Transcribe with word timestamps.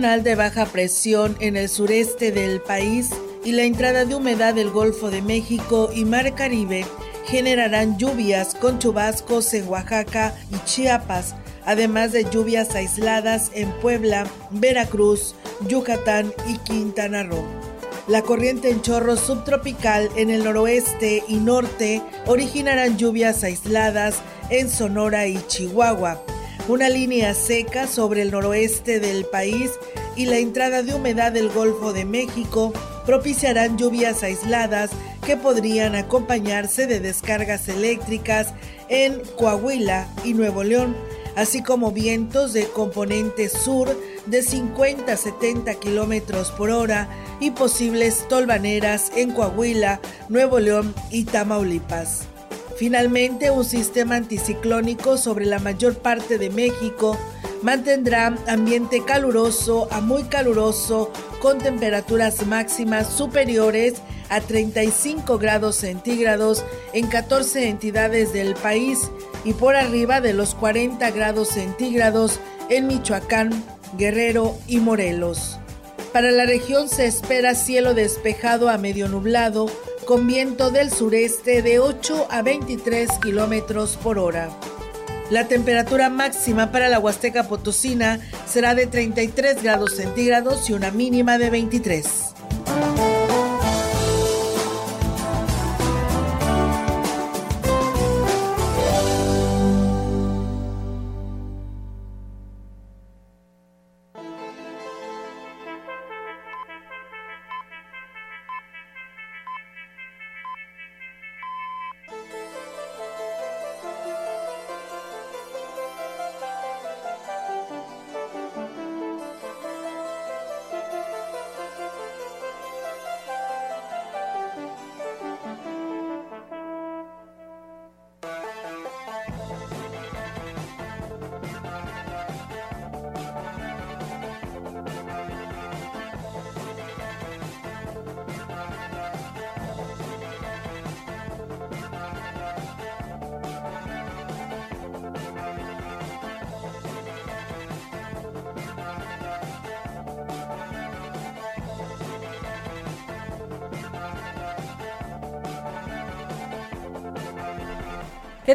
Canal 0.00 0.22
de 0.22 0.36
baja 0.36 0.64
presión 0.66 1.36
en 1.40 1.56
el 1.56 1.68
sureste 1.68 2.30
del 2.30 2.60
país 2.60 3.10
y 3.42 3.50
la 3.50 3.64
entrada 3.64 4.04
de 4.04 4.14
humedad 4.14 4.54
del 4.54 4.70
Golfo 4.70 5.10
de 5.10 5.22
México 5.22 5.90
y 5.92 6.04
Mar 6.04 6.36
Caribe 6.36 6.86
generarán 7.26 7.98
lluvias 7.98 8.54
con 8.54 8.78
chubascos 8.78 9.52
en 9.54 9.66
Oaxaca 9.66 10.36
y 10.52 10.64
Chiapas, 10.64 11.34
además 11.66 12.12
de 12.12 12.30
lluvias 12.30 12.76
aisladas 12.76 13.50
en 13.54 13.72
Puebla, 13.80 14.24
Veracruz, 14.52 15.34
Yucatán 15.66 16.32
y 16.46 16.58
Quintana 16.58 17.24
Roo. 17.24 17.44
La 18.06 18.22
corriente 18.22 18.70
en 18.70 18.82
chorro 18.82 19.16
subtropical 19.16 20.10
en 20.14 20.30
el 20.30 20.44
noroeste 20.44 21.24
y 21.26 21.38
norte 21.38 22.02
originarán 22.26 22.98
lluvias 22.98 23.42
aisladas 23.42 24.20
en 24.48 24.70
Sonora 24.70 25.26
y 25.26 25.44
Chihuahua 25.48 26.22
una 26.68 26.90
línea 26.90 27.32
seca 27.32 27.86
sobre 27.86 28.20
el 28.20 28.30
noroeste 28.30 29.00
del 29.00 29.24
país 29.24 29.70
y 30.16 30.26
la 30.26 30.38
entrada 30.38 30.82
de 30.82 30.94
humedad 30.94 31.32
del 31.32 31.48
Golfo 31.48 31.94
de 31.94 32.04
México 32.04 32.74
propiciarán 33.06 33.78
lluvias 33.78 34.22
aisladas 34.22 34.90
que 35.24 35.38
podrían 35.38 35.94
acompañarse 35.94 36.86
de 36.86 37.00
descargas 37.00 37.68
eléctricas 37.68 38.52
en 38.90 39.22
Coahuila 39.38 40.08
y 40.24 40.34
Nuevo 40.34 40.62
León, 40.62 40.94
así 41.36 41.62
como 41.62 41.90
vientos 41.90 42.52
de 42.52 42.66
componente 42.68 43.48
sur 43.48 43.88
de 44.26 44.42
50 44.42 45.10
a 45.10 45.16
70 45.16 45.74
kilómetros 45.76 46.50
por 46.50 46.70
hora 46.70 47.08
y 47.40 47.52
posibles 47.52 48.28
tolvaneras 48.28 49.10
en 49.16 49.32
Coahuila, 49.32 50.00
Nuevo 50.28 50.58
León 50.58 50.94
y 51.10 51.24
Tamaulipas. 51.24 52.26
Finalmente, 52.78 53.50
un 53.50 53.64
sistema 53.64 54.14
anticiclónico 54.14 55.18
sobre 55.18 55.46
la 55.46 55.58
mayor 55.58 55.98
parte 55.98 56.38
de 56.38 56.48
México 56.48 57.18
mantendrá 57.60 58.38
ambiente 58.46 59.04
caluroso 59.04 59.88
a 59.90 60.00
muy 60.00 60.22
caluroso 60.24 61.10
con 61.40 61.58
temperaturas 61.58 62.46
máximas 62.46 63.12
superiores 63.12 63.94
a 64.28 64.40
35 64.40 65.38
grados 65.38 65.74
centígrados 65.74 66.64
en 66.92 67.08
14 67.08 67.68
entidades 67.68 68.32
del 68.32 68.54
país 68.54 69.10
y 69.44 69.54
por 69.54 69.74
arriba 69.74 70.20
de 70.20 70.34
los 70.34 70.54
40 70.54 71.10
grados 71.10 71.48
centígrados 71.48 72.38
en 72.68 72.86
Michoacán, 72.86 73.50
Guerrero 73.96 74.56
y 74.68 74.78
Morelos. 74.78 75.58
Para 76.12 76.30
la 76.30 76.46
región 76.46 76.88
se 76.88 77.06
espera 77.06 77.56
cielo 77.56 77.94
despejado 77.94 78.68
a 78.68 78.78
medio 78.78 79.08
nublado 79.08 79.66
con 80.08 80.26
viento 80.26 80.70
del 80.70 80.90
sureste 80.90 81.60
de 81.60 81.80
8 81.80 82.28
a 82.30 82.40
23 82.40 83.10
kilómetros 83.20 83.98
por 83.98 84.18
hora. 84.18 84.48
La 85.28 85.48
temperatura 85.48 86.08
máxima 86.08 86.72
para 86.72 86.88
la 86.88 86.98
Huasteca 86.98 87.46
Potosina 87.46 88.18
será 88.46 88.74
de 88.74 88.86
33 88.86 89.62
grados 89.62 89.96
centígrados 89.96 90.70
y 90.70 90.72
una 90.72 90.90
mínima 90.92 91.36
de 91.36 91.50
23. 91.50 92.37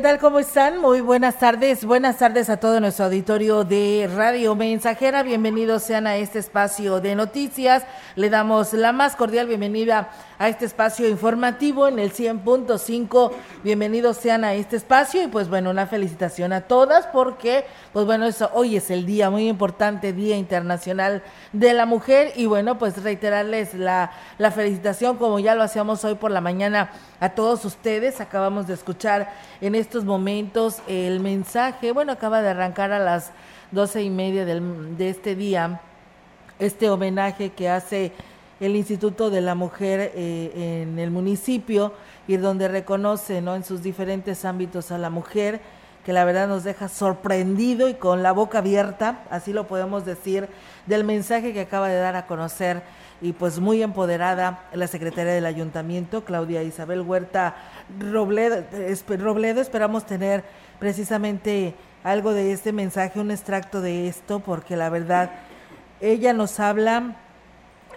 Tal? 0.03 0.19
¿Cómo 0.19 0.39
están? 0.39 0.79
Muy 0.79 0.99
buenas 0.99 1.39
tardes. 1.39 1.85
Buenas 1.85 2.17
tardes 2.17 2.49
a 2.49 2.57
todo 2.57 2.81
nuestro 2.81 3.05
auditorio 3.05 3.63
de 3.63 4.11
Radio 4.13 4.53
Mensajera. 4.53 5.23
Bienvenidos 5.23 5.83
sean 5.83 6.07
a 6.07 6.17
este 6.17 6.39
espacio 6.39 6.99
de 6.99 7.15
noticias. 7.15 7.85
Le 8.17 8.29
damos 8.29 8.73
la 8.73 8.91
más 8.91 9.15
cordial 9.15 9.47
bienvenida 9.47 10.09
a 10.37 10.49
este 10.49 10.65
espacio 10.65 11.07
informativo 11.07 11.87
en 11.87 11.99
el 11.99 12.11
100.5. 12.11 13.31
Bienvenidos 13.63 14.17
sean 14.17 14.43
a 14.43 14.55
este 14.55 14.75
espacio 14.75 15.23
y 15.23 15.27
pues 15.27 15.47
bueno, 15.47 15.69
una 15.69 15.87
felicitación 15.87 16.51
a 16.51 16.61
todas 16.67 17.07
porque 17.07 17.63
pues 17.93 18.05
bueno, 18.05 18.25
eso, 18.25 18.49
hoy 18.53 18.75
es 18.75 18.91
el 18.91 19.05
día 19.05 19.29
muy 19.29 19.47
importante, 19.47 20.11
Día 20.11 20.35
Internacional 20.35 21.23
de 21.53 21.71
la 21.71 21.85
Mujer 21.85 22.33
y 22.35 22.45
bueno, 22.45 22.77
pues 22.77 23.01
reiterarles 23.01 23.73
la, 23.73 24.11
la 24.37 24.51
felicitación 24.51 25.15
como 25.15 25.39
ya 25.39 25.55
lo 25.55 25.63
hacíamos 25.63 26.03
hoy 26.03 26.15
por 26.15 26.31
la 26.31 26.41
mañana 26.41 26.91
a 27.21 27.29
todos 27.29 27.63
ustedes. 27.63 28.19
Acabamos 28.19 28.67
de 28.67 28.73
escuchar 28.73 29.31
en 29.61 29.75
estos 29.93 30.05
momentos 30.05 30.77
el 30.87 31.19
mensaje, 31.19 31.91
bueno, 31.91 32.13
acaba 32.13 32.41
de 32.41 32.49
arrancar 32.49 32.91
a 32.91 32.97
las 32.97 33.31
doce 33.69 34.01
y 34.01 34.09
media 34.09 34.43
del, 34.43 34.97
de 34.97 35.09
este 35.09 35.35
día, 35.35 35.81
este 36.57 36.89
homenaje 36.89 37.51
que 37.51 37.69
hace 37.69 38.11
el 38.59 38.75
Instituto 38.75 39.29
de 39.29 39.41
la 39.41 39.53
Mujer 39.53 40.11
eh, 40.15 40.81
en 40.81 40.97
el 40.97 41.11
municipio 41.11 41.93
y 42.27 42.37
donde 42.37 42.69
reconoce 42.69 43.39
¿no? 43.43 43.55
en 43.55 43.63
sus 43.63 43.83
diferentes 43.83 44.45
ámbitos 44.45 44.91
a 44.91 44.97
la 44.97 45.11
mujer, 45.11 45.61
que 46.03 46.11
la 46.11 46.25
verdad 46.25 46.47
nos 46.47 46.63
deja 46.63 46.87
sorprendido 46.87 47.87
y 47.87 47.93
con 47.93 48.23
la 48.23 48.31
boca 48.31 48.57
abierta, 48.57 49.19
así 49.29 49.53
lo 49.53 49.67
podemos 49.67 50.05
decir, 50.05 50.49
del 50.87 51.03
mensaje 51.03 51.53
que 51.53 51.61
acaba 51.61 51.87
de 51.87 51.99
dar 51.99 52.15
a 52.15 52.25
conocer 52.25 52.81
y 53.23 53.31
pues 53.31 53.61
muy 53.61 53.81
empoderada 53.81 54.65
la 54.73 54.85
secretaria 54.85 55.31
del 55.31 55.45
ayuntamiento, 55.45 56.25
Claudia 56.25 56.61
Isabel 56.61 57.01
Huerta 57.01 57.55
Robledo. 57.97 58.65
Robledo. 59.17 59.61
Esperamos 59.61 60.05
tener 60.05 60.43
precisamente 60.77 61.73
algo 62.03 62.33
de 62.33 62.51
este 62.51 62.73
mensaje, 62.73 63.21
un 63.21 63.31
extracto 63.31 63.79
de 63.79 64.09
esto, 64.09 64.41
porque 64.41 64.75
la 64.75 64.89
verdad 64.89 65.31
ella 66.01 66.33
nos 66.33 66.59
habla 66.59 67.15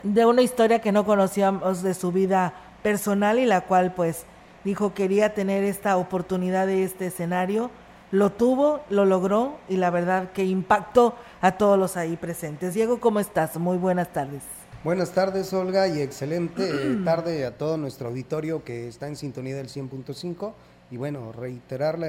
de 0.05 0.25
una 0.27 0.43
historia 0.43 0.81
que 0.81 0.93
no 0.93 1.05
conocíamos 1.05 1.83
de 1.83 1.95
su 1.95 2.13
vida 2.13 2.55
personal 2.85 3.41
y 3.41 3.47
la 3.47 3.63
cual 3.63 3.95
pues 3.95 4.27
dijo 4.63 4.95
quería 4.95 5.35
tener 5.35 5.65
esta 5.65 5.97
oportunidad 5.97 6.69
de 6.69 6.85
este 6.85 7.07
escenario 7.07 7.73
lo 8.13 8.31
tuvo, 8.31 8.81
lo 8.89 9.05
logró 9.05 9.59
y 9.69 9.77
la 9.77 9.91
verdad 9.91 10.31
que 10.31 10.45
impactó 10.45 11.17
a 11.41 11.53
todos 11.53 11.77
los 11.77 11.97
ahí 11.97 12.17
presentes. 12.17 12.75
Diego, 12.75 13.01
¿cómo 13.01 13.19
estás? 13.19 13.57
Muy 13.57 13.77
buenas 13.77 14.13
tardes. 14.13 14.56
Buenas 14.87 15.11
tardes, 15.11 15.53
Olga, 15.53 15.89
y 15.89 16.01
excelente 16.01 16.63
tarde 17.05 17.45
a 17.45 17.59
todo 17.59 17.77
nuestro 17.77 18.07
auditorio 18.07 18.63
que 18.63 18.87
está 18.87 19.09
en 19.09 19.17
sintonía 19.17 19.57
del 19.57 19.67
100.5. 19.67 20.53
Y 20.93 20.97
bueno, 20.97 21.33
reiterarle 21.33 22.07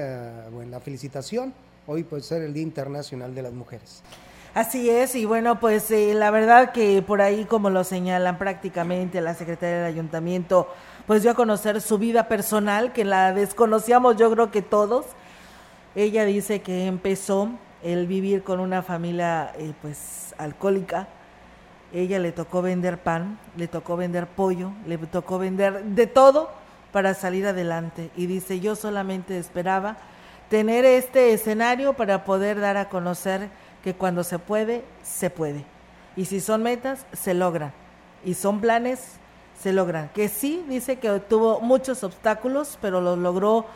la 0.70 0.78
felicitación. 0.78 1.52
Hoy 1.88 2.04
puede 2.04 2.22
ser 2.22 2.42
el 2.42 2.54
Día 2.54 2.62
Internacional 2.62 3.34
de 3.34 3.42
las 3.42 3.52
Mujeres. 3.52 4.04
Así 4.54 4.88
es, 4.88 5.16
y 5.16 5.24
bueno, 5.24 5.58
pues 5.58 5.90
eh, 5.90 6.14
la 6.14 6.30
verdad 6.30 6.70
que 6.70 7.02
por 7.02 7.20
ahí, 7.20 7.46
como 7.46 7.68
lo 7.68 7.82
señalan 7.82 8.38
prácticamente 8.38 9.20
la 9.20 9.34
secretaria 9.34 9.78
del 9.78 9.86
ayuntamiento, 9.86 10.68
pues 11.08 11.22
dio 11.22 11.32
a 11.32 11.34
conocer 11.34 11.80
su 11.80 11.98
vida 11.98 12.28
personal, 12.28 12.92
que 12.92 13.04
la 13.04 13.32
desconocíamos 13.32 14.16
yo 14.18 14.30
creo 14.30 14.52
que 14.52 14.62
todos. 14.62 15.04
Ella 15.96 16.24
dice 16.24 16.62
que 16.62 16.86
empezó 16.86 17.50
el 17.82 18.06
vivir 18.06 18.44
con 18.44 18.60
una 18.60 18.84
familia 18.84 19.52
eh, 19.58 19.72
pues 19.82 20.32
alcohólica. 20.38 21.08
Ella 21.92 22.18
le 22.18 22.32
tocó 22.32 22.62
vender 22.62 22.98
pan, 22.98 23.38
le 23.56 23.68
tocó 23.68 23.96
vender 23.96 24.26
pollo, 24.26 24.72
le 24.86 24.98
tocó 24.98 25.38
vender 25.38 25.82
de 25.84 26.06
todo 26.06 26.50
para 26.92 27.14
salir 27.14 27.46
adelante. 27.46 28.10
Y 28.16 28.26
dice, 28.26 28.60
yo 28.60 28.76
solamente 28.76 29.38
esperaba 29.38 29.96
tener 30.50 30.84
este 30.84 31.32
escenario 31.32 31.94
para 31.94 32.24
poder 32.24 32.60
dar 32.60 32.76
a 32.76 32.88
conocer 32.88 33.48
que 33.82 33.94
cuando 33.94 34.24
se 34.24 34.38
puede, 34.38 34.84
se 35.02 35.30
puede. 35.30 35.64
Y 36.16 36.24
si 36.24 36.40
son 36.40 36.62
metas, 36.62 37.06
se 37.12 37.34
logran. 37.34 37.72
Y 38.24 38.34
son 38.34 38.60
planes, 38.60 39.18
se 39.60 39.72
logran. 39.72 40.10
Que 40.14 40.28
sí, 40.28 40.64
dice 40.68 40.98
que 40.98 41.20
tuvo 41.20 41.60
muchos 41.60 42.04
obstáculos, 42.04 42.78
pero 42.80 43.00
los 43.00 43.18
logró 43.18 43.66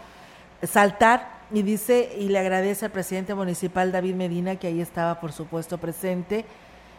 saltar 0.62 1.42
y 1.52 1.62
dice 1.62 2.14
y 2.18 2.28
le 2.28 2.38
agradece 2.38 2.86
al 2.86 2.92
presidente 2.92 3.34
municipal 3.34 3.92
David 3.92 4.14
Medina, 4.14 4.56
que 4.56 4.68
ahí 4.68 4.80
estaba 4.80 5.20
por 5.20 5.32
supuesto 5.32 5.78
presente, 5.78 6.44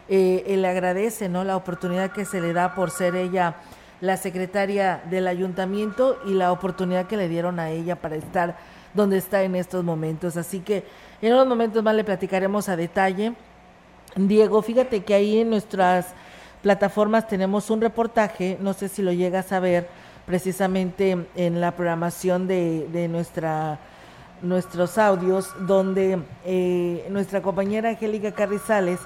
eh, 0.10 0.56
le 0.58 0.68
agradece 0.68 1.30
¿no? 1.30 1.44
la 1.44 1.56
oportunidad 1.56 2.12
que 2.12 2.26
se 2.26 2.42
le 2.42 2.54
da 2.54 2.76
por 2.76 2.92
ser 2.92 3.16
ella 3.16 3.56
la 4.02 4.18
secretaria 4.18 5.02
del 5.10 5.28
ayuntamiento 5.28 6.20
y 6.26 6.34
la 6.34 6.52
oportunidad 6.52 7.08
que 7.08 7.16
le 7.16 7.30
dieron 7.30 7.60
a 7.60 7.70
ella 7.70 7.96
para 7.96 8.16
estar 8.16 8.58
donde 8.94 9.18
está 9.18 9.44
en 9.44 9.56
estos 9.56 9.84
momentos. 9.84 10.36
Así 10.36 10.60
que 10.60 10.84
en 11.22 11.34
unos 11.34 11.48
momentos 11.48 11.82
más 11.84 11.96
le 11.96 12.04
platicaremos 12.04 12.68
a 12.68 12.76
detalle. 12.76 13.34
Diego, 14.16 14.62
fíjate 14.62 15.04
que 15.04 15.14
ahí 15.14 15.40
en 15.40 15.50
nuestras 15.50 16.08
plataformas 16.62 17.28
tenemos 17.28 17.70
un 17.70 17.82
reportaje, 17.82 18.58
no 18.60 18.74
sé 18.74 18.90
si 18.90 19.02
lo 19.02 19.12
llegas 19.12 19.52
a 19.52 19.60
ver, 19.60 19.88
precisamente 20.26 21.26
en 21.36 21.62
la 21.62 21.72
programación 21.72 22.48
de, 22.48 22.88
de 22.92 23.08
nuestra 23.08 23.80
nuestros 24.44 24.98
audios 24.98 25.50
donde 25.62 26.22
eh, 26.46 27.08
nuestra 27.10 27.42
compañera 27.42 27.90
Angélica 27.90 28.34
Carrizales 28.34 29.00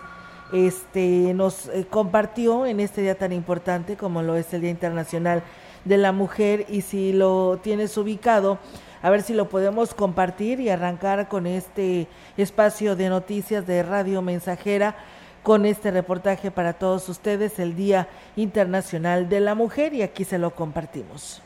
este, 0.53 1.33
nos 1.33 1.67
eh, 1.67 1.85
compartió 1.89 2.65
en 2.65 2.79
este 2.79 3.01
día 3.01 3.17
tan 3.17 3.33
importante 3.33 3.97
como 3.97 4.21
lo 4.21 4.35
es 4.35 4.53
el 4.53 4.61
Día 4.61 4.69
Internacional 4.69 5.43
de 5.85 5.97
la 5.97 6.11
Mujer 6.11 6.65
y 6.69 6.81
si 6.81 7.13
lo 7.13 7.59
tienes 7.61 7.97
ubicado, 7.97 8.59
a 9.01 9.09
ver 9.09 9.21
si 9.21 9.33
lo 9.33 9.49
podemos 9.49 9.93
compartir 9.93 10.59
y 10.59 10.69
arrancar 10.69 11.27
con 11.27 11.47
este 11.47 12.07
espacio 12.35 12.95
de 12.95 13.09
noticias 13.09 13.67
de 13.67 13.83
Radio 13.83 14.21
Mensajera 14.21 14.95
con 15.43 15.65
este 15.65 15.91
reportaje 15.91 16.51
para 16.51 16.73
todos 16.73 17.07
ustedes, 17.07 17.57
el 17.59 17.73
Día 17.73 18.09
Internacional 18.35 19.29
de 19.29 19.39
la 19.39 19.55
Mujer, 19.55 19.93
y 19.93 20.01
aquí 20.01 20.25
se 20.25 20.37
lo 20.37 20.53
compartimos. 20.53 21.41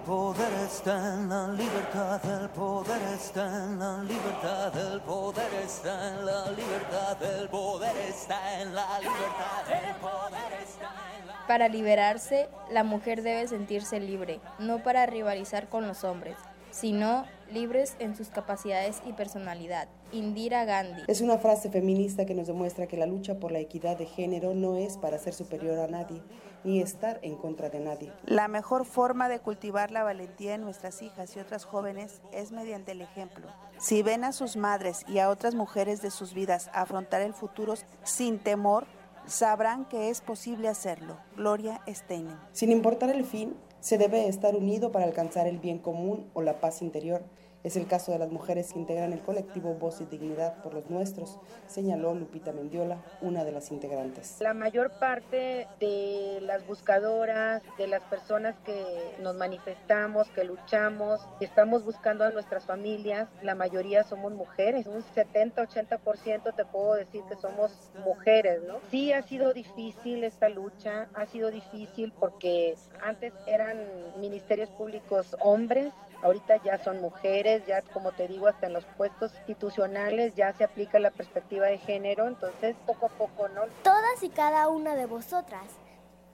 Poder 0.00 0.52
está 0.64 1.14
en 1.14 1.28
la 1.28 1.48
libertad, 1.48 2.42
el 2.42 2.48
poder 2.50 3.02
está 3.14 3.64
en 3.64 3.78
la 3.78 4.02
libertad, 4.02 4.92
el 4.92 5.00
poder 5.00 5.54
está 5.64 6.08
en 6.08 6.26
la 6.26 6.50
libertad, 6.50 7.22
el 7.22 7.48
poder 7.48 7.96
está 8.08 8.60
en 8.60 8.74
la 8.74 8.98
libertad, 8.98 9.88
el 9.88 9.94
poder 9.96 10.62
está 10.62 10.90
en 11.18 11.26
la... 11.26 11.46
Para 11.46 11.68
liberarse, 11.68 12.48
la 12.70 12.84
mujer 12.84 13.22
debe 13.22 13.46
sentirse 13.48 14.00
libre, 14.00 14.40
no 14.58 14.82
para 14.82 15.06
rivalizar 15.06 15.68
con 15.68 15.86
los 15.86 16.04
hombres, 16.04 16.36
sino 16.70 17.24
libres 17.50 17.96
en 17.98 18.16
sus 18.16 18.28
capacidades 18.28 19.02
y 19.06 19.12
personalidad. 19.12 19.88
Indira 20.12 20.64
Gandhi. 20.64 21.02
Es 21.08 21.20
una 21.20 21.38
frase 21.38 21.70
feminista 21.70 22.26
que 22.26 22.34
nos 22.34 22.46
demuestra 22.46 22.86
que 22.86 22.96
la 22.96 23.06
lucha 23.06 23.38
por 23.38 23.52
la 23.52 23.58
equidad 23.58 23.96
de 23.96 24.06
género 24.06 24.54
no 24.54 24.76
es 24.76 24.96
para 24.96 25.18
ser 25.18 25.34
superior 25.34 25.78
a 25.78 25.86
nadie, 25.86 26.22
ni 26.64 26.80
estar 26.80 27.18
en 27.22 27.36
contra 27.36 27.70
de 27.70 27.80
nadie. 27.80 28.12
La 28.24 28.48
mejor 28.48 28.84
forma 28.84 29.28
de 29.28 29.40
cultivar 29.40 29.90
la 29.90 30.02
valentía 30.02 30.54
en 30.54 30.62
nuestras 30.62 31.02
hijas 31.02 31.36
y 31.36 31.40
otras 31.40 31.64
jóvenes 31.64 32.20
es 32.32 32.52
mediante 32.52 32.92
el 32.92 33.02
ejemplo. 33.02 33.48
Si 33.78 34.02
ven 34.02 34.24
a 34.24 34.32
sus 34.32 34.56
madres 34.56 35.04
y 35.08 35.18
a 35.18 35.30
otras 35.30 35.54
mujeres 35.54 36.02
de 36.02 36.10
sus 36.10 36.34
vidas 36.34 36.70
afrontar 36.72 37.22
el 37.22 37.34
futuro 37.34 37.74
sin 38.02 38.38
temor, 38.38 38.86
sabrán 39.26 39.84
que 39.86 40.10
es 40.10 40.20
posible 40.20 40.68
hacerlo. 40.68 41.16
Gloria 41.36 41.80
Steinem. 41.86 42.38
Sin 42.52 42.72
importar 42.72 43.10
el 43.10 43.24
fin, 43.24 43.56
se 43.80 43.96
debe 43.96 44.28
estar 44.28 44.54
unido 44.54 44.92
para 44.92 45.06
alcanzar 45.06 45.46
el 45.46 45.58
bien 45.58 45.78
común 45.78 46.30
o 46.34 46.42
la 46.42 46.60
paz 46.60 46.82
interior 46.82 47.22
es 47.62 47.76
el 47.76 47.86
caso 47.86 48.12
de 48.12 48.18
las 48.18 48.30
mujeres 48.30 48.72
que 48.72 48.78
integran 48.78 49.12
el 49.12 49.20
colectivo 49.20 49.74
Voz 49.74 50.00
y 50.00 50.06
Dignidad 50.06 50.62
por 50.62 50.74
los 50.74 50.88
Nuestros, 50.88 51.38
señaló 51.66 52.14
Lupita 52.14 52.52
Mendiola, 52.52 52.98
una 53.20 53.44
de 53.44 53.52
las 53.52 53.70
integrantes. 53.70 54.36
La 54.40 54.54
mayor 54.54 54.90
parte 54.98 55.66
de 55.78 56.38
las 56.42 56.66
buscadoras, 56.66 57.62
de 57.76 57.86
las 57.86 58.02
personas 58.04 58.56
que 58.64 58.84
nos 59.20 59.36
manifestamos, 59.36 60.28
que 60.30 60.44
luchamos, 60.44 61.20
que 61.38 61.44
estamos 61.44 61.84
buscando 61.84 62.24
a 62.24 62.30
nuestras 62.30 62.64
familias, 62.64 63.28
la 63.42 63.54
mayoría 63.54 64.04
somos 64.04 64.32
mujeres. 64.32 64.86
Un 64.86 65.02
70-80% 65.14 66.54
te 66.54 66.64
puedo 66.64 66.94
decir 66.94 67.22
que 67.28 67.36
somos 67.36 67.72
mujeres, 68.04 68.62
¿no? 68.66 68.80
Sí 68.90 69.12
ha 69.12 69.22
sido 69.22 69.52
difícil 69.52 70.24
esta 70.24 70.48
lucha, 70.48 71.08
ha 71.14 71.26
sido 71.26 71.50
difícil 71.50 72.12
porque 72.18 72.74
antes 73.02 73.32
eran 73.46 73.78
ministerios 74.18 74.70
públicos 74.70 75.36
hombres, 75.40 75.92
Ahorita 76.22 76.62
ya 76.62 76.82
son 76.82 77.00
mujeres, 77.00 77.66
ya 77.66 77.82
como 77.82 78.12
te 78.12 78.28
digo, 78.28 78.46
hasta 78.46 78.66
en 78.66 78.74
los 78.74 78.84
puestos 78.96 79.34
institucionales 79.34 80.34
ya 80.34 80.52
se 80.52 80.64
aplica 80.64 80.98
la 80.98 81.10
perspectiva 81.10 81.66
de 81.66 81.78
género, 81.78 82.26
entonces 82.26 82.76
poco 82.86 83.06
a 83.06 83.08
poco, 83.08 83.48
¿no? 83.48 83.62
Todas 83.82 84.22
y 84.22 84.28
cada 84.28 84.68
una 84.68 84.94
de 84.94 85.06
vosotras 85.06 85.64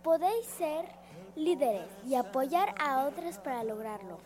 podéis 0.03 0.47
ser 0.47 0.85
líderes 1.37 1.87
y 2.07 2.17
apoyar 2.17 2.75
a 2.79 3.05
otras 3.07 3.39
para 3.39 3.63
lograrlo. 3.63 4.19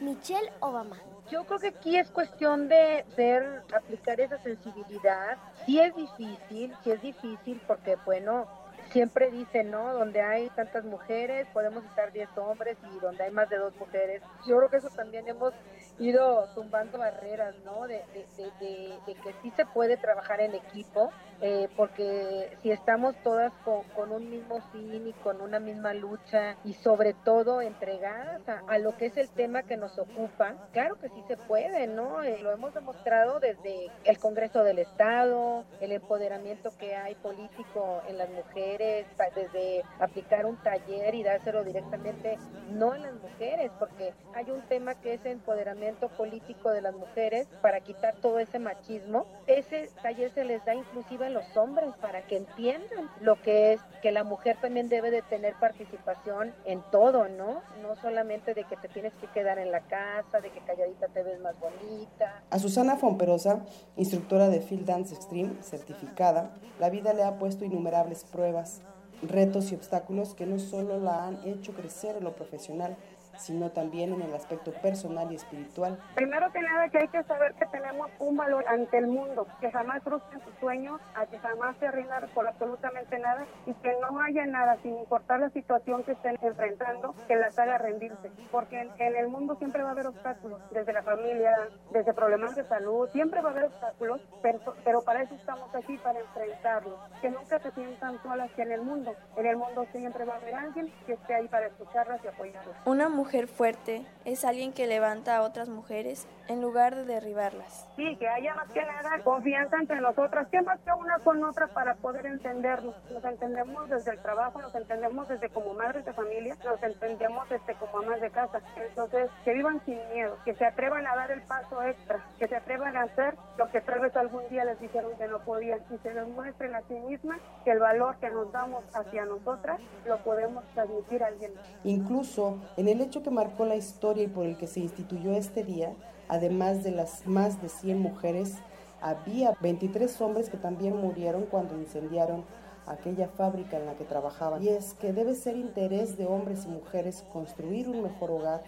Michelle 0.00 0.52
Obama. 0.60 0.96
Yo 1.30 1.44
creo 1.44 1.58
que 1.58 1.68
aquí 1.68 1.96
es 1.96 2.10
cuestión 2.10 2.68
de 2.68 3.04
ser, 3.14 3.62
aplicar 3.76 4.20
esa 4.20 4.38
sensibilidad. 4.38 5.36
Sí 5.66 5.78
es 5.78 5.94
difícil, 5.94 6.74
sí 6.82 6.90
es 6.90 7.02
difícil 7.02 7.60
porque, 7.66 7.96
bueno, 8.06 8.46
siempre 8.90 9.30
dicen, 9.30 9.70
¿no? 9.70 9.92
Donde 9.94 10.20
hay 10.20 10.48
tantas 10.50 10.84
mujeres, 10.84 11.46
podemos 11.52 11.84
estar 11.84 12.12
10 12.12 12.28
hombres 12.38 12.76
y 12.94 12.98
donde 13.00 13.24
hay 13.24 13.30
más 13.30 13.48
de 13.48 13.56
dos 13.56 13.74
mujeres. 13.76 14.22
Yo 14.46 14.56
creo 14.58 14.70
que 14.70 14.76
eso 14.78 14.90
también 14.90 15.28
hemos 15.28 15.52
ido 15.98 16.48
tumbando 16.54 16.98
barreras, 16.98 17.54
¿no? 17.64 17.86
De, 17.86 18.02
que 18.14 19.32
sí 19.42 19.50
se 19.56 19.66
puede 19.66 19.96
trabajar 19.96 20.40
en 20.40 20.54
equipo, 20.54 21.10
eh, 21.40 21.68
porque 21.76 22.56
si 22.62 22.70
estamos 22.70 23.14
todas 23.22 23.52
con, 23.64 24.12
un 24.12 24.30
mismo 24.30 24.60
fin 24.72 25.06
y 25.06 25.12
con 25.24 25.40
una 25.40 25.60
misma 25.60 25.92
lucha 25.92 26.56
y 26.64 26.74
sobre 26.74 27.14
todo 27.14 27.60
entregadas 27.60 28.42
a, 28.48 28.78
lo 28.78 28.96
que 28.96 29.06
es 29.06 29.16
el 29.16 29.28
tema 29.30 29.64
que 29.64 29.76
nos 29.76 29.98
ocupa, 29.98 30.54
claro 30.72 30.98
que 30.98 31.08
sí 31.08 31.22
se 31.26 31.36
puede, 31.36 31.86
¿no? 31.86 32.22
Eh, 32.22 32.38
lo 32.42 32.52
hemos 32.52 32.74
demostrado 32.74 33.40
desde 33.40 33.90
el 34.04 34.18
Congreso 34.18 34.62
del 34.64 34.78
Estado, 34.78 35.64
el 35.80 35.92
empoderamiento 35.92 36.70
que 36.78 36.94
hay 36.94 37.14
político 37.16 38.02
en 38.08 38.18
las 38.18 38.30
mujeres, 38.30 38.77
desde 38.78 39.82
aplicar 39.98 40.46
un 40.46 40.56
taller 40.62 41.14
y 41.14 41.22
dárselo 41.22 41.64
directamente, 41.64 42.38
no 42.70 42.92
a 42.92 42.98
las 42.98 43.14
mujeres, 43.14 43.70
porque 43.78 44.14
hay 44.34 44.50
un 44.50 44.62
tema 44.62 44.94
que 44.94 45.14
es 45.14 45.24
empoderamiento 45.26 46.08
político 46.08 46.70
de 46.70 46.82
las 46.82 46.94
mujeres 46.94 47.48
para 47.60 47.80
quitar 47.80 48.16
todo 48.20 48.38
ese 48.38 48.58
machismo. 48.58 49.26
Ese 49.46 49.90
taller 50.02 50.30
se 50.30 50.44
les 50.44 50.64
da 50.64 50.74
inclusive 50.74 51.26
a 51.26 51.30
los 51.30 51.56
hombres 51.56 51.90
para 52.00 52.26
que 52.26 52.36
entiendan 52.36 53.10
lo 53.20 53.40
que 53.42 53.72
es 53.72 53.80
que 54.02 54.12
la 54.12 54.24
mujer 54.24 54.56
también 54.60 54.88
debe 54.88 55.10
de 55.10 55.22
tener 55.22 55.54
participación 55.54 56.54
en 56.64 56.82
todo, 56.90 57.28
¿no? 57.28 57.62
No 57.82 57.96
solamente 57.96 58.54
de 58.54 58.64
que 58.64 58.76
te 58.76 58.88
tienes 58.88 59.12
que 59.14 59.26
quedar 59.28 59.58
en 59.58 59.72
la 59.72 59.80
casa, 59.80 60.40
de 60.40 60.50
que 60.50 60.60
calladita 60.60 61.08
te 61.08 61.22
ves 61.22 61.40
más 61.40 61.54
bonita. 61.58 62.42
A 62.50 62.58
Susana 62.58 62.96
Fomperosa, 62.96 63.64
instructora 63.96 64.48
de 64.48 64.60
Field 64.60 64.86
Dance 64.86 65.14
Extreme, 65.14 65.62
certificada, 65.62 66.50
la 66.78 66.90
vida 66.90 67.12
le 67.12 67.24
ha 67.24 67.38
puesto 67.38 67.64
innumerables 67.64 68.24
pruebas, 68.24 68.77
retos 69.22 69.72
y 69.72 69.74
obstáculos 69.74 70.34
que 70.34 70.46
no 70.46 70.58
solo 70.58 70.98
la 70.98 71.26
han 71.26 71.40
hecho 71.44 71.72
crecer 71.72 72.16
en 72.16 72.24
lo 72.24 72.34
profesional, 72.34 72.96
sino 73.38 73.70
también 73.70 74.12
en 74.12 74.22
el 74.22 74.34
aspecto 74.34 74.72
personal 74.72 75.30
y 75.32 75.36
espiritual. 75.36 75.98
Primero 76.14 76.50
que 76.52 76.60
nada 76.60 76.88
que 76.88 76.98
hay 76.98 77.08
que 77.08 77.22
saber 77.24 77.54
que 77.54 77.66
tenemos 77.66 78.10
un 78.18 78.36
valor 78.36 78.64
ante 78.68 78.98
el 78.98 79.06
mundo, 79.06 79.46
que 79.60 79.70
jamás 79.70 80.02
frustren 80.02 80.40
sus 80.42 80.54
sueños, 80.60 81.00
a 81.14 81.26
que 81.26 81.38
jamás 81.38 81.76
se 81.78 81.90
rindan 81.90 82.28
por 82.34 82.46
absolutamente 82.46 83.18
nada 83.18 83.46
y 83.66 83.74
que 83.74 83.94
no 84.00 84.20
haya 84.20 84.46
nada, 84.46 84.76
sin 84.82 84.98
importar 84.98 85.40
la 85.40 85.50
situación 85.50 86.02
que 86.04 86.12
estén 86.12 86.36
enfrentando, 86.42 87.14
que 87.26 87.36
las 87.36 87.58
haga 87.58 87.78
rendirse. 87.78 88.30
Porque 88.50 88.80
en, 88.80 88.90
en 88.98 89.16
el 89.16 89.28
mundo 89.28 89.54
siempre 89.56 89.82
va 89.82 89.90
a 89.90 89.92
haber 89.92 90.08
obstáculos, 90.08 90.60
desde 90.70 90.92
la 90.92 91.02
familia, 91.02 91.56
desde 91.92 92.12
problemas 92.12 92.54
de 92.56 92.64
salud, 92.64 93.08
siempre 93.10 93.40
va 93.40 93.50
a 93.50 93.52
haber 93.52 93.64
obstáculos, 93.64 94.20
pero, 94.42 94.58
pero 94.84 95.02
para 95.02 95.22
eso 95.22 95.34
estamos 95.34 95.72
aquí, 95.74 95.96
para 95.98 96.18
enfrentarlos. 96.18 96.98
Que 97.20 97.30
nunca 97.30 97.58
se 97.60 97.70
sientan 97.72 98.20
solas 98.22 98.50
que 98.52 98.62
en 98.62 98.72
el 98.72 98.82
mundo. 98.82 99.14
En 99.36 99.46
el 99.46 99.56
mundo 99.56 99.86
siempre 99.92 100.24
va 100.24 100.34
a 100.34 100.36
haber 100.38 100.54
alguien 100.54 100.92
que 101.06 101.12
esté 101.12 101.34
ahí 101.34 101.48
para 101.48 101.66
escucharlas 101.66 102.20
y 102.24 102.28
apoyarlas. 102.28 102.76
Una 102.84 103.08
mujer 103.08 103.27
fuerte 103.46 104.06
es 104.24 104.44
alguien 104.44 104.72
que 104.72 104.86
levanta 104.86 105.36
a 105.36 105.42
otras 105.42 105.68
mujeres 105.68 106.26
en 106.48 106.62
lugar 106.62 106.94
de 106.94 107.04
derribarlas. 107.04 107.86
Sí, 107.96 108.16
que 108.16 108.26
haya 108.26 108.54
más 108.54 108.70
que 108.70 108.80
nada 108.80 109.22
confianza 109.22 109.76
entre 109.78 110.00
nosotras, 110.00 110.48
que 110.48 110.60
más 110.62 110.78
que 110.80 110.90
una 110.92 111.18
con 111.18 111.42
otra 111.44 111.66
para 111.68 111.94
poder 111.96 112.26
entendernos. 112.26 112.94
Nos 113.10 113.24
entendemos 113.24 113.88
desde 113.88 114.12
el 114.12 114.22
trabajo, 114.22 114.60
nos 114.60 114.74
entendemos 114.74 115.28
desde 115.28 115.48
como 115.50 115.74
madres 115.74 116.04
de 116.04 116.12
familia, 116.12 116.56
nos 116.64 116.82
entendemos 116.82 117.48
desde 117.48 117.74
como 117.74 117.98
amas 117.98 118.20
de 118.20 118.30
casa. 118.30 118.60
Entonces, 118.88 119.30
que 119.44 119.52
vivan 119.52 119.80
sin 119.84 119.98
miedo, 120.12 120.36
que 120.44 120.54
se 120.54 120.64
atrevan 120.64 121.06
a 121.06 121.14
dar 121.16 121.30
el 121.30 121.42
paso 121.42 121.82
extra, 121.82 122.24
que 122.38 122.48
se 122.48 122.56
atrevan 122.56 122.96
a 122.96 123.02
hacer 123.02 123.34
lo 123.58 123.70
que 123.70 123.80
tal 123.82 124.00
vez 124.00 124.16
algún 124.16 124.48
día 124.48 124.64
les 124.64 124.80
dijeron 124.80 125.12
que 125.18 125.28
no 125.28 125.38
podían 125.40 125.80
y 125.90 125.98
se 125.98 126.14
demuestren 126.14 126.74
a 126.74 126.82
sí 126.82 126.94
mismas 126.94 127.40
que 127.64 127.72
el 127.72 127.78
valor 127.78 128.16
que 128.20 128.30
nos 128.30 128.50
damos 128.52 128.84
hacia 128.94 129.24
nosotras 129.26 129.80
lo 130.06 130.18
podemos 130.18 130.64
transmitir 130.74 131.22
a 131.22 131.26
alguien. 131.26 131.52
Incluso 131.84 132.58
en 132.76 132.88
el 132.88 133.00
hecho 133.00 133.17
que 133.22 133.30
marcó 133.30 133.64
la 133.64 133.76
historia 133.76 134.24
y 134.24 134.28
por 134.28 134.46
el 134.46 134.56
que 134.56 134.66
se 134.66 134.80
instituyó 134.80 135.32
este 135.32 135.64
día, 135.64 135.94
además 136.28 136.84
de 136.84 136.92
las 136.92 137.26
más 137.26 137.60
de 137.62 137.68
100 137.68 137.98
mujeres, 137.98 138.54
había 139.00 139.54
23 139.60 140.20
hombres 140.20 140.48
que 140.48 140.56
también 140.56 140.96
murieron 140.96 141.46
cuando 141.46 141.76
incendiaron 141.76 142.44
aquella 142.86 143.28
fábrica 143.28 143.76
en 143.76 143.86
la 143.86 143.94
que 143.94 144.04
trabajaban. 144.04 144.62
Y 144.62 144.68
es 144.68 144.94
que 144.94 145.12
debe 145.12 145.34
ser 145.34 145.56
interés 145.56 146.16
de 146.16 146.26
hombres 146.26 146.64
y 146.64 146.68
mujeres 146.68 147.24
construir 147.32 147.88
un 147.88 148.02
mejor 148.02 148.30
hogar, 148.30 148.64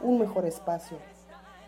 un 0.00 0.18
mejor 0.18 0.46
espacio, 0.46 0.98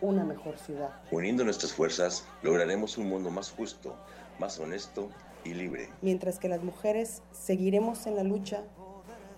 una 0.00 0.24
mejor 0.24 0.58
ciudad. 0.58 0.90
Uniendo 1.10 1.44
nuestras 1.44 1.72
fuerzas, 1.72 2.24
lograremos 2.42 2.96
un 2.98 3.08
mundo 3.08 3.30
más 3.30 3.50
justo, 3.50 3.94
más 4.38 4.58
honesto 4.58 5.08
y 5.44 5.54
libre. 5.54 5.88
Mientras 6.02 6.38
que 6.38 6.48
las 6.48 6.62
mujeres 6.62 7.22
seguiremos 7.32 8.06
en 8.06 8.16
la 8.16 8.24
lucha 8.24 8.64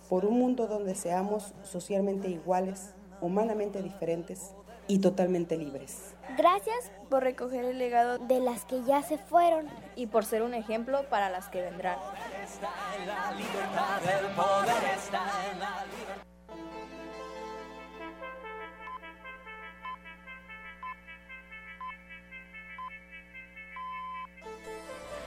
por 0.09 0.25
un 0.25 0.39
mundo 0.39 0.67
donde 0.67 0.95
seamos 0.95 1.55
socialmente 1.63 2.29
iguales, 2.29 2.95
humanamente 3.21 3.83
diferentes 3.83 4.55
y 4.87 5.01
totalmente 5.01 5.57
libres. 5.57 6.15
Gracias 6.37 6.91
por 7.11 7.23
recoger 7.23 7.65
el 7.65 7.79
legado 7.79 8.19
de 8.19 8.41
las 8.41 8.65
que 8.65 8.83
ya 8.85 9.03
se 9.03 9.19
fueron. 9.19 9.67
y 9.97 10.07
por 10.07 10.25
ser 10.25 10.43
un 10.43 10.55
ejemplo 10.55 11.09
para 11.11 11.29
las 11.29 11.49
que 11.49 11.61
vendrán. 11.61 11.99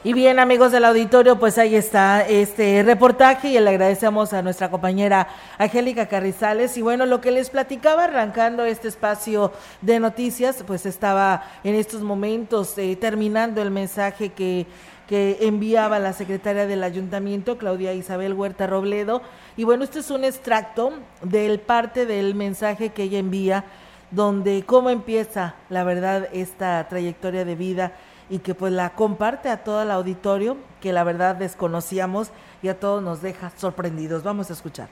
Y 0.03 0.13
bien, 0.13 0.39
amigos 0.39 0.72
del 0.72 0.86
auditorio, 0.86 1.38
pues 1.38 1.60
ahí 1.60 1.75
está 1.75 2.27
este 2.27 2.81
reportaje 2.81 3.50
y 3.50 3.60
le 3.60 3.70
agradecemos 3.70 4.34
a 4.34 4.41
nuestra 4.41 4.72
compañera 4.72 5.27
Angélica 5.60 6.08
Carrizales. 6.08 6.75
Y 6.75 6.81
bueno, 6.81 7.05
lo 7.05 7.22
que 7.22 7.29
les 7.29 7.51
platicaba 7.51 8.05
arrancando 8.05 8.65
este 8.65 8.88
espacio 8.88 9.51
de 9.81 10.00
noticias, 10.00 10.63
pues 10.65 10.88
estaba 10.88 11.43
en 11.63 11.75
estos 11.75 12.01
momentos 12.01 12.75
eh, 12.79 12.96
terminando 12.96 13.62
el 13.62 13.70
mensaje 13.70 14.29
que, 14.29 14.65
que 15.08 15.38
enviaba 15.41 16.00
la 16.00 16.13
secretaria 16.13 16.65
del 16.65 16.84
ayuntamiento, 16.84 17.60
Claudia 17.60 17.93
Isabel 17.93 18.34
Huerta 18.34 18.65
Robledo. 18.65 19.22
Y 19.55 19.65
bueno, 19.65 19.84
este 19.84 20.00
es 20.00 20.10
un 20.10 20.24
extracto 20.24 20.93
del 21.22 21.60
parte 21.60 22.08
del 22.08 22.34
mensaje 22.34 22.89
que 22.89 23.03
ella 23.03 23.20
envía, 23.20 23.65
donde 24.10 24.63
cómo 24.65 24.89
empieza, 24.89 25.53
la 25.70 25.84
verdad, 25.84 26.27
esta 26.34 26.88
trayectoria 26.89 27.46
de 27.46 27.53
vida 27.53 27.91
y 28.31 28.39
que 28.39 28.55
pues 28.55 28.71
la 28.71 28.91
comparte 28.91 29.50
a 29.50 29.57
todo 29.57 29.81
el 29.83 29.91
auditorio 29.91 30.55
que 30.79 30.93
la 30.93 31.03
verdad 31.03 31.35
desconocíamos 31.35 32.31
y 32.63 32.69
a 32.69 32.79
todos 32.79 33.03
nos 33.03 33.21
deja 33.21 33.51
sorprendidos. 33.57 34.23
Vamos 34.23 34.50
a 34.50 34.53
escuchar. 34.53 34.88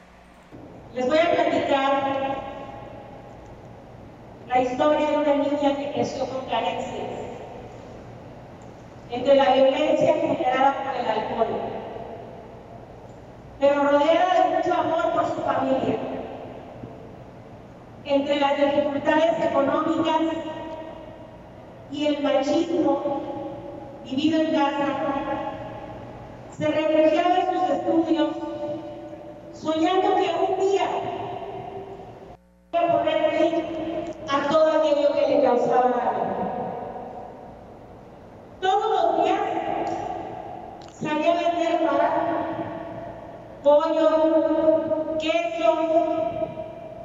Les 0.93 1.07
voy 1.07 1.17
a 1.17 1.31
platicar 1.31 2.37
la 4.45 4.61
historia 4.61 5.11
de 5.11 5.17
una 5.17 5.35
niña 5.35 5.77
que 5.77 5.91
creció 5.93 6.25
con 6.25 6.49
carencias, 6.49 7.07
entre 9.09 9.35
la 9.35 9.53
violencia 9.53 10.13
generada 10.15 10.75
por 10.83 10.95
el 10.99 11.07
alcohol, 11.07 11.59
pero 13.57 13.83
rodeada 13.83 14.33
de 14.43 14.57
mucho 14.57 14.73
amor 14.73 15.13
por 15.13 15.25
su 15.27 15.41
familia, 15.43 15.97
entre 18.03 18.39
las 18.39 18.57
dificultades 18.57 19.45
económicas 19.45 20.58
y 21.91 22.05
el 22.05 22.23
machismo 22.23 23.21
vivido 24.05 24.41
en 24.41 24.51
casa, 24.51 24.85
se 26.57 26.67
refugiaba 26.67 27.35
en 27.37 27.53
sus 27.53 27.69
estudios, 27.69 28.29
soñando 29.53 30.15
que 30.15 30.31
un 30.35 30.59
día 30.59 30.87
iba 32.71 32.79
a 32.79 32.97
poner 32.97 33.31
fin 33.31 33.65
a 34.29 34.49
todo 34.49 34.71
aquello 34.71 35.13
que 35.13 35.27
le 35.27 35.43
causaba 35.43 35.89
daño. 35.89 36.29
Todos 38.61 38.89
los 38.91 39.23
días 39.23 39.39
salía 40.91 41.31
a 41.31 41.35
vender 41.35 41.87
pan, 41.87 42.13
pollo, 43.63 45.17
queso, 45.19 45.71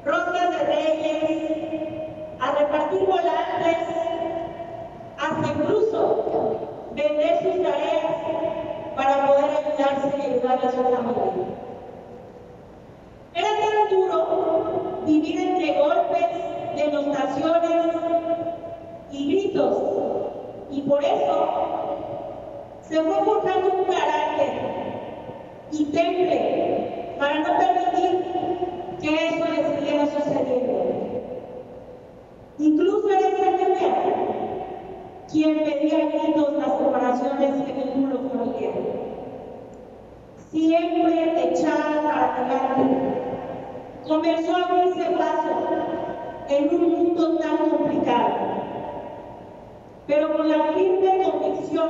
roscas 0.04 0.50
de 0.50 0.58
reyes, 0.64 2.38
a 2.40 2.50
repartir 2.52 3.06
volantes, 3.06 3.78
hasta 5.24 5.52
incluso 5.52 6.58
vender 6.92 7.38
sus 7.42 7.62
tareas 7.62 8.14
para 8.94 9.26
poder 9.26 9.44
ayudarse 9.44 10.18
y 10.18 10.20
ayudar 10.20 10.58
a 10.58 10.70
su 10.70 10.76
familia. 10.76 11.46
Era 13.34 13.48
tan 13.48 13.90
duro 13.90 15.02
vivir 15.06 15.40
entre 15.40 15.78
golpes, 15.78 16.26
demostraciones 16.76 17.94
y 19.12 19.26
gritos, 19.28 19.78
y 20.70 20.80
por 20.82 21.02
eso 21.02 21.48
se 22.82 23.00
fue 23.00 23.24
forjando 23.24 23.72
un 23.78 23.84
carácter 23.84 24.50
y 25.72 25.84
temple 25.86 27.16
para 27.18 27.38
no 27.38 27.58
permitir 27.58 28.24
que 29.00 29.28
eso 29.28 29.44
le 29.46 29.78
siguiera 29.78 30.06
sucediendo. 30.06 30.84
Incluso 32.58 33.08
era 33.08 33.28
esa 33.28 33.50
niña 33.50 33.94
quien 35.34 35.64
pedía 35.64 35.96
a 35.96 36.08
gritos 36.10 36.52
las 36.52 36.78
separaciones 36.78 37.68
en 37.68 37.80
el 37.80 37.96
muro 37.96 38.20
familiar. 38.30 38.72
Siempre 40.52 41.50
echada 41.50 42.02
para 42.02 42.36
adelante, 42.36 42.96
comenzó 44.06 44.54
a 44.54 44.62
abrirse 44.62 45.10
paso 45.18 45.50
en 46.48 46.74
un 46.76 46.92
mundo 46.92 47.38
tan 47.38 47.68
complicado, 47.68 48.34
pero 50.06 50.36
con 50.36 50.48
la 50.48 50.72
firme 50.72 51.24
convicción 51.24 51.88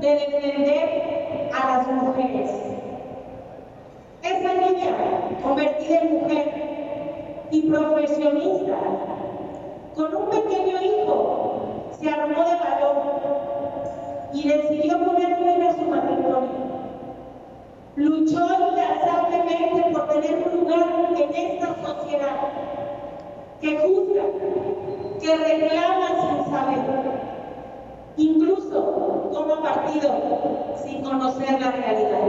de 0.00 0.08
defender 0.08 1.50
a 1.54 1.76
las 1.76 1.86
mujeres. 1.86 2.50
Esa 4.24 4.54
niña, 4.54 4.90
convertida 5.40 6.00
en 6.00 6.14
mujer 6.14 6.52
y 7.52 7.62
profesionista, 7.70 8.76
con 9.94 10.16
un 10.16 10.30
pequeño 10.30 10.82
hijo, 10.82 11.53
se 12.04 12.10
armó 12.10 12.44
de 12.44 12.56
valor 12.56 12.96
y 14.34 14.46
decidió 14.46 15.02
poner 15.02 15.36
fin 15.36 15.62
a 15.62 15.72
su 15.72 15.84
matrimonio. 15.84 16.50
Luchó 17.96 18.40
incansablemente 18.44 19.90
por 19.90 20.08
tener 20.08 20.44
un 20.46 20.60
lugar 20.60 20.86
en 21.16 21.34
esta 21.34 21.74
sociedad 21.82 22.36
que 23.58 23.78
juzga, 23.78 24.24
que 25.18 25.36
reclama 25.36 26.08
sin 26.20 26.52
saber, 26.52 26.84
incluso 28.18 29.30
como 29.32 29.62
partido 29.62 30.10
sin 30.84 31.02
conocer 31.02 31.58
la 31.58 31.70
realidad. 31.70 32.20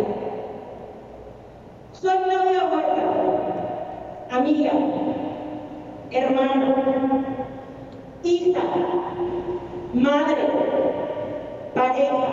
Soy 1.92 2.18
Claudia 2.18 2.64
Huerta, 2.72 4.38
amiga, 4.38 4.72
hermana, 6.12 6.76
hija, 8.24 8.62
madre, 9.96 10.48
pareja, 11.74 12.28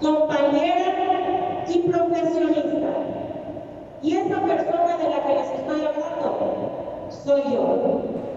compañera 0.00 1.64
y 1.68 1.78
profesionista. 1.78 2.88
Y 4.02 4.16
esa 4.16 4.40
persona 4.40 4.98
de 4.98 5.10
la 5.10 5.26
que 5.26 5.34
les 5.34 5.50
estoy 5.50 5.80
hablando 5.80 7.08
soy 7.08 7.42
yo. 7.52 8.33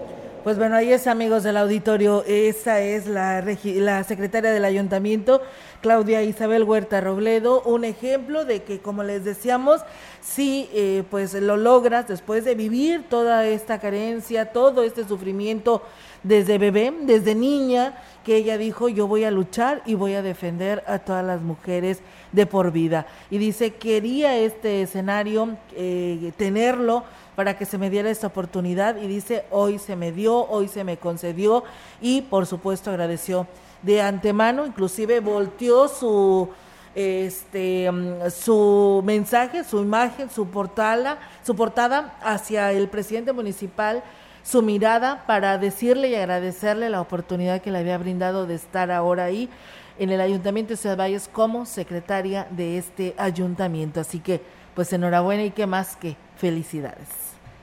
Pues 0.48 0.56
bueno, 0.56 0.76
ahí 0.76 0.94
es 0.94 1.06
amigos 1.06 1.42
del 1.42 1.58
auditorio, 1.58 2.24
esa 2.26 2.80
es 2.80 3.06
la, 3.06 3.44
la 3.64 4.02
secretaria 4.02 4.50
del 4.50 4.64
ayuntamiento, 4.64 5.42
Claudia 5.82 6.22
Isabel 6.22 6.64
Huerta 6.64 7.02
Robledo, 7.02 7.60
un 7.66 7.84
ejemplo 7.84 8.46
de 8.46 8.62
que, 8.62 8.78
como 8.78 9.02
les 9.04 9.26
decíamos, 9.26 9.82
si 10.22 10.70
eh, 10.72 11.04
pues 11.10 11.34
lo 11.34 11.58
logras 11.58 12.08
después 12.08 12.46
de 12.46 12.54
vivir 12.54 13.04
toda 13.10 13.44
esta 13.44 13.78
carencia, 13.78 14.46
todo 14.46 14.84
este 14.84 15.06
sufrimiento 15.06 15.82
desde 16.22 16.56
bebé, 16.56 16.94
desde 17.02 17.34
niña, 17.34 17.98
que 18.28 18.36
ella 18.36 18.58
dijo, 18.58 18.90
yo 18.90 19.06
voy 19.06 19.24
a 19.24 19.30
luchar 19.30 19.80
y 19.86 19.94
voy 19.94 20.12
a 20.12 20.20
defender 20.20 20.84
a 20.86 20.98
todas 20.98 21.24
las 21.24 21.40
mujeres 21.40 22.00
de 22.30 22.44
por 22.44 22.72
vida. 22.72 23.06
Y 23.30 23.38
dice, 23.38 23.76
quería 23.76 24.36
este 24.36 24.82
escenario, 24.82 25.56
eh, 25.74 26.30
tenerlo 26.36 27.04
para 27.36 27.56
que 27.56 27.64
se 27.64 27.78
me 27.78 27.88
diera 27.88 28.10
esta 28.10 28.26
oportunidad 28.26 29.00
y 29.00 29.06
dice, 29.06 29.46
hoy 29.50 29.78
se 29.78 29.96
me 29.96 30.12
dio, 30.12 30.46
hoy 30.50 30.68
se 30.68 30.84
me 30.84 30.98
concedió 30.98 31.64
y 32.02 32.20
por 32.20 32.44
supuesto 32.44 32.90
agradeció 32.90 33.46
de 33.80 34.02
antemano, 34.02 34.66
inclusive 34.66 35.20
volteó 35.20 35.88
su 35.88 36.50
este 36.94 37.90
mm, 37.90 38.30
su 38.30 39.00
mensaje, 39.06 39.64
su 39.64 39.80
imagen, 39.80 40.28
su 40.28 40.48
portada, 40.48 41.16
su 41.42 41.56
portada 41.56 42.18
hacia 42.20 42.72
el 42.72 42.88
presidente 42.88 43.32
municipal, 43.32 44.02
su 44.48 44.62
mirada 44.62 45.24
para 45.26 45.58
decirle 45.58 46.08
y 46.08 46.14
agradecerle 46.14 46.88
la 46.88 47.02
oportunidad 47.02 47.60
que 47.60 47.70
le 47.70 47.78
había 47.80 47.98
brindado 47.98 48.46
de 48.46 48.54
estar 48.54 48.90
ahora 48.90 49.24
ahí 49.24 49.50
en 49.98 50.08
el 50.08 50.22
Ayuntamiento 50.22 50.72
de 50.72 50.78
Ciudad 50.78 50.96
Valles 50.96 51.28
como 51.30 51.66
secretaria 51.66 52.46
de 52.50 52.78
este 52.78 53.14
ayuntamiento. 53.18 54.00
Así 54.00 54.20
que, 54.20 54.40
pues 54.74 54.90
enhorabuena 54.94 55.44
y 55.44 55.50
qué 55.50 55.66
más 55.66 55.96
que 55.96 56.16
felicidades. 56.38 57.08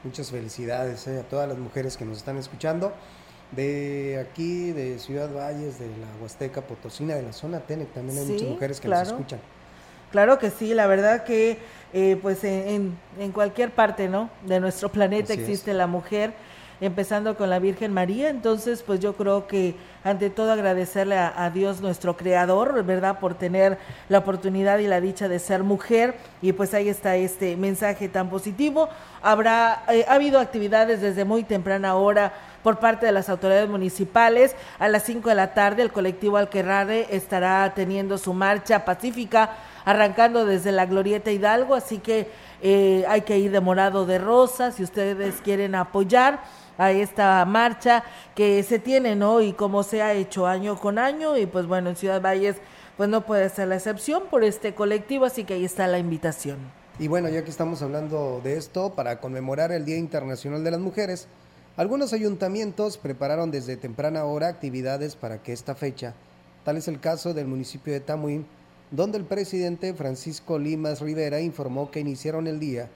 Muchas 0.04 0.30
felicidades 0.30 1.08
eh, 1.08 1.22
a 1.22 1.24
todas 1.24 1.50
las 1.50 1.58
mujeres 1.58 1.98
que 1.98 2.06
nos 2.06 2.18
están 2.18 2.38
escuchando 2.38 2.94
de 3.52 4.24
aquí, 4.30 4.72
de 4.72 5.00
Ciudad 5.00 5.34
Valles, 5.34 5.80
de 5.80 5.88
la 5.88 6.22
Huasteca 6.22 6.62
Potosina, 6.62 7.16
de 7.16 7.24
la 7.24 7.34
zona 7.34 7.62
Tenec, 7.62 7.94
también 7.94 8.20
hay 8.20 8.26
muchas 8.26 8.50
mujeres 8.50 8.80
que 8.80 8.88
nos 8.88 9.08
escuchan. 9.08 9.40
Claro 10.12 10.38
que 10.38 10.52
sí, 10.52 10.76
la 10.76 10.86
verdad 10.86 11.24
que 11.24 11.58
eh, 11.94 12.18
pues 12.22 12.44
en, 12.44 12.96
en, 13.18 13.32
cualquier 13.32 13.72
parte 13.72 14.08
¿no? 14.08 14.30
de 14.46 14.60
nuestro 14.60 14.90
planeta 14.90 15.34
existe 15.34 15.74
la 15.74 15.88
mujer 15.88 16.34
empezando 16.82 17.36
con 17.36 17.50
la 17.50 17.60
Virgen 17.60 17.94
María. 17.94 18.30
Entonces, 18.30 18.84
pues 18.84 19.00
yo 19.00 19.14
creo 19.16 19.48
que 19.48 19.76
ante 20.04 20.30
todo 20.30 20.52
agradecerle 20.52 21.18
a, 21.18 21.50
Dios 21.54 21.82
nuestro 21.82 22.16
Creador, 22.18 22.84
¿verdad? 22.84 23.20
Por 23.20 23.36
tener 23.36 23.78
la 24.10 24.20
oportunidad 24.20 24.80
y 24.80 24.88
la 24.88 25.02
dicha 25.02 25.28
de 25.28 25.40
ser 25.40 25.64
mujer. 25.64 26.16
Y 26.42 26.54
pues 26.54 26.74
ahí 26.74 26.90
está 26.90 27.16
este 27.16 27.58
mensaje 27.58 28.10
tan 28.10 28.30
positivo. 28.30 28.90
Habrá, 29.22 29.84
eh, 29.90 30.06
ha 30.08 30.14
habido 30.14 30.40
actividades 30.40 31.02
desde 31.02 31.26
muy 31.26 31.44
temprana 31.44 31.96
hora 31.96 32.34
por 32.62 32.80
parte 32.80 33.06
de 33.06 33.12
las 33.12 33.30
autoridades 33.30 33.70
municipales. 33.70 34.56
A 34.80 34.88
las 34.88 35.04
5 35.04 35.30
de 35.30 35.36
la 35.36 35.54
tarde 35.54 35.84
el 35.84 35.92
colectivo 35.92 36.38
Alquerrade 36.38 37.16
estará 37.16 37.72
teniendo 37.76 38.18
su 38.18 38.34
marcha 38.34 38.86
pacífica 38.86 39.52
arrancando 39.86 40.46
desde 40.46 40.72
la 40.72 40.88
Glorieta 40.88 41.32
Hidalgo, 41.32 41.76
así 41.76 42.00
que 42.00 42.28
eh, 42.62 43.06
hay 43.08 43.22
que 43.22 43.38
ir 43.38 43.52
de 43.52 43.60
morado 43.60 44.08
de 44.08 44.18
rosa 44.18 44.72
si 44.72 44.82
ustedes 44.84 45.36
quieren 45.42 45.76
apoyar 45.76 46.40
a 46.78 46.92
esta 46.92 47.44
marcha 47.46 48.04
que 48.36 48.62
se 48.64 48.80
tiene, 48.80 49.16
¿no? 49.16 49.42
Y 49.42 49.54
como 49.54 49.84
se 49.84 50.02
ha 50.02 50.14
hecho 50.14 50.48
año 50.48 50.80
con 50.80 51.00
año 51.00 51.38
y 51.38 51.46
pues 51.46 51.66
bueno, 51.68 51.90
en 51.90 51.96
Ciudad 51.96 52.22
Valles 52.22 52.58
pues 52.98 53.10
no 53.10 53.26
puede 53.26 53.50
ser 53.50 53.68
la 53.68 53.76
excepción 53.76 54.24
por 54.30 54.44
este 54.44 54.74
colectivo, 54.74 55.26
así 55.26 55.44
que 55.44 55.56
ahí 55.56 55.66
está 55.66 55.88
la 55.88 56.00
invitación. 56.00 56.58
Y 56.98 57.10
bueno, 57.10 57.28
ya 57.28 57.44
que 57.44 57.50
estamos 57.50 57.82
hablando 57.82 58.40
de 58.42 58.56
esto, 58.56 58.94
para 58.94 59.20
conmemorar 59.20 59.74
el 59.74 59.84
Día 59.84 59.98
Internacional 59.98 60.64
de 60.64 60.72
las 60.72 60.80
Mujeres, 60.80 61.28
algunos 61.76 62.14
ayuntamientos 62.14 62.98
prepararon 62.98 63.52
desde 63.52 63.76
temprana 63.76 64.24
hora 64.24 64.48
actividades 64.48 65.18
para 65.18 65.44
que 65.44 65.52
esta 65.52 65.76
fecha, 65.76 66.14
tal 66.64 66.78
es 66.78 66.88
el 66.88 67.02
caso 67.02 67.34
del 67.34 67.48
municipio 67.48 67.92
de 67.92 68.00
Tamuín, 68.00 68.46
donde 68.92 69.18
el 69.18 69.26
presidente 69.26 69.94
Francisco 69.94 70.58
Limas 70.58 71.02
Rivera 71.02 71.42
informó 71.42 71.92
que 71.92 72.00
iniciaron 72.00 72.48
el 72.48 72.62
día 72.62 72.88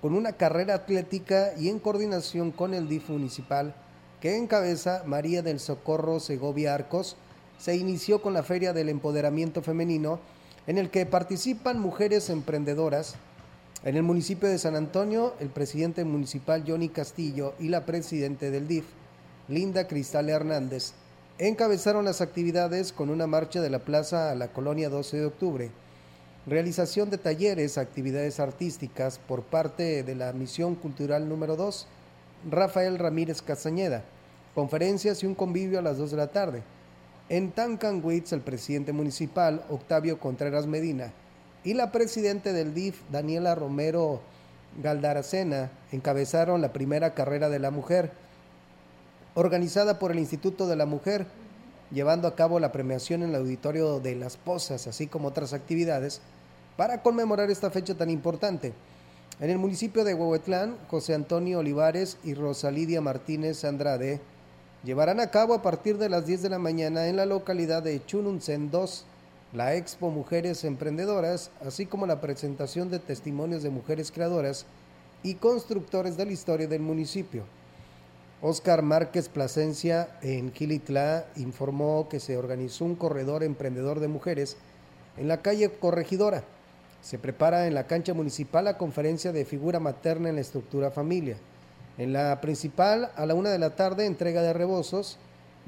con 0.00 0.14
una 0.14 0.32
carrera 0.32 0.74
atlética 0.74 1.52
y 1.58 1.68
en 1.68 1.80
coordinación 1.80 2.52
con 2.52 2.74
el 2.74 2.88
DIF 2.88 3.08
municipal 3.08 3.74
que 4.20 4.36
encabeza 4.36 5.02
María 5.06 5.42
del 5.42 5.60
Socorro 5.60 6.20
Segovia 6.20 6.74
Arcos, 6.74 7.16
se 7.58 7.76
inició 7.76 8.20
con 8.20 8.34
la 8.34 8.42
Feria 8.42 8.72
del 8.72 8.88
Empoderamiento 8.88 9.62
Femenino, 9.62 10.20
en 10.66 10.78
el 10.78 10.90
que 10.90 11.06
participan 11.06 11.80
mujeres 11.80 12.30
emprendedoras. 12.30 13.16
En 13.84 13.96
el 13.96 14.02
municipio 14.02 14.48
de 14.48 14.58
San 14.58 14.74
Antonio, 14.74 15.34
el 15.40 15.50
presidente 15.50 16.04
municipal 16.04 16.64
Johnny 16.66 16.88
Castillo 16.88 17.54
y 17.60 17.68
la 17.68 17.86
presidente 17.86 18.50
del 18.50 18.66
DIF, 18.66 18.84
Linda 19.48 19.86
Cristal 19.86 20.28
Hernández, 20.28 20.92
encabezaron 21.38 22.04
las 22.04 22.20
actividades 22.20 22.92
con 22.92 23.10
una 23.10 23.28
marcha 23.28 23.60
de 23.60 23.70
la 23.70 23.78
plaza 23.78 24.30
a 24.30 24.34
la 24.34 24.48
colonia 24.48 24.88
12 24.88 25.16
de 25.16 25.26
octubre 25.26 25.70
realización 26.46 27.10
de 27.10 27.18
talleres, 27.18 27.78
actividades 27.78 28.40
artísticas 28.40 29.18
por 29.18 29.42
parte 29.42 30.02
de 30.02 30.14
la 30.14 30.32
Misión 30.32 30.74
Cultural 30.74 31.28
número 31.28 31.56
2, 31.56 31.86
Rafael 32.50 32.98
Ramírez 32.98 33.42
Castañeda, 33.42 34.04
conferencias 34.54 35.22
y 35.22 35.26
un 35.26 35.34
convivio 35.34 35.78
a 35.78 35.82
las 35.82 35.98
2 35.98 36.10
de 36.12 36.16
la 36.16 36.28
tarde. 36.28 36.62
En 37.28 37.50
Tancanwitz, 37.50 38.32
el 38.32 38.40
presidente 38.40 38.92
municipal, 38.92 39.64
Octavio 39.68 40.18
Contreras 40.18 40.66
Medina, 40.66 41.12
y 41.64 41.74
la 41.74 41.92
presidenta 41.92 42.52
del 42.52 42.72
DIF, 42.72 43.02
Daniela 43.10 43.54
Romero 43.54 44.20
Galdaracena, 44.82 45.70
encabezaron 45.92 46.62
la 46.62 46.72
primera 46.72 47.14
carrera 47.14 47.48
de 47.48 47.58
la 47.58 47.70
mujer, 47.70 48.12
organizada 49.34 49.98
por 49.98 50.12
el 50.12 50.18
Instituto 50.18 50.66
de 50.66 50.76
la 50.76 50.86
Mujer, 50.86 51.26
llevando 51.90 52.28
a 52.28 52.34
cabo 52.34 52.60
la 52.60 52.72
premiación 52.72 53.22
en 53.22 53.30
el 53.30 53.36
auditorio 53.36 54.00
de 54.00 54.16
Las 54.16 54.36
Pozas, 54.36 54.86
así 54.86 55.06
como 55.06 55.28
otras 55.28 55.52
actividades 55.52 56.20
para 56.76 57.02
conmemorar 57.02 57.50
esta 57.50 57.70
fecha 57.70 57.94
tan 57.94 58.10
importante. 58.10 58.72
En 59.40 59.50
el 59.50 59.58
municipio 59.58 60.04
de 60.04 60.14
Huehuetlán, 60.14 60.76
José 60.88 61.14
Antonio 61.14 61.60
Olivares 61.60 62.18
y 62.24 62.34
Rosalidia 62.34 63.00
Martínez 63.00 63.64
Andrade 63.64 64.20
llevarán 64.84 65.20
a 65.20 65.30
cabo 65.30 65.54
a 65.54 65.62
partir 65.62 65.98
de 65.98 66.08
las 66.08 66.26
10 66.26 66.42
de 66.42 66.50
la 66.50 66.58
mañana 66.58 67.08
en 67.08 67.16
la 67.16 67.26
localidad 67.26 67.82
de 67.82 68.04
Chununsen 68.04 68.70
2 68.70 69.04
la 69.52 69.74
Expo 69.74 70.10
Mujeres 70.10 70.62
Emprendedoras, 70.64 71.50
así 71.64 71.86
como 71.86 72.06
la 72.06 72.20
presentación 72.20 72.90
de 72.90 72.98
testimonios 72.98 73.62
de 73.62 73.70
mujeres 73.70 74.12
creadoras 74.12 74.66
y 75.22 75.36
constructores 75.36 76.18
de 76.18 76.26
la 76.26 76.32
historia 76.32 76.68
del 76.68 76.82
municipio. 76.82 77.44
Oscar 78.40 78.82
Márquez 78.82 79.28
Plasencia 79.28 80.08
en 80.22 80.52
Gilitla 80.52 81.26
informó 81.36 82.08
que 82.08 82.20
se 82.20 82.36
organizó 82.36 82.84
un 82.84 82.94
corredor 82.94 83.42
emprendedor 83.42 84.00
de 84.00 84.08
mujeres 84.08 84.56
en 85.16 85.28
la 85.28 85.42
calle 85.42 85.70
Corregidora 85.70 86.44
se 87.00 87.18
prepara 87.18 87.66
en 87.66 87.74
la 87.74 87.86
cancha 87.86 88.12
municipal 88.14 88.64
la 88.64 88.76
conferencia 88.76 89.32
de 89.32 89.44
figura 89.44 89.80
materna 89.80 90.28
en 90.28 90.34
la 90.34 90.40
estructura 90.40 90.90
familia. 90.90 91.36
En 91.96 92.12
la 92.12 92.40
principal, 92.40 93.10
a 93.16 93.26
la 93.26 93.34
una 93.34 93.50
de 93.50 93.58
la 93.58 93.76
tarde, 93.76 94.06
entrega 94.06 94.42
de 94.42 94.52
rebozos. 94.52 95.18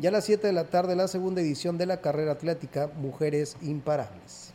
Y 0.00 0.06
a 0.06 0.10
las 0.10 0.24
siete 0.24 0.46
de 0.46 0.52
la 0.52 0.64
tarde, 0.64 0.96
la 0.96 1.08
segunda 1.08 1.40
edición 1.40 1.76
de 1.76 1.86
la 1.86 2.00
carrera 2.00 2.32
atlética 2.32 2.90
Mujeres 2.96 3.56
Imparables. 3.62 4.49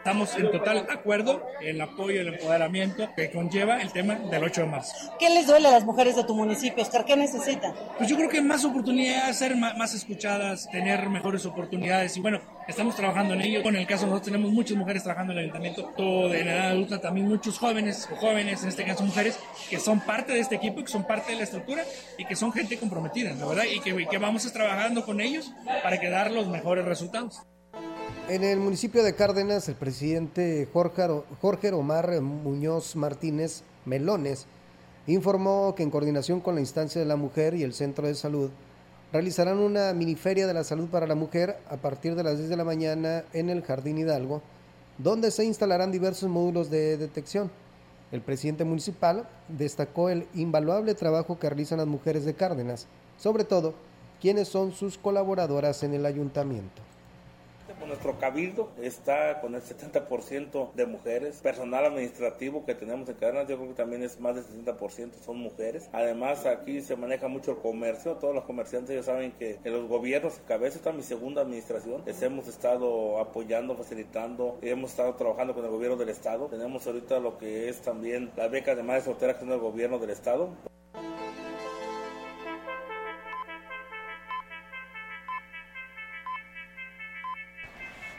Estamos 0.00 0.34
en 0.34 0.50
total 0.50 0.86
acuerdo 0.88 1.42
en 1.60 1.76
el 1.76 1.80
apoyo 1.82 2.22
el 2.22 2.28
empoderamiento 2.28 3.10
que 3.14 3.30
conlleva 3.30 3.82
el 3.82 3.92
tema 3.92 4.14
del 4.14 4.42
8 4.42 4.62
de 4.62 4.66
marzo. 4.66 4.94
¿Qué 5.18 5.28
les 5.28 5.46
duele 5.46 5.68
a 5.68 5.72
las 5.72 5.84
mujeres 5.84 6.16
de 6.16 6.24
tu 6.24 6.34
municipio, 6.34 6.82
Oscar? 6.82 7.04
¿Qué 7.04 7.18
necesitan? 7.18 7.74
Pues 7.98 8.08
yo 8.08 8.16
creo 8.16 8.30
que 8.30 8.40
más 8.40 8.64
oportunidades, 8.64 9.36
ser 9.36 9.54
más, 9.56 9.94
escuchadas, 9.94 10.70
tener 10.70 11.06
mejores 11.10 11.44
oportunidades 11.44 12.16
y 12.16 12.20
bueno, 12.22 12.40
estamos 12.66 12.96
trabajando 12.96 13.34
en 13.34 13.42
ello. 13.42 13.60
En 13.62 13.76
el 13.76 13.86
caso 13.86 14.06
nosotros 14.06 14.32
tenemos 14.32 14.50
muchas 14.52 14.78
mujeres 14.78 15.02
trabajando 15.02 15.34
en 15.34 15.40
el 15.40 15.44
ayuntamiento, 15.44 15.92
todo 15.94 16.30
de 16.30 16.44
la 16.46 16.52
edad 16.54 16.68
adulta, 16.70 16.98
también 16.98 17.28
muchos 17.28 17.58
jóvenes 17.58 18.08
o 18.10 18.16
jóvenes, 18.16 18.62
en 18.62 18.70
este 18.70 18.84
caso 18.86 19.04
mujeres, 19.04 19.38
que 19.68 19.78
son 19.78 20.00
parte 20.00 20.32
de 20.32 20.40
este 20.40 20.54
equipo, 20.54 20.82
que 20.82 20.90
son 20.90 21.06
parte 21.06 21.32
de 21.32 21.36
la 21.36 21.44
estructura 21.44 21.84
y 22.16 22.24
que 22.24 22.36
son 22.36 22.54
gente 22.54 22.78
comprometida, 22.78 23.34
¿no 23.34 23.50
verdad? 23.50 23.64
Y 23.70 23.80
que, 23.80 23.90
y 23.90 24.06
que 24.06 24.16
vamos 24.16 24.50
trabajando 24.50 25.04
con 25.04 25.20
ellos 25.20 25.52
para 25.82 26.00
que 26.00 26.08
dar 26.08 26.30
los 26.30 26.48
mejores 26.48 26.86
resultados. 26.86 27.42
En 28.30 28.44
el 28.44 28.60
municipio 28.60 29.02
de 29.02 29.16
Cárdenas, 29.16 29.68
el 29.68 29.74
presidente 29.74 30.68
Jorge 30.72 31.72
Omar 31.72 32.20
Muñoz 32.20 32.94
Martínez 32.94 33.64
Melones 33.84 34.46
informó 35.08 35.74
que 35.74 35.82
en 35.82 35.90
coordinación 35.90 36.40
con 36.40 36.54
la 36.54 36.60
instancia 36.60 37.00
de 37.00 37.08
la 37.08 37.16
mujer 37.16 37.54
y 37.54 37.64
el 37.64 37.74
centro 37.74 38.06
de 38.06 38.14
salud, 38.14 38.50
realizarán 39.12 39.58
una 39.58 39.92
miniferia 39.94 40.46
de 40.46 40.54
la 40.54 40.62
salud 40.62 40.88
para 40.88 41.08
la 41.08 41.16
mujer 41.16 41.58
a 41.68 41.78
partir 41.78 42.14
de 42.14 42.22
las 42.22 42.38
10 42.38 42.50
de 42.50 42.56
la 42.56 42.62
mañana 42.62 43.24
en 43.32 43.50
el 43.50 43.64
Jardín 43.64 43.98
Hidalgo, 43.98 44.42
donde 44.98 45.32
se 45.32 45.44
instalarán 45.44 45.90
diversos 45.90 46.30
módulos 46.30 46.70
de 46.70 46.98
detección. 46.98 47.50
El 48.12 48.20
presidente 48.20 48.62
municipal 48.62 49.28
destacó 49.48 50.08
el 50.08 50.28
invaluable 50.34 50.94
trabajo 50.94 51.40
que 51.40 51.48
realizan 51.48 51.78
las 51.78 51.88
mujeres 51.88 52.24
de 52.24 52.34
Cárdenas, 52.34 52.86
sobre 53.18 53.42
todo 53.42 53.74
quienes 54.20 54.46
son 54.46 54.70
sus 54.70 54.98
colaboradoras 54.98 55.82
en 55.82 55.94
el 55.94 56.06
ayuntamiento 56.06 56.89
Nuestro 57.90 58.16
cabildo 58.20 58.70
está 58.80 59.40
con 59.40 59.56
el 59.56 59.62
70% 59.62 60.74
de 60.74 60.86
mujeres. 60.86 61.40
Personal 61.40 61.86
administrativo 61.86 62.64
que 62.64 62.76
tenemos 62.76 63.08
en 63.08 63.16
cadenas, 63.16 63.48
yo 63.48 63.56
creo 63.56 63.70
que 63.70 63.74
también 63.74 64.04
es 64.04 64.20
más 64.20 64.36
del 64.36 64.44
60% 64.44 65.10
son 65.26 65.38
mujeres. 65.38 65.90
Además, 65.92 66.46
aquí 66.46 66.82
se 66.82 66.94
maneja 66.94 67.26
mucho 67.26 67.50
el 67.50 67.56
comercio. 67.58 68.14
Todos 68.14 68.32
los 68.32 68.44
comerciantes 68.44 68.94
ya 68.94 69.02
saben 69.02 69.32
que 69.32 69.58
en 69.64 69.72
los 69.72 69.88
gobiernos, 69.88 70.40
cabeza 70.46 70.76
está 70.78 70.92
mi 70.92 71.02
segunda 71.02 71.42
administración, 71.42 72.04
les 72.06 72.22
hemos 72.22 72.46
estado 72.46 73.18
apoyando, 73.18 73.74
facilitando, 73.74 74.56
hemos 74.62 74.90
estado 74.90 75.16
trabajando 75.16 75.52
con 75.52 75.64
el 75.64 75.70
gobierno 75.72 75.96
del 75.96 76.10
estado. 76.10 76.46
Tenemos 76.46 76.86
ahorita 76.86 77.18
lo 77.18 77.38
que 77.38 77.68
es 77.68 77.80
también 77.80 78.30
la 78.36 78.46
beca 78.46 78.76
de 78.76 78.84
madres 78.84 79.02
solteras 79.02 79.36
que 79.36 79.46
es 79.46 79.50
el 79.50 79.58
gobierno 79.58 79.98
del 79.98 80.10
estado. 80.10 80.50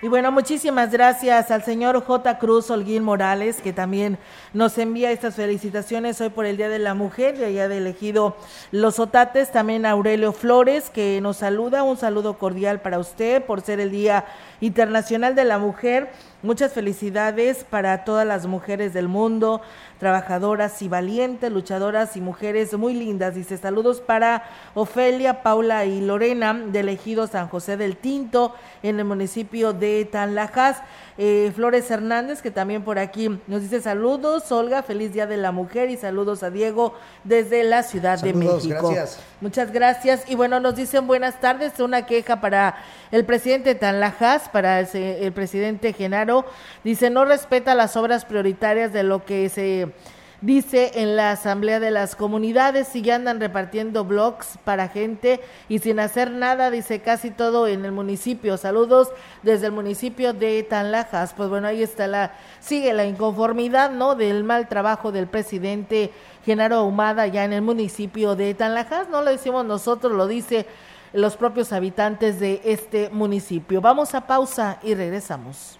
Y 0.03 0.07
bueno, 0.07 0.31
muchísimas 0.31 0.89
gracias 0.89 1.51
al 1.51 1.63
señor 1.63 2.03
J. 2.03 2.39
Cruz 2.39 2.71
Holguín 2.71 3.03
Morales, 3.03 3.61
que 3.61 3.71
también 3.71 4.17
nos 4.51 4.79
envía 4.79 5.11
estas 5.11 5.35
felicitaciones 5.35 6.19
hoy 6.21 6.29
por 6.29 6.47
el 6.47 6.57
Día 6.57 6.69
de 6.69 6.79
la 6.79 6.95
Mujer, 6.95 7.35
y 7.37 7.43
allá 7.43 7.67
de 7.67 7.77
elegido 7.77 8.35
Los 8.71 8.97
Otates, 8.97 9.51
también 9.51 9.85
a 9.85 9.91
Aurelio 9.91 10.33
Flores, 10.33 10.89
que 10.89 11.21
nos 11.21 11.37
saluda, 11.37 11.83
un 11.83 11.97
saludo 11.97 12.39
cordial 12.39 12.81
para 12.81 12.97
usted 12.97 13.45
por 13.45 13.61
ser 13.61 13.79
el 13.79 13.91
Día 13.91 14.25
Internacional 14.59 15.35
de 15.35 15.45
la 15.45 15.59
Mujer. 15.59 16.09
Muchas 16.43 16.73
felicidades 16.73 17.63
para 17.63 18.03
todas 18.03 18.25
las 18.25 18.47
mujeres 18.47 18.93
del 18.93 19.07
mundo, 19.07 19.61
trabajadoras 19.99 20.81
y 20.81 20.87
valientes, 20.87 21.51
luchadoras 21.51 22.17
y 22.17 22.21
mujeres 22.21 22.75
muy 22.75 22.95
lindas. 22.95 23.35
Dice 23.35 23.57
saludos 23.57 24.01
para 24.01 24.45
Ofelia, 24.73 25.43
Paula 25.43 25.85
y 25.85 26.01
Lorena 26.01 26.55
del 26.55 26.89
ejido 26.89 27.27
San 27.27 27.47
José 27.47 27.77
del 27.77 27.95
Tinto 27.95 28.55
en 28.81 28.97
el 28.97 29.05
municipio 29.05 29.73
de 29.73 30.05
Tanlajas. 30.11 30.81
Eh, 31.23 31.51
Flores 31.55 31.91
Hernández, 31.91 32.41
que 32.41 32.49
también 32.49 32.83
por 32.83 32.97
aquí 32.97 33.39
nos 33.45 33.61
dice 33.61 33.79
saludos, 33.79 34.51
Olga, 34.51 34.81
feliz 34.81 35.13
Día 35.13 35.27
de 35.27 35.37
la 35.37 35.51
Mujer 35.51 35.91
y 35.91 35.95
saludos 35.95 36.41
a 36.41 36.49
Diego 36.49 36.95
desde 37.23 37.63
la 37.63 37.83
Ciudad 37.83 38.19
de 38.19 38.33
México. 38.33 38.89
Gracias. 38.89 39.19
Muchas 39.39 39.71
gracias. 39.71 40.27
Y 40.27 40.33
bueno, 40.33 40.59
nos 40.59 40.75
dicen 40.75 41.05
buenas 41.05 41.39
tardes, 41.39 41.79
una 41.79 42.07
queja 42.07 42.41
para 42.41 42.75
el 43.11 43.23
presidente 43.23 43.75
Tanlajas, 43.75 44.49
para 44.49 44.79
el, 44.79 44.87
el 44.95 45.31
presidente 45.31 45.93
Genaro. 45.93 46.43
Dice, 46.83 47.11
no 47.11 47.23
respeta 47.23 47.75
las 47.75 47.95
obras 47.95 48.25
prioritarias 48.25 48.91
de 48.91 49.03
lo 49.03 49.23
que 49.23 49.47
se 49.49 49.93
dice 50.41 50.91
en 50.95 51.15
la 51.15 51.31
Asamblea 51.31 51.79
de 51.79 51.91
las 51.91 52.15
Comunidades, 52.15 52.87
si 52.87 53.01
ya 53.01 53.15
andan 53.15 53.39
repartiendo 53.39 54.03
blogs 54.03 54.57
para 54.63 54.89
gente 54.89 55.39
y 55.69 55.79
sin 55.79 55.99
hacer 55.99 56.31
nada, 56.31 56.71
dice 56.71 56.99
casi 56.99 57.31
todo 57.31 57.67
en 57.67 57.85
el 57.85 57.91
municipio. 57.91 58.57
Saludos 58.57 59.09
desde 59.43 59.67
el 59.67 59.71
municipio 59.71 60.33
de 60.33 60.63
Tanlajas. 60.63 61.33
Pues 61.33 61.49
bueno, 61.49 61.67
ahí 61.67 61.83
está 61.83 62.07
la, 62.07 62.33
sigue 62.59 62.93
la 62.93 63.05
inconformidad, 63.05 63.91
¿no? 63.91 64.15
Del 64.15 64.43
mal 64.43 64.67
trabajo 64.67 65.11
del 65.11 65.27
presidente 65.27 66.11
Genaro 66.45 66.77
Ahumada 66.77 67.27
ya 67.27 67.45
en 67.45 67.53
el 67.53 67.61
municipio 67.61 68.35
de 68.35 68.53
Tanlajas. 68.53 69.09
No 69.09 69.21
lo 69.21 69.31
decimos 69.31 69.63
nosotros, 69.65 70.11
lo 70.11 70.27
dice 70.27 70.65
los 71.13 71.35
propios 71.35 71.71
habitantes 71.73 72.39
de 72.39 72.61
este 72.63 73.09
municipio. 73.09 73.81
Vamos 73.81 74.15
a 74.15 74.27
pausa 74.27 74.79
y 74.81 74.95
regresamos. 74.95 75.77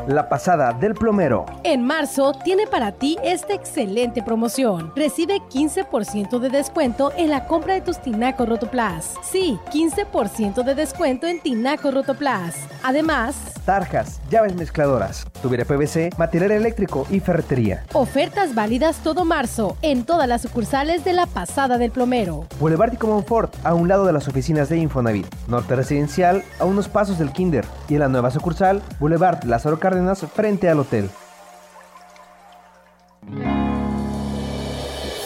La 0.07 0.27
pasada 0.27 0.73
del 0.73 0.95
plomero. 0.95 1.45
En 1.63 1.85
marzo 1.85 2.33
tiene 2.43 2.67
para 2.67 2.91
ti 2.91 3.17
esta 3.23 3.53
excelente 3.53 4.21
promoción. 4.21 4.91
Recibe 4.97 5.37
15% 5.49 6.39
de 6.39 6.49
descuento 6.49 7.13
en 7.15 7.29
la 7.29 7.45
compra 7.45 7.75
de 7.75 7.81
tus 7.81 7.99
Tinaco 7.99 8.45
Rotoplas. 8.45 9.13
Sí, 9.23 9.57
15% 9.71 10.63
de 10.65 10.75
descuento 10.75 11.25
en 11.25 11.39
Tinaco 11.39 11.89
Rotoplas. 11.89 12.57
Además, 12.83 13.35
tarjas, 13.65 14.19
llaves 14.29 14.55
mezcladoras, 14.55 15.25
tubería 15.41 15.63
PVC, 15.63 16.09
material 16.17 16.51
eléctrico 16.51 17.07
y 17.09 17.21
ferretería. 17.21 17.85
Ofertas 17.93 18.53
válidas 18.53 18.97
todo 18.97 19.23
marzo 19.23 19.77
en 19.81 20.03
todas 20.03 20.27
las 20.27 20.41
sucursales 20.41 21.05
de 21.05 21.13
la 21.13 21.27
pasada 21.27 21.77
del 21.77 21.91
plomero. 21.91 22.45
Boulevard 22.59 22.93
y 22.93 22.97
Comonfort, 22.97 23.55
a 23.63 23.73
un 23.73 23.87
lado 23.87 24.05
de 24.05 24.11
las 24.11 24.27
oficinas 24.27 24.67
de 24.67 24.79
Infonavit. 24.79 25.33
Norte 25.47 25.77
Residencial, 25.77 26.43
a 26.59 26.65
unos 26.65 26.89
pasos 26.89 27.17
del 27.19 27.31
Kinder. 27.31 27.63
Y 27.87 27.93
en 27.93 28.01
la 28.01 28.09
nueva 28.09 28.31
sucursal, 28.31 28.81
Boulevard 28.99 29.45
Lázaro 29.45 29.79
Cárdenas, 29.79 29.92
frente 30.27 30.69
al 30.69 30.79
hotel. 30.79 31.09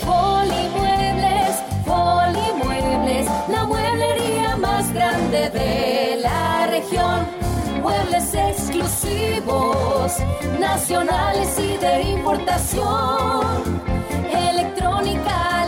Polimuebles, 0.06 1.64
Polimuebles, 1.86 3.28
la 3.50 3.64
mueblería 3.66 4.58
más 4.58 4.94
grande 4.94 5.50
de 5.50 6.20
la 6.22 6.68
región. 6.68 7.26
Muebles 7.82 8.34
exclusivos, 8.34 10.14
nacionales 10.60 11.58
y 11.60 11.78
de 11.78 12.02
importación. 12.02 13.82
Electrónica, 14.32 15.68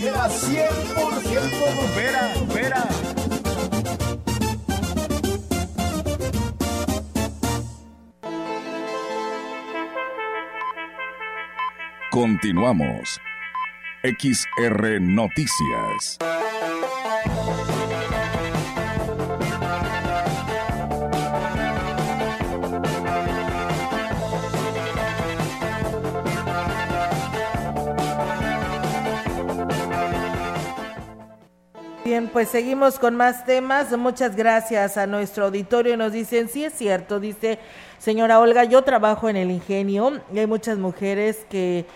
Mensajera 0.00 0.28
100% 0.30 1.74
bombera, 1.76 2.32
bombera. 2.34 2.88
Continuamos. 12.10 13.20
XR 14.02 15.00
Noticias. 15.02 16.18
Bien, 32.10 32.26
pues 32.26 32.48
seguimos 32.48 32.98
con 32.98 33.14
más 33.14 33.44
temas. 33.44 33.96
Muchas 33.96 34.34
gracias 34.34 34.96
a 34.96 35.06
nuestro 35.06 35.44
auditorio. 35.44 35.96
Nos 35.96 36.10
dicen, 36.10 36.48
sí 36.48 36.64
es 36.64 36.72
cierto, 36.72 37.20
dice 37.20 37.60
señora 38.00 38.40
Olga, 38.40 38.64
yo 38.64 38.82
trabajo 38.82 39.28
en 39.28 39.36
el 39.36 39.52
ingenio 39.52 40.20
y 40.34 40.40
hay 40.40 40.48
muchas 40.48 40.76
mujeres 40.76 41.46
que 41.48 41.86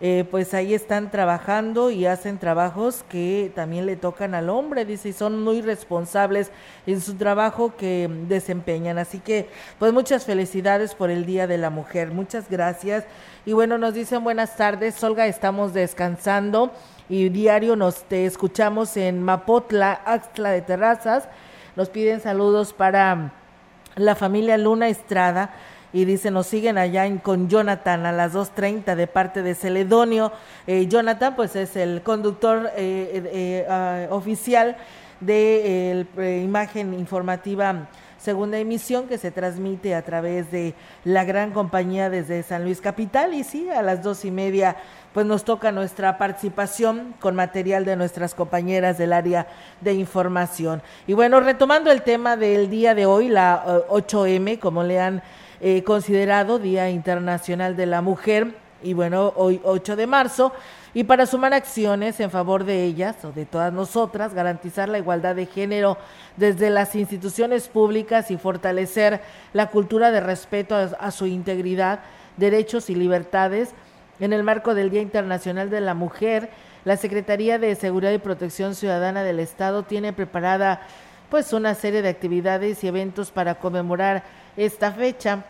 eh, 0.00 0.24
pues 0.30 0.54
ahí 0.54 0.74
están 0.74 1.10
trabajando 1.10 1.90
y 1.90 2.06
hacen 2.06 2.38
trabajos 2.38 3.04
que 3.08 3.50
también 3.56 3.86
le 3.86 3.96
tocan 3.96 4.36
al 4.36 4.48
hombre, 4.48 4.84
dice, 4.84 5.08
y 5.08 5.12
son 5.12 5.42
muy 5.42 5.60
responsables 5.60 6.52
en 6.86 7.00
su 7.00 7.14
trabajo 7.14 7.74
que 7.76 8.08
desempeñan. 8.28 8.98
Así 8.98 9.18
que, 9.18 9.48
pues 9.80 9.92
muchas 9.92 10.24
felicidades 10.24 10.94
por 10.94 11.10
el 11.10 11.26
Día 11.26 11.48
de 11.48 11.58
la 11.58 11.70
Mujer, 11.70 12.12
muchas 12.12 12.48
gracias. 12.48 13.06
Y 13.44 13.54
bueno, 13.54 13.76
nos 13.76 13.94
dicen 13.94 14.22
buenas 14.22 14.56
tardes, 14.56 15.02
Olga, 15.02 15.26
estamos 15.26 15.74
descansando 15.74 16.70
y 17.08 17.28
diario 17.28 17.76
nos 17.76 18.04
te 18.04 18.26
escuchamos 18.26 18.96
en 18.96 19.22
Mapotla, 19.22 19.92
Axtla 20.04 20.50
de 20.50 20.62
Terrazas. 20.62 21.28
Nos 21.76 21.90
piden 21.90 22.20
saludos 22.20 22.72
para 22.72 23.32
la 23.96 24.14
familia 24.14 24.56
Luna 24.56 24.88
Estrada 24.88 25.50
y 25.92 26.06
dice, 26.06 26.30
nos 26.30 26.46
siguen 26.46 26.78
allá 26.78 27.06
en, 27.06 27.18
con 27.18 27.48
Jonathan 27.48 28.06
a 28.06 28.12
las 28.12 28.34
2.30 28.34 28.96
de 28.96 29.06
parte 29.06 29.42
de 29.42 29.54
Celedonio. 29.54 30.32
Eh, 30.66 30.86
Jonathan, 30.88 31.36
pues 31.36 31.54
es 31.56 31.76
el 31.76 32.02
conductor 32.02 32.70
eh, 32.76 33.22
eh, 33.32 33.66
ah, 33.68 34.06
oficial 34.10 34.76
de 35.20 36.06
imagen 36.42 36.92
informativa 36.94 37.86
segunda 38.24 38.56
emisión 38.56 39.06
que 39.06 39.18
se 39.18 39.30
transmite 39.30 39.94
a 39.94 40.00
través 40.00 40.50
de 40.50 40.74
la 41.04 41.24
gran 41.24 41.50
compañía 41.50 42.08
desde 42.08 42.42
San 42.42 42.64
Luis 42.64 42.80
Capital 42.80 43.34
y 43.34 43.44
sí, 43.44 43.68
a 43.68 43.82
las 43.82 44.02
dos 44.02 44.24
y 44.24 44.30
media 44.30 44.76
pues 45.14 45.24
nos 45.24 45.44
toca 45.44 45.72
nuestra 45.72 46.18
participación 46.18 47.14
con 47.20 47.36
material 47.36 47.84
de 47.84 47.96
nuestras 47.96 48.34
compañeras 48.34 48.98
del 48.98 49.14
área 49.14 49.46
de 49.80 49.94
información. 49.94 50.82
Y 51.06 51.14
bueno, 51.14 51.40
retomando 51.40 51.90
el 51.90 52.02
tema 52.02 52.36
del 52.36 52.68
día 52.68 52.94
de 52.94 53.06
hoy, 53.06 53.28
la 53.28 53.64
8M, 53.88 54.58
como 54.58 54.82
le 54.82 55.00
han 55.00 55.22
eh, 55.60 55.84
considerado 55.84 56.58
Día 56.58 56.90
Internacional 56.90 57.76
de 57.76 57.86
la 57.86 58.02
Mujer 58.02 58.56
y 58.82 58.92
bueno, 58.92 59.32
hoy 59.36 59.60
8 59.64 59.96
de 59.96 60.06
marzo, 60.06 60.52
y 60.92 61.04
para 61.04 61.26
sumar 61.26 61.54
acciones 61.54 62.20
en 62.20 62.30
favor 62.30 62.64
de 62.64 62.84
ellas 62.84 63.24
o 63.24 63.32
de 63.32 63.46
todas 63.46 63.72
nosotras, 63.72 64.34
garantizar 64.34 64.88
la 64.88 64.98
igualdad 64.98 65.34
de 65.34 65.46
género 65.46 65.96
desde 66.36 66.70
las 66.70 66.94
instituciones 66.94 67.68
públicas 67.68 68.30
y 68.30 68.36
fortalecer 68.36 69.20
la 69.52 69.70
cultura 69.70 70.10
de 70.12 70.20
respeto 70.20 70.76
a, 70.76 71.10
su 71.10 71.26
integridad, 71.26 72.00
derechos 72.36 72.90
y 72.90 72.94
libertades. 72.94 73.74
En 74.24 74.32
el 74.32 74.42
marco 74.42 74.74
del 74.74 74.88
Día 74.88 75.02
Internacional 75.02 75.68
de 75.68 75.82
la 75.82 75.92
Mujer, 75.92 76.48
la 76.86 76.96
Secretaría 76.96 77.58
de 77.58 77.74
Seguridad 77.74 78.10
y 78.10 78.16
Protección 78.16 78.74
Ciudadana 78.74 79.22
del 79.22 79.38
Estado 79.38 79.82
tiene 79.82 80.14
preparada 80.14 80.80
pues 81.28 81.52
una 81.52 81.74
serie 81.74 82.00
de 82.00 82.08
actividades 82.08 82.82
y 82.82 82.88
eventos 82.88 83.30
para 83.30 83.56
conmemorar 83.56 84.24
esta 84.56 84.92
fecha. 84.92 85.44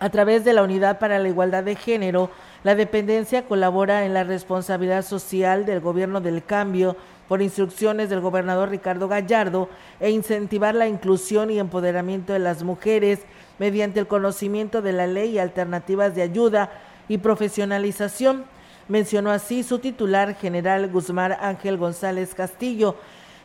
A 0.00 0.10
través 0.10 0.44
de 0.44 0.52
la 0.52 0.64
Unidad 0.64 0.98
para 0.98 1.18
la 1.18 1.28
Igualdad 1.28 1.64
de 1.64 1.76
Género, 1.76 2.28
la 2.62 2.74
dependencia 2.74 3.46
colabora 3.46 4.04
en 4.04 4.12
la 4.12 4.24
responsabilidad 4.24 5.02
social 5.02 5.64
del 5.64 5.80
gobierno 5.80 6.20
del 6.20 6.44
cambio 6.44 6.98
por 7.26 7.40
instrucciones 7.40 8.10
del 8.10 8.20
gobernador 8.20 8.68
Ricardo 8.68 9.08
Gallardo 9.08 9.70
e 9.98 10.10
incentivar 10.10 10.74
la 10.74 10.88
inclusión 10.88 11.50
y 11.50 11.58
empoderamiento 11.58 12.34
de 12.34 12.38
las 12.38 12.64
mujeres 12.64 13.20
mediante 13.58 13.98
el 13.98 14.06
conocimiento 14.06 14.82
de 14.82 14.92
la 14.92 15.06
ley 15.06 15.30
y 15.30 15.38
alternativas 15.38 16.14
de 16.14 16.20
ayuda 16.20 16.70
y 17.08 17.18
profesionalización. 17.18 18.44
Mencionó 18.88 19.30
así 19.30 19.62
su 19.62 19.78
titular 19.78 20.34
general 20.36 20.90
Guzmán 20.90 21.36
Ángel 21.40 21.76
González 21.76 22.34
Castillo. 22.34 22.96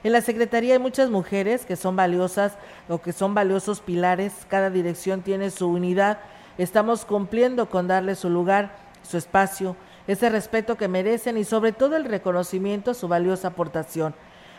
En 0.03 0.11
la 0.11 0.21
Secretaría 0.21 0.73
hay 0.73 0.79
muchas 0.79 1.09
mujeres 1.09 1.65
que 1.65 1.75
son 1.75 1.95
valiosas 1.95 2.53
o 2.87 3.01
que 3.01 3.13
son 3.13 3.33
valiosos 3.33 3.79
pilares. 3.79 4.33
Cada 4.47 4.69
dirección 4.69 5.21
tiene 5.21 5.49
su 5.49 5.67
unidad 5.67 6.19
estamos 6.59 7.05
cumpliendo 7.05 7.69
con 7.69 7.87
darle 7.87 8.15
su 8.15 8.29
lugar, 8.29 8.71
su 9.01 9.17
espacio, 9.17 9.77
ese 10.07 10.29
respeto 10.29 10.75
que 10.75 10.89
merecen 10.89 11.37
y 11.37 11.45
sobre 11.45 11.71
todo 11.71 11.95
el 11.95 12.03
reconocimiento 12.03 12.91
a 12.91 12.93
su 12.93 13.07
valiosa 13.07 13.49
aportación. 13.49 14.13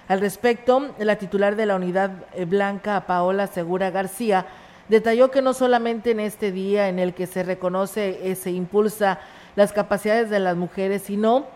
Al 0.08 0.20
respecto, 0.20 0.94
la 0.98 1.16
titular 1.16 1.56
de 1.56 1.66
la 1.66 1.76
unidad 1.76 2.10
eh, 2.32 2.46
blanca, 2.46 3.06
Paola 3.06 3.46
Segura 3.46 3.90
García, 3.90 4.46
detalló 4.90 5.30
que 5.30 5.40
no 5.40 5.54
solamente 5.54 6.10
en 6.10 6.20
este 6.20 6.52
día 6.52 6.88
en 6.88 6.98
el 6.98 7.14
que 7.14 7.26
se 7.26 7.42
reconoce 7.42 8.20
y 8.22 8.34
se 8.34 8.50
impulsa 8.50 9.20
las 9.56 9.72
capacidades 9.72 10.28
de 10.28 10.40
las 10.40 10.56
mujeres, 10.56 11.02
sino 11.02 11.46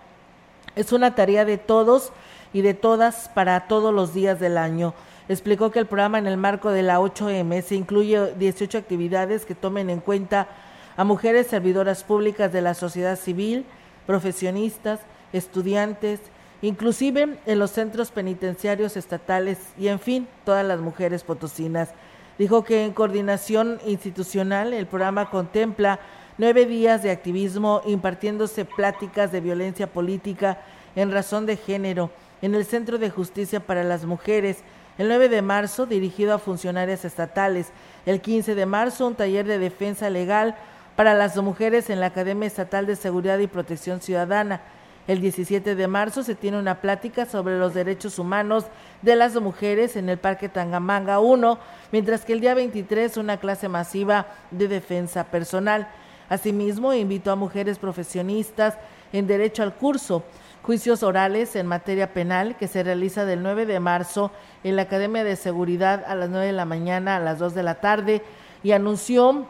es 0.74 0.92
una 0.92 1.14
tarea 1.14 1.44
de 1.44 1.58
todos 1.58 2.12
y 2.54 2.62
de 2.62 2.72
todas 2.72 3.28
para 3.28 3.68
todos 3.68 3.92
los 3.92 4.14
días 4.14 4.40
del 4.40 4.56
año 4.56 4.94
explicó 5.28 5.70
que 5.70 5.78
el 5.78 5.86
programa 5.86 6.18
en 6.18 6.26
el 6.26 6.36
marco 6.36 6.70
de 6.70 6.82
la 6.82 7.00
8M 7.00 7.62
se 7.62 7.74
incluye 7.74 8.34
18 8.34 8.78
actividades 8.78 9.44
que 9.44 9.54
tomen 9.54 9.90
en 9.90 10.00
cuenta 10.00 10.48
a 10.96 11.04
mujeres 11.04 11.46
servidoras 11.46 12.04
públicas 12.04 12.52
de 12.52 12.60
la 12.60 12.74
sociedad 12.74 13.18
civil, 13.18 13.64
profesionistas, 14.06 15.00
estudiantes, 15.32 16.20
inclusive 16.62 17.38
en 17.46 17.58
los 17.58 17.70
centros 17.70 18.10
penitenciarios 18.10 18.96
estatales 18.96 19.58
y 19.78 19.88
en 19.88 19.98
fin, 19.98 20.28
todas 20.44 20.64
las 20.64 20.80
mujeres 20.80 21.24
potosinas. 21.24 21.90
Dijo 22.38 22.64
que 22.64 22.84
en 22.84 22.92
coordinación 22.92 23.78
institucional 23.86 24.72
el 24.72 24.86
programa 24.86 25.30
contempla 25.30 26.00
nueve 26.36 26.66
días 26.66 27.02
de 27.02 27.10
activismo 27.10 27.80
impartiéndose 27.86 28.64
pláticas 28.64 29.30
de 29.30 29.40
violencia 29.40 29.86
política 29.86 30.58
en 30.96 31.12
razón 31.12 31.46
de 31.46 31.56
género 31.56 32.10
en 32.42 32.54
el 32.54 32.64
Centro 32.64 32.98
de 32.98 33.08
Justicia 33.08 33.60
para 33.60 33.84
las 33.84 34.04
Mujeres, 34.04 34.58
el 34.98 35.08
9 35.08 35.28
de 35.28 35.42
marzo, 35.42 35.86
dirigido 35.86 36.34
a 36.34 36.38
funcionarias 36.38 37.04
estatales. 37.04 37.68
El 38.06 38.20
15 38.20 38.54
de 38.54 38.66
marzo, 38.66 39.06
un 39.06 39.14
taller 39.14 39.46
de 39.46 39.58
defensa 39.58 40.10
legal 40.10 40.54
para 40.94 41.14
las 41.14 41.36
mujeres 41.36 41.90
en 41.90 42.00
la 42.00 42.06
Academia 42.06 42.46
Estatal 42.46 42.86
de 42.86 42.96
Seguridad 42.96 43.38
y 43.38 43.46
Protección 43.46 44.00
Ciudadana. 44.00 44.60
El 45.06 45.20
17 45.20 45.74
de 45.74 45.86
marzo 45.86 46.22
se 46.22 46.34
tiene 46.34 46.58
una 46.58 46.80
plática 46.80 47.26
sobre 47.26 47.58
los 47.58 47.74
derechos 47.74 48.18
humanos 48.18 48.64
de 49.02 49.16
las 49.16 49.34
mujeres 49.38 49.96
en 49.96 50.08
el 50.08 50.18
Parque 50.18 50.48
Tangamanga 50.48 51.20
1, 51.20 51.58
mientras 51.92 52.24
que 52.24 52.32
el 52.32 52.40
día 52.40 52.54
23 52.54 53.18
una 53.18 53.36
clase 53.36 53.68
masiva 53.68 54.28
de 54.50 54.66
defensa 54.66 55.24
personal. 55.24 55.88
Asimismo, 56.30 56.94
invitó 56.94 57.32
a 57.32 57.36
mujeres 57.36 57.78
profesionistas 57.78 58.78
en 59.12 59.26
derecho 59.26 59.62
al 59.62 59.74
curso 59.74 60.24
juicios 60.64 61.02
orales 61.02 61.56
en 61.56 61.66
materia 61.66 62.14
penal 62.14 62.56
que 62.56 62.68
se 62.68 62.82
realiza 62.82 63.26
del 63.26 63.42
9 63.42 63.66
de 63.66 63.80
marzo 63.80 64.32
en 64.64 64.76
la 64.76 64.82
Academia 64.82 65.22
de 65.22 65.36
Seguridad 65.36 66.02
a 66.06 66.14
las 66.14 66.30
9 66.30 66.46
de 66.46 66.52
la 66.54 66.64
mañana 66.64 67.16
a 67.16 67.20
las 67.20 67.38
2 67.38 67.54
de 67.54 67.62
la 67.62 67.74
tarde 67.82 68.22
y 68.62 68.72
anunció 68.72 69.46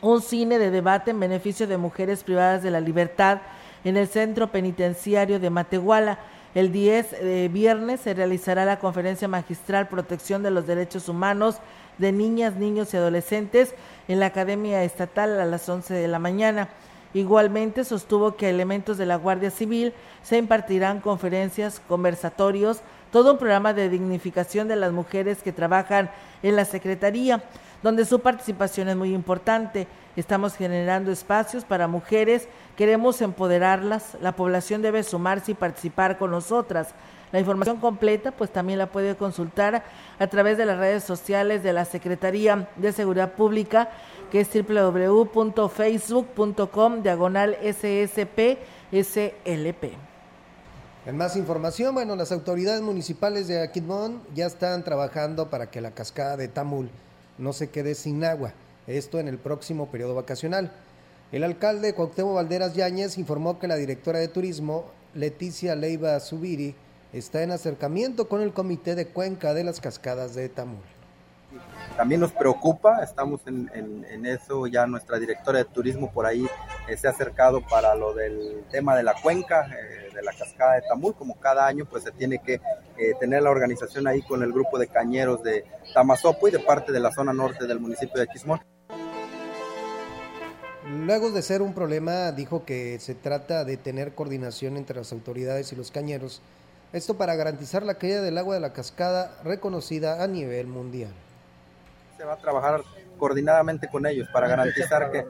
un 0.00 0.22
cine 0.22 0.58
de 0.58 0.70
debate 0.70 1.10
en 1.10 1.20
beneficio 1.20 1.66
de 1.66 1.76
mujeres 1.76 2.24
privadas 2.24 2.62
de 2.62 2.70
la 2.70 2.80
libertad 2.80 3.42
en 3.86 3.96
el 3.96 4.08
Centro 4.08 4.50
Penitenciario 4.50 5.38
de 5.38 5.48
Matehuala. 5.48 6.18
El 6.56 6.72
10 6.72 7.12
de 7.22 7.48
viernes 7.48 8.00
se 8.00 8.14
realizará 8.14 8.64
la 8.64 8.80
conferencia 8.80 9.28
magistral 9.28 9.86
Protección 9.86 10.42
de 10.42 10.50
los 10.50 10.66
Derechos 10.66 11.08
Humanos 11.08 11.58
de 11.96 12.10
Niñas, 12.10 12.56
Niños 12.56 12.92
y 12.92 12.96
Adolescentes 12.96 13.76
en 14.08 14.18
la 14.18 14.26
Academia 14.26 14.82
Estatal 14.82 15.38
a 15.38 15.44
las 15.44 15.68
11 15.68 15.94
de 15.94 16.08
la 16.08 16.18
mañana. 16.18 16.68
Igualmente 17.14 17.84
sostuvo 17.84 18.34
que 18.34 18.50
elementos 18.50 18.98
de 18.98 19.06
la 19.06 19.14
Guardia 19.14 19.52
Civil 19.52 19.94
se 20.24 20.36
impartirán 20.36 21.00
conferencias, 21.00 21.80
conversatorios, 21.86 22.80
todo 23.10 23.32
un 23.32 23.38
programa 23.38 23.72
de 23.72 23.88
dignificación 23.88 24.68
de 24.68 24.76
las 24.76 24.92
mujeres 24.92 25.42
que 25.42 25.52
trabajan 25.52 26.10
en 26.42 26.56
la 26.56 26.64
Secretaría, 26.64 27.42
donde 27.82 28.04
su 28.04 28.20
participación 28.20 28.88
es 28.88 28.96
muy 28.96 29.14
importante. 29.14 29.86
Estamos 30.16 30.56
generando 30.56 31.12
espacios 31.12 31.64
para 31.64 31.88
mujeres, 31.88 32.48
queremos 32.76 33.22
empoderarlas, 33.22 34.16
la 34.20 34.32
población 34.32 34.82
debe 34.82 35.02
sumarse 35.02 35.52
y 35.52 35.54
participar 35.54 36.18
con 36.18 36.30
nosotras. 36.30 36.94
La 37.32 37.40
información 37.40 37.78
completa 37.78 38.30
pues 38.30 38.50
también 38.50 38.78
la 38.78 38.86
puede 38.86 39.16
consultar 39.16 39.82
a 40.18 40.26
través 40.28 40.56
de 40.56 40.64
las 40.64 40.78
redes 40.78 41.04
sociales 41.04 41.62
de 41.62 41.72
la 41.72 41.84
Secretaría 41.84 42.68
de 42.76 42.92
Seguridad 42.92 43.32
Pública 43.32 43.90
que 44.30 44.40
es 44.40 44.48
www.facebook.com 44.52 47.02
diagonal 47.02 47.56
SSP 47.62 48.58
SLP. 48.92 50.05
En 51.06 51.16
más 51.16 51.36
información, 51.36 51.94
bueno, 51.94 52.16
las 52.16 52.32
autoridades 52.32 52.82
municipales 52.82 53.46
de 53.46 53.62
Aquidmón 53.62 54.20
ya 54.34 54.46
están 54.46 54.82
trabajando 54.82 55.50
para 55.50 55.70
que 55.70 55.80
la 55.80 55.92
cascada 55.92 56.36
de 56.36 56.48
Tamul 56.48 56.90
no 57.38 57.52
se 57.52 57.70
quede 57.70 57.94
sin 57.94 58.24
agua, 58.24 58.54
esto 58.88 59.20
en 59.20 59.28
el 59.28 59.38
próximo 59.38 59.86
periodo 59.86 60.16
vacacional. 60.16 60.72
El 61.30 61.44
alcalde 61.44 61.94
Cuauhtémoc 61.94 62.34
Valderas 62.34 62.74
Yáñez 62.74 63.18
informó 63.18 63.60
que 63.60 63.68
la 63.68 63.76
directora 63.76 64.18
de 64.18 64.26
turismo, 64.26 64.86
Leticia 65.14 65.76
Leiva 65.76 66.18
Subiri, 66.18 66.74
está 67.12 67.44
en 67.44 67.52
acercamiento 67.52 68.28
con 68.28 68.40
el 68.40 68.52
comité 68.52 68.96
de 68.96 69.06
cuenca 69.06 69.54
de 69.54 69.62
las 69.62 69.80
cascadas 69.80 70.34
de 70.34 70.48
Tamul 70.48 70.82
también 71.96 72.20
nos 72.20 72.32
preocupa, 72.32 73.02
estamos 73.02 73.40
en, 73.46 73.70
en, 73.72 74.26
eso, 74.26 74.66
ya 74.66 74.86
nuestra 74.86 75.18
directora 75.18 75.58
de 75.58 75.64
turismo 75.64 76.12
por 76.12 76.26
ahí 76.26 76.46
eh, 76.88 76.96
se 76.96 77.06
ha 77.06 77.10
acercado 77.10 77.62
para 77.62 77.94
lo 77.94 78.12
del 78.12 78.64
tema 78.70 78.94
de 78.94 79.02
la 79.02 79.14
cuenca, 79.14 79.66
eh, 79.66 80.05
de 80.16 80.22
la 80.22 80.32
cascada 80.32 80.74
de 80.74 80.82
Tamul, 80.82 81.14
como 81.14 81.38
cada 81.38 81.66
año 81.66 81.84
pues 81.84 82.02
se 82.02 82.10
tiene 82.10 82.40
que 82.40 82.54
eh, 82.54 83.12
tener 83.20 83.42
la 83.42 83.50
organización 83.50 84.06
ahí 84.06 84.22
con 84.22 84.42
el 84.42 84.52
grupo 84.52 84.78
de 84.78 84.88
cañeros 84.88 85.42
de 85.42 85.64
Tamazopo 85.94 86.48
y 86.48 86.50
de 86.50 86.58
parte 86.58 86.90
de 86.90 87.00
la 87.00 87.12
zona 87.12 87.32
norte 87.32 87.66
del 87.66 87.78
municipio 87.78 88.20
de 88.20 88.26
Quismón. 88.26 88.60
Luego 90.88 91.30
de 91.30 91.42
ser 91.42 91.62
un 91.62 91.74
problema, 91.74 92.32
dijo 92.32 92.64
que 92.64 92.98
se 93.00 93.14
trata 93.14 93.64
de 93.64 93.76
tener 93.76 94.14
coordinación 94.14 94.76
entre 94.76 94.96
las 94.96 95.12
autoridades 95.12 95.72
y 95.72 95.76
los 95.76 95.90
cañeros, 95.90 96.40
esto 96.92 97.16
para 97.16 97.34
garantizar 97.34 97.82
la 97.82 97.94
caída 97.94 98.22
del 98.22 98.38
agua 98.38 98.54
de 98.54 98.60
la 98.60 98.72
cascada 98.72 99.36
reconocida 99.42 100.22
a 100.22 100.28
nivel 100.28 100.68
mundial. 100.68 101.10
Se 102.16 102.24
va 102.24 102.34
a 102.34 102.38
trabajar 102.38 102.82
coordinadamente 103.18 103.88
con 103.88 104.06
ellos 104.06 104.28
para 104.32 104.46
garantizar 104.48 105.10
que, 105.10 105.26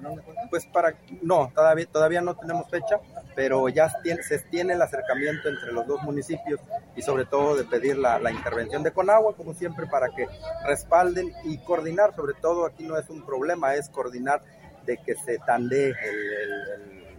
pues 0.50 0.66
para, 0.66 0.94
no, 1.22 1.50
todavía, 1.54 1.86
todavía 1.86 2.20
no 2.20 2.36
tenemos 2.36 2.68
fecha, 2.68 3.00
pero 3.36 3.68
ya 3.68 3.90
se 3.90 4.38
tiene 4.50 4.72
el 4.72 4.82
acercamiento 4.82 5.50
entre 5.50 5.70
los 5.70 5.86
dos 5.86 6.02
municipios 6.02 6.58
y 6.96 7.02
sobre 7.02 7.26
todo 7.26 7.54
de 7.54 7.64
pedir 7.64 7.98
la, 7.98 8.18
intervención 8.32 8.82
de 8.82 8.92
Conagua, 8.92 9.36
como 9.36 9.52
siempre, 9.52 9.86
para 9.86 10.08
que 10.08 10.26
respalden 10.66 11.32
y 11.44 11.58
coordinar, 11.58 12.16
sobre 12.16 12.32
todo 12.40 12.64
aquí 12.64 12.84
no 12.84 12.98
es 12.98 13.08
un 13.10 13.24
problema, 13.24 13.74
es 13.74 13.90
coordinar 13.90 14.40
de 14.86 14.96
que 14.96 15.14
se 15.14 15.38
tandee 15.38 15.94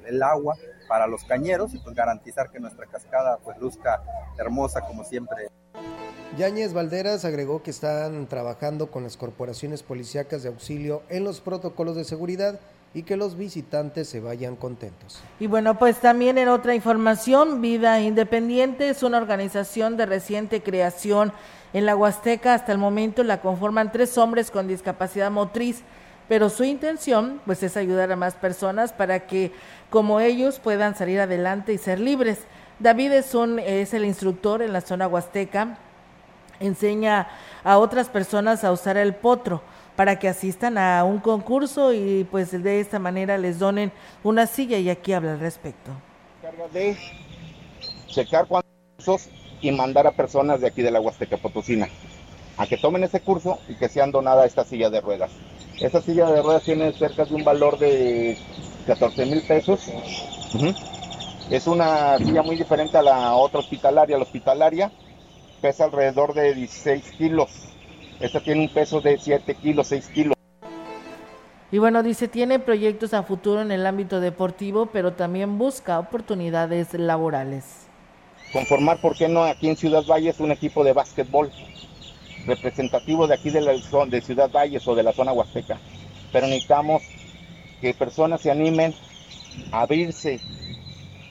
el 0.05 0.23
agua 0.23 0.55
para 0.87 1.05
los 1.05 1.23
cañeros 1.23 1.73
y 1.75 1.79
pues 1.79 1.95
garantizar 1.95 2.49
que 2.49 2.59
nuestra 2.59 2.87
cascada 2.87 3.37
pues 3.43 3.57
luzca 3.59 4.01
hermosa 4.39 4.81
como 4.81 5.03
siempre. 5.03 5.49
Yáñez 6.37 6.73
Valderas 6.73 7.25
agregó 7.25 7.61
que 7.61 7.71
están 7.71 8.27
trabajando 8.27 8.89
con 8.89 9.03
las 9.03 9.17
corporaciones 9.17 9.83
policíacas 9.83 10.43
de 10.43 10.49
auxilio 10.49 11.03
en 11.09 11.23
los 11.23 11.41
protocolos 11.41 11.95
de 11.95 12.03
seguridad 12.03 12.59
y 12.97 13.03
que 13.03 13.15
los 13.15 13.37
visitantes 13.37 14.09
se 14.09 14.19
vayan 14.19 14.55
contentos. 14.55 15.21
Y 15.39 15.45
bueno, 15.45 15.77
pues 15.77 15.97
también 15.97 16.39
en 16.39 16.47
otra 16.47 16.73
información, 16.73 17.61
Vida 17.61 18.01
Independiente 18.01 18.89
es 18.89 19.03
una 19.03 19.19
organización 19.19 19.97
de 19.97 20.07
reciente 20.07 20.63
creación 20.63 21.31
en 21.73 21.85
la 21.85 21.95
Huasteca. 21.95 22.55
Hasta 22.55 22.71
el 22.71 22.79
momento 22.79 23.23
la 23.23 23.39
conforman 23.39 23.91
tres 23.91 24.17
hombres 24.17 24.49
con 24.49 24.67
discapacidad 24.67 25.29
motriz, 25.29 25.83
pero 26.27 26.49
su 26.49 26.63
intención 26.63 27.39
pues 27.45 27.61
es 27.61 27.77
ayudar 27.77 28.11
a 28.11 28.15
más 28.15 28.33
personas 28.33 28.93
para 28.93 29.27
que 29.27 29.51
como 29.91 30.19
ellos 30.19 30.57
puedan 30.57 30.95
salir 30.95 31.19
adelante 31.19 31.73
y 31.73 31.77
ser 31.77 31.99
libres. 31.99 32.39
David 32.79 33.11
es, 33.11 33.31
es 33.63 33.93
el 33.93 34.05
instructor 34.05 34.63
en 34.63 34.73
la 34.73 34.81
zona 34.81 35.07
huasteca, 35.07 35.77
enseña 36.59 37.27
a 37.63 37.77
otras 37.77 38.09
personas 38.09 38.63
a 38.63 38.71
usar 38.71 38.97
el 38.97 39.13
potro 39.13 39.61
para 39.97 40.19
que 40.19 40.29
asistan 40.29 40.77
a 40.77 41.03
un 41.03 41.19
concurso 41.19 41.91
y 41.91 42.25
pues 42.31 42.51
de 42.51 42.79
esta 42.79 42.99
manera 42.99 43.37
les 43.37 43.59
donen 43.59 43.91
una 44.23 44.45
silla 44.45 44.77
y 44.77 44.89
aquí 44.89 45.11
habla 45.11 45.33
al 45.33 45.39
respecto. 45.39 45.91
De 46.71 46.95
checar 48.05 48.47
cursos 48.47 49.29
y 49.59 49.71
mandar 49.71 50.05
a 50.07 50.11
personas 50.11 50.61
de 50.61 50.67
aquí 50.67 50.83
de 50.83 50.91
la 50.91 51.01
Huasteca 51.01 51.37
Potosina 51.37 51.89
a 52.57 52.67
que 52.67 52.77
tomen 52.77 53.03
ese 53.03 53.21
curso 53.21 53.59
y 53.67 53.75
que 53.75 53.89
sean 53.89 54.11
donada 54.11 54.45
esta 54.45 54.63
silla 54.63 54.89
de 54.89 55.01
ruedas. 55.01 55.31
Esta 55.79 56.01
silla 56.01 56.29
de 56.31 56.41
ruedas 56.41 56.63
tiene 56.63 56.91
cerca 56.93 57.25
de 57.25 57.33
un 57.33 57.43
valor 57.43 57.77
de 57.79 58.37
14 58.85 59.25
mil 59.25 59.41
pesos. 59.41 59.81
Es 61.49 61.65
una 61.65 62.17
silla 62.19 62.43
muy 62.43 62.55
diferente 62.55 62.97
a 62.97 63.01
la 63.01 63.33
otra 63.33 63.59
hospitalaria. 63.59 64.17
La 64.17 64.23
hospitalaria 64.23 64.91
pesa 65.61 65.85
alrededor 65.85 66.33
de 66.33 66.53
16 66.53 67.11
kilos. 67.17 67.49
Esta 68.19 68.39
tiene 68.39 68.61
un 68.61 68.69
peso 68.69 68.99
de 69.01 69.17
7 69.17 69.55
kilos, 69.55 69.87
6 69.87 70.07
kilos. 70.07 70.33
Y 71.71 71.77
bueno, 71.79 72.01
dice, 72.01 72.27
tiene 72.27 72.59
proyectos 72.59 73.13
a 73.13 73.23
futuro 73.23 73.61
en 73.61 73.71
el 73.71 73.85
ámbito 73.85 74.19
deportivo, 74.21 74.87
pero 74.87 75.13
también 75.13 75.57
busca 75.57 75.99
oportunidades 75.99 76.93
laborales. 76.93 77.87
Conformar, 78.53 79.01
¿por 79.01 79.15
qué 79.17 79.27
no? 79.27 79.43
Aquí 79.43 79.67
en 79.67 79.75
Ciudad 79.75 80.05
Valles 80.05 80.39
un 80.39 80.51
equipo 80.51 80.83
de 80.83 80.93
básquetbol 80.93 81.51
representativo 82.45 83.27
de 83.27 83.33
aquí 83.33 83.49
de, 83.49 83.59
la, 83.59 83.73
de 83.73 84.21
Ciudad 84.21 84.49
Valles 84.49 84.87
o 84.87 84.95
de 84.95 85.03
la 85.03 85.11
zona 85.11 85.33
huasteca. 85.33 85.77
Pero 86.31 86.47
necesitamos 86.47 87.03
que 87.81 87.93
personas 87.93 88.41
se 88.41 88.49
animen 88.49 88.95
a 89.71 89.81
abrirse. 89.81 90.39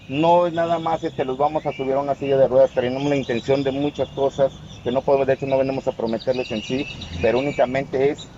No 0.08 0.46
es 0.46 0.52
nada 0.52 0.78
más 0.78 1.02
este, 1.02 1.24
los 1.24 1.36
vamos 1.36 1.66
a 1.66 1.72
subir 1.72 1.94
a 1.94 2.00
una 2.00 2.14
silla 2.14 2.36
de 2.36 2.46
ruedas, 2.46 2.70
tenemos 2.70 3.02
la 3.04 3.16
intención 3.16 3.64
de 3.64 3.72
muchas 3.72 4.08
cosas 4.10 4.52
que 4.84 4.92
no 4.92 5.02
podemos, 5.02 5.26
de 5.26 5.32
hecho 5.32 5.46
no 5.46 5.58
venimos 5.58 5.88
a 5.88 5.92
prometerles 5.92 6.52
en 6.52 6.62
sí, 6.62 6.86
pero 7.20 7.40
únicamente 7.40 8.10
es 8.10 8.28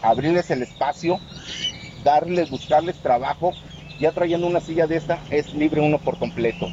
abrirles 0.00 0.50
el 0.50 0.62
espacio, 0.62 1.18
darles, 2.02 2.50
buscarles 2.50 2.96
trabajo. 2.96 3.52
Ya 4.00 4.10
trayendo 4.10 4.46
una 4.46 4.60
silla 4.60 4.86
de 4.86 4.96
esta 4.96 5.18
es 5.30 5.52
libre 5.54 5.80
uno 5.80 5.98
por 5.98 6.18
completo. 6.18 6.66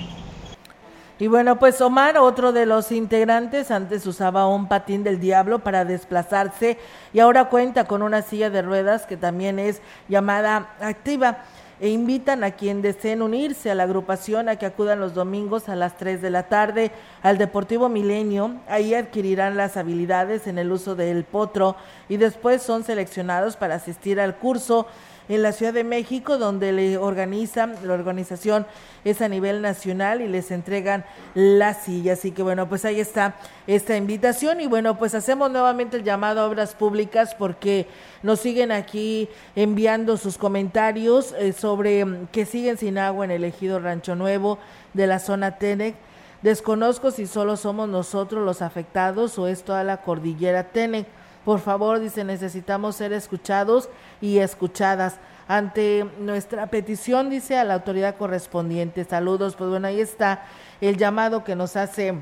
Y 1.20 1.28
bueno, 1.28 1.60
pues 1.60 1.82
Omar, 1.82 2.18
otro 2.18 2.54
de 2.54 2.66
los 2.66 2.94
integrantes, 2.94 3.72
antes 3.72 4.08
usaba 4.08 4.48
un 4.48 4.70
patín 4.70 5.04
del 5.04 5.20
diablo 5.20 5.60
para 5.60 5.84
desplazarse 5.84 6.78
y 7.12 7.20
ahora 7.20 7.50
cuenta 7.50 7.84
con 7.84 8.04
una 8.04 8.22
silla 8.22 8.50
de 8.50 8.62
ruedas 8.62 9.06
que 9.06 9.18
también 9.18 9.60
es 9.60 9.82
llamada 10.08 10.70
activa 10.80 11.40
e 11.80 11.90
invitan 11.90 12.44
a 12.44 12.52
quien 12.52 12.82
deseen 12.82 13.22
unirse 13.22 13.72
a 13.72 13.76
la 13.76 13.84
agrupación 13.84 14.50
a 14.50 14.58
que 14.58 14.66
acudan 14.66 15.00
los 15.00 15.14
domingos 15.14 15.70
a 15.70 15.76
las 15.76 15.98
3 15.98 16.22
de 16.22 16.30
la 16.30 16.44
tarde 16.44 16.92
al 17.22 17.38
Deportivo 17.38 17.90
Milenio. 17.90 18.56
Ahí 18.68 18.94
adquirirán 18.94 19.56
las 19.58 19.78
habilidades 19.78 20.48
en 20.48 20.58
el 20.58 20.72
uso 20.72 20.96
del 20.96 21.24
potro 21.24 21.76
y 22.10 22.18
después 22.18 22.62
son 22.62 22.84
seleccionados 22.84 23.56
para 23.56 23.76
asistir 23.76 24.20
al 24.20 24.36
curso 24.38 24.88
en 25.30 25.44
la 25.44 25.52
Ciudad 25.52 25.74
de 25.74 25.84
México, 25.84 26.40
donde 26.40 26.74
le 26.74 26.98
organizan, 26.98 27.76
la 27.84 27.94
organización 27.94 28.66
es 29.06 29.22
a 29.22 29.30
nivel 29.30 29.62
nacional 29.62 30.22
y 30.22 30.28
les 30.28 30.50
entregan 30.50 31.06
la 31.36 31.76
silla. 31.76 32.14
Así 32.14 32.32
que 32.32 32.42
bueno, 32.42 32.68
pues 32.68 32.84
ahí 32.84 33.00
está 33.00 33.36
esta 33.68 33.96
invitación 33.96 34.60
y 34.60 34.66
bueno, 34.66 34.98
pues 34.98 35.14
hacemos 35.14 35.52
nuevamente 35.52 35.98
el 35.98 36.04
llamado 36.04 36.42
a 36.42 36.48
obras 36.48 36.74
públicas 36.74 37.36
porque 37.36 37.86
nos 38.24 38.40
siguen 38.40 38.72
aquí 38.72 39.30
enviando 39.56 40.18
sus 40.18 40.40
comentarios 40.40 41.34
eh, 41.38 41.54
sobre 41.54 42.06
que 42.32 42.46
siguen 42.46 42.78
sin 42.78 42.98
agua 42.98 43.24
en 43.26 43.32
el 43.32 43.44
ejido 43.44 43.80
Rancho 43.80 44.16
Nuevo 44.16 44.58
de 44.96 45.06
la 45.06 45.20
zona 45.20 45.58
Tenec. 45.58 45.96
Desconozco 46.42 47.12
si 47.12 47.28
solo 47.28 47.56
somos 47.56 47.88
nosotros 47.88 48.44
los 48.44 48.64
afectados 48.64 49.38
o 49.38 49.48
es 49.48 49.64
toda 49.64 49.84
la 49.84 49.98
cordillera 49.98 50.64
Tenec. 50.64 51.19
Por 51.50 51.62
favor, 51.62 52.00
dice, 52.00 52.24
necesitamos 52.24 52.98
ser 52.98 53.12
escuchados 53.12 53.90
y 54.22 54.38
escuchadas. 54.38 55.16
Ante 55.48 56.06
nuestra 56.20 56.68
petición, 56.68 57.32
dice, 57.32 57.58
a 57.58 57.64
la 57.64 57.74
autoridad 57.74 58.18
correspondiente. 58.18 59.04
Saludos, 59.04 59.56
pues 59.56 59.72
bueno, 59.72 59.88
ahí 59.88 60.00
está 60.00 60.44
el 60.80 60.96
llamado 60.96 61.44
que 61.44 61.56
nos 61.56 61.76
hace 61.76 62.22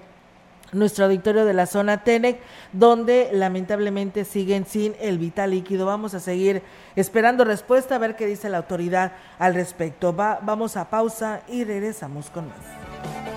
nuestro 0.72 1.04
auditorio 1.04 1.44
de 1.44 1.54
la 1.54 1.66
zona 1.66 2.06
Tenec, 2.06 2.40
donde 2.72 3.30
lamentablemente 3.34 4.24
siguen 4.24 4.66
sin 4.66 4.96
el 5.02 5.18
vital 5.18 5.52
líquido. 5.52 5.86
Vamos 5.86 6.14
a 6.14 6.22
seguir 6.22 6.64
esperando 6.96 7.44
respuesta 7.44 7.96
a 7.96 7.98
ver 7.98 8.16
qué 8.16 8.28
dice 8.28 8.48
la 8.48 8.60
autoridad 8.60 9.12
al 9.40 9.56
respecto. 9.56 10.16
Va, 10.16 10.40
vamos 10.42 10.78
a 10.78 10.90
pausa 10.90 11.42
y 11.50 11.66
regresamos 11.66 12.30
con 12.30 12.48
más. 12.48 13.37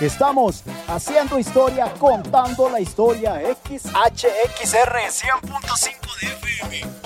Estamos 0.00 0.64
haciendo 0.88 1.38
historia, 1.38 1.92
contando 1.98 2.68
la 2.68 2.80
historia. 2.80 3.40
XHXR 3.64 4.98
100.5 5.08 6.20
de 6.20 6.26
FM. 6.26 7.04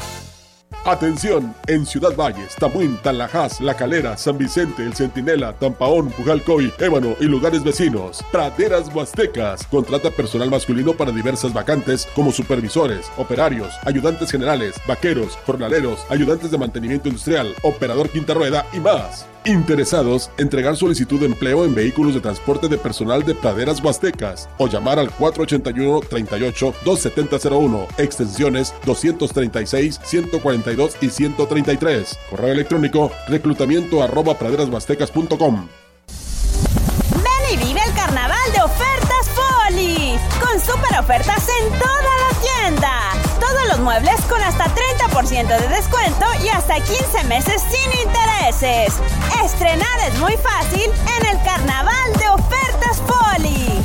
Atención, 0.86 1.55
en 1.66 1.84
Ciudad 1.84 2.16
Valles, 2.16 2.55
Tamuín, 2.57 2.97
Tanlajas, 3.03 3.61
La 3.61 3.74
Calera, 3.74 4.16
San 4.16 4.39
Vicente, 4.39 4.84
El 4.84 4.95
Centinela, 4.95 5.53
Tampaón, 5.53 6.09
Pujalcoy, 6.11 6.72
Ébano 6.78 7.14
y 7.20 7.24
lugares 7.24 7.62
vecinos. 7.62 8.24
Praderas 8.32 8.89
Huastecas 8.95 9.66
contrata 9.66 10.11
personal 10.11 10.49
masculino 10.49 10.95
para 10.95 11.12
diversas 11.12 11.53
vacantes 11.53 12.09
como 12.14 12.32
supervisores, 12.32 13.11
operarios, 13.18 13.74
ayudantes 13.84 14.30
generales, 14.30 14.76
vaqueros, 14.86 15.36
jornaleros, 15.45 16.07
ayudantes 16.09 16.51
de 16.51 16.59
mantenimiento 16.59 17.09
industrial, 17.09 17.55
operador 17.62 18.09
quinta 18.09 18.32
rueda 18.32 18.64
y 18.72 18.80
más. 18.80 19.26
Interesados, 19.45 20.30
entregar 20.36 20.76
solicitud 20.76 21.20
de 21.20 21.26
empleo 21.26 21.64
en 21.64 21.72
vehículos 21.74 22.14
de 22.14 22.20
transporte 22.20 22.68
de 22.68 22.76
personal 22.76 23.24
de 23.24 23.34
praderas 23.34 23.82
huastecas 23.82 24.47
o 24.59 24.66
llamar 24.66 24.99
al 24.99 25.09
481-38-27001, 25.11 27.86
extensiones 27.99 28.74
236, 28.84 30.01
142 30.03 30.97
y 31.01 31.09
133. 31.11 32.18
Correo 32.30 32.53
electrónico 32.53 33.12
reclutamiento 33.28 34.03
arroba 34.03 34.36
praderashuastecas.com. 34.39 35.68
Ven 37.14 37.53
y 37.53 37.57
vive 37.57 37.80
el 37.86 37.95
carnaval 37.95 38.53
de 38.53 38.61
ofertas 38.61 39.30
Poli, 39.34 40.18
con 40.41 40.61
super 40.61 40.99
ofertas 40.99 41.49
en 41.61 41.68
toda 41.78 42.03
la 42.03 42.28
tienda. 42.41 43.27
Todos 43.49 43.68
los 43.68 43.80
muebles 43.80 44.20
con 44.28 44.42
hasta 44.42 44.64
30% 44.64 45.46
de 45.46 45.68
descuento 45.68 46.26
y 46.44 46.49
hasta 46.49 46.74
15 46.74 47.24
meses 47.28 47.62
sin 47.62 47.90
intereses. 48.07 49.01
Estrenar 49.42 50.01
es 50.07 50.18
muy 50.18 50.34
fácil 50.36 50.90
en 51.18 51.26
el 51.34 51.42
carnaval 51.42 52.12
de 52.18 52.28
ofertas 52.28 53.01
Poli. 53.07 53.80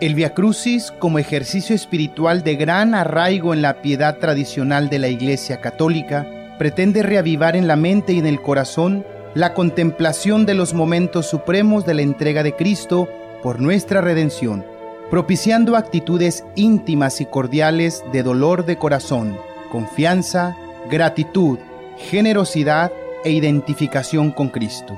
El 0.00 0.14
Via 0.16 0.34
Crucis, 0.34 0.92
como 0.98 1.20
ejercicio 1.20 1.76
espiritual 1.76 2.42
de 2.42 2.56
gran 2.56 2.96
arraigo 2.96 3.54
en 3.54 3.62
la 3.62 3.82
piedad 3.82 4.18
tradicional 4.18 4.88
de 4.88 4.98
la 4.98 5.06
Iglesia 5.06 5.60
Católica, 5.60 6.26
pretende 6.58 7.04
reavivar 7.04 7.54
en 7.54 7.68
la 7.68 7.76
mente 7.76 8.14
y 8.14 8.18
en 8.18 8.26
el 8.26 8.42
corazón 8.42 9.06
la 9.34 9.54
contemplación 9.54 10.46
de 10.46 10.54
los 10.54 10.74
momentos 10.74 11.26
supremos 11.26 11.86
de 11.86 11.94
la 11.94 12.02
entrega 12.02 12.42
de 12.42 12.56
Cristo 12.56 13.08
por 13.42 13.60
nuestra 13.60 14.00
redención, 14.00 14.64
propiciando 15.10 15.76
actitudes 15.76 16.44
íntimas 16.54 17.20
y 17.20 17.26
cordiales 17.26 18.04
de 18.12 18.22
dolor 18.22 18.64
de 18.64 18.78
corazón, 18.78 19.36
confianza, 19.72 20.56
gratitud, 20.88 21.58
generosidad 21.98 22.92
e 23.24 23.32
identificación 23.32 24.30
con 24.30 24.48
Cristo. 24.48 24.96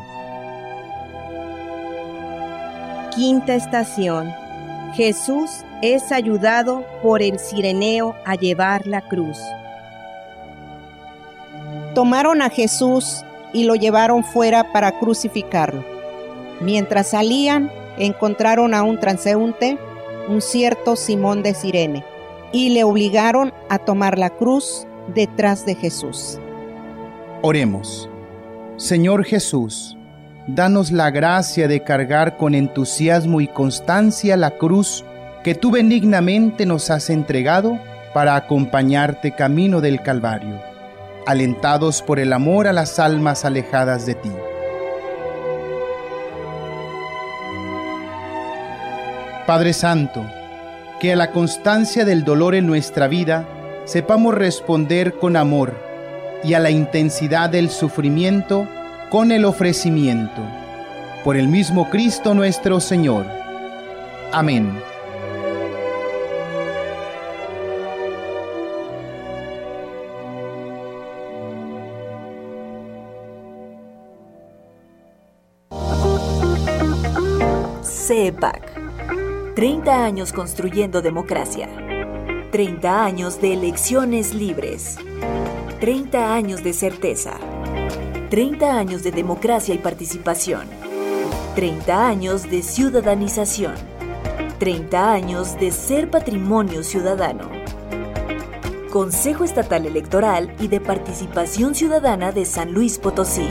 Quinta 3.14 3.54
estación. 3.54 4.30
Jesús 4.94 5.50
es 5.80 6.12
ayudado 6.12 6.84
por 7.02 7.22
el 7.22 7.38
sireneo 7.38 8.14
a 8.26 8.34
llevar 8.34 8.86
la 8.86 9.00
cruz. 9.00 9.38
Tomaron 11.94 12.42
a 12.42 12.50
Jesús 12.50 13.24
y 13.54 13.64
lo 13.64 13.74
llevaron 13.74 14.24
fuera 14.24 14.72
para 14.72 14.98
crucificarlo. 14.98 15.84
Mientras 16.60 17.08
salían, 17.10 17.70
encontraron 17.98 18.74
a 18.74 18.82
un 18.82 18.98
transeúnte, 18.98 19.78
un 20.28 20.40
cierto 20.40 20.96
Simón 20.96 21.42
de 21.42 21.54
Sirene, 21.54 22.04
y 22.52 22.70
le 22.70 22.84
obligaron 22.84 23.52
a 23.68 23.78
tomar 23.78 24.18
la 24.18 24.30
cruz 24.30 24.86
detrás 25.14 25.64
de 25.66 25.74
Jesús. 25.74 26.38
Oremos. 27.40 28.08
Señor 28.76 29.24
Jesús, 29.24 29.96
danos 30.46 30.92
la 30.92 31.10
gracia 31.10 31.68
de 31.68 31.82
cargar 31.82 32.36
con 32.36 32.54
entusiasmo 32.54 33.40
y 33.40 33.48
constancia 33.48 34.36
la 34.36 34.58
cruz 34.58 35.04
que 35.42 35.54
tú 35.54 35.70
benignamente 35.70 36.66
nos 36.66 36.90
has 36.90 37.10
entregado 37.10 37.78
para 38.14 38.36
acompañarte 38.36 39.32
camino 39.32 39.80
del 39.80 40.02
Calvario, 40.02 40.60
alentados 41.26 42.02
por 42.02 42.18
el 42.20 42.32
amor 42.32 42.66
a 42.66 42.72
las 42.72 42.98
almas 42.98 43.44
alejadas 43.44 44.06
de 44.06 44.14
ti. 44.14 44.30
Padre 49.47 49.72
Santo, 49.72 50.24
que 51.01 51.12
a 51.12 51.16
la 51.16 51.32
constancia 51.32 52.05
del 52.05 52.24
dolor 52.24 52.55
en 52.55 52.66
nuestra 52.66 53.09
vida 53.09 53.45
sepamos 53.84 54.34
responder 54.34 55.14
con 55.14 55.36
amor 55.36 55.74
y 56.45 56.55
a 56.55 56.61
la 56.61 56.70
intensidad 56.70 57.51
del 57.51 57.70
sufrimiento 57.70 58.68
con 59.11 59.32
el 59.32 59.45
ofrecimiento. 59.45 60.43
Por 61.24 61.36
el 61.36 61.49
mismo 61.49 61.90
Cristo 61.90 62.34
nuestro 62.34 62.80
Señor. 62.80 63.26
Amén. 64.32 64.72
CEPAC. 77.82 78.71
30 79.55 80.07
años 80.07 80.32
construyendo 80.32 81.03
democracia. 81.03 81.68
30 82.53 83.05
años 83.05 83.38
de 83.42 83.53
elecciones 83.53 84.32
libres. 84.32 84.96
30 85.78 86.32
años 86.32 86.64
de 86.64 86.72
certeza. 86.72 87.34
30 88.30 88.78
años 88.78 89.03
de 89.03 89.12
democracia 89.12 89.74
y 89.74 89.78
participación. 89.78 90.66
30 91.55 92.09
años 92.09 92.50
de 92.50 92.62
ciudadanización. 92.62 93.74
30 94.59 95.12
años 95.12 95.61
de 95.61 95.70
ser 95.70 96.09
patrimonio 96.09 96.82
ciudadano. 96.82 97.50
Consejo 98.90 99.44
Estatal 99.44 99.84
Electoral 99.84 100.57
y 100.61 100.68
de 100.68 100.80
Participación 100.80 101.74
Ciudadana 101.74 102.32
de 102.32 102.46
San 102.46 102.72
Luis 102.72 102.96
Potosí. 102.98 103.50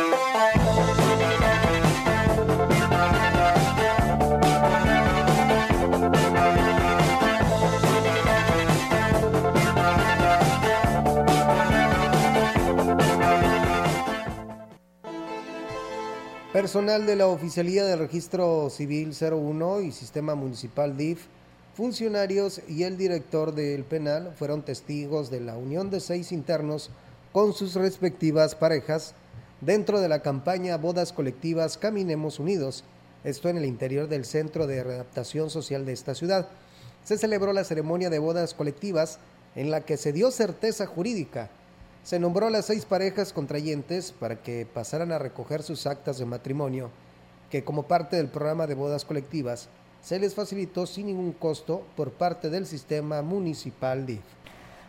Personal 16.53 17.05
de 17.05 17.15
la 17.15 17.27
Oficialía 17.27 17.85
del 17.85 17.99
Registro 17.99 18.69
Civil 18.69 19.13
01 19.17 19.79
y 19.83 19.93
Sistema 19.93 20.35
Municipal 20.35 20.97
DIF, 20.97 21.27
funcionarios 21.75 22.59
y 22.67 22.83
el 22.83 22.97
director 22.97 23.55
del 23.55 23.85
penal 23.85 24.33
fueron 24.37 24.61
testigos 24.61 25.31
de 25.31 25.39
la 25.39 25.55
unión 25.55 25.89
de 25.89 26.01
seis 26.01 26.33
internos 26.33 26.89
con 27.31 27.53
sus 27.53 27.75
respectivas 27.75 28.53
parejas 28.53 29.13
dentro 29.61 30.01
de 30.01 30.09
la 30.09 30.21
campaña 30.21 30.75
Bodas 30.75 31.13
Colectivas 31.13 31.77
Caminemos 31.77 32.37
Unidos, 32.37 32.83
esto 33.23 33.47
en 33.47 33.55
el 33.55 33.63
interior 33.63 34.09
del 34.09 34.25
Centro 34.25 34.67
de 34.67 34.83
Readaptación 34.83 35.49
Social 35.49 35.85
de 35.85 35.93
esta 35.93 36.15
ciudad. 36.15 36.49
Se 37.05 37.17
celebró 37.17 37.53
la 37.53 37.63
ceremonia 37.63 38.09
de 38.09 38.19
bodas 38.19 38.53
colectivas 38.53 39.19
en 39.55 39.71
la 39.71 39.85
que 39.85 39.95
se 39.95 40.11
dio 40.11 40.31
certeza 40.31 40.85
jurídica 40.85 41.49
se 42.03 42.19
nombró 42.19 42.47
a 42.47 42.51
las 42.51 42.65
seis 42.65 42.85
parejas 42.85 43.33
contrayentes 43.33 44.11
para 44.11 44.41
que 44.41 44.65
pasaran 44.65 45.11
a 45.11 45.19
recoger 45.19 45.63
sus 45.63 45.85
actas 45.85 46.17
de 46.17 46.25
matrimonio, 46.25 46.89
que 47.49 47.63
como 47.63 47.83
parte 47.83 48.15
del 48.15 48.27
programa 48.27 48.67
de 48.67 48.75
bodas 48.75 49.05
colectivas 49.05 49.69
se 50.01 50.19
les 50.19 50.33
facilitó 50.33 50.87
sin 50.87 51.07
ningún 51.07 51.31
costo 51.31 51.85
por 51.95 52.11
parte 52.11 52.49
del 52.49 52.65
sistema 52.65 53.21
municipal 53.21 54.05
DIF. 54.05 54.21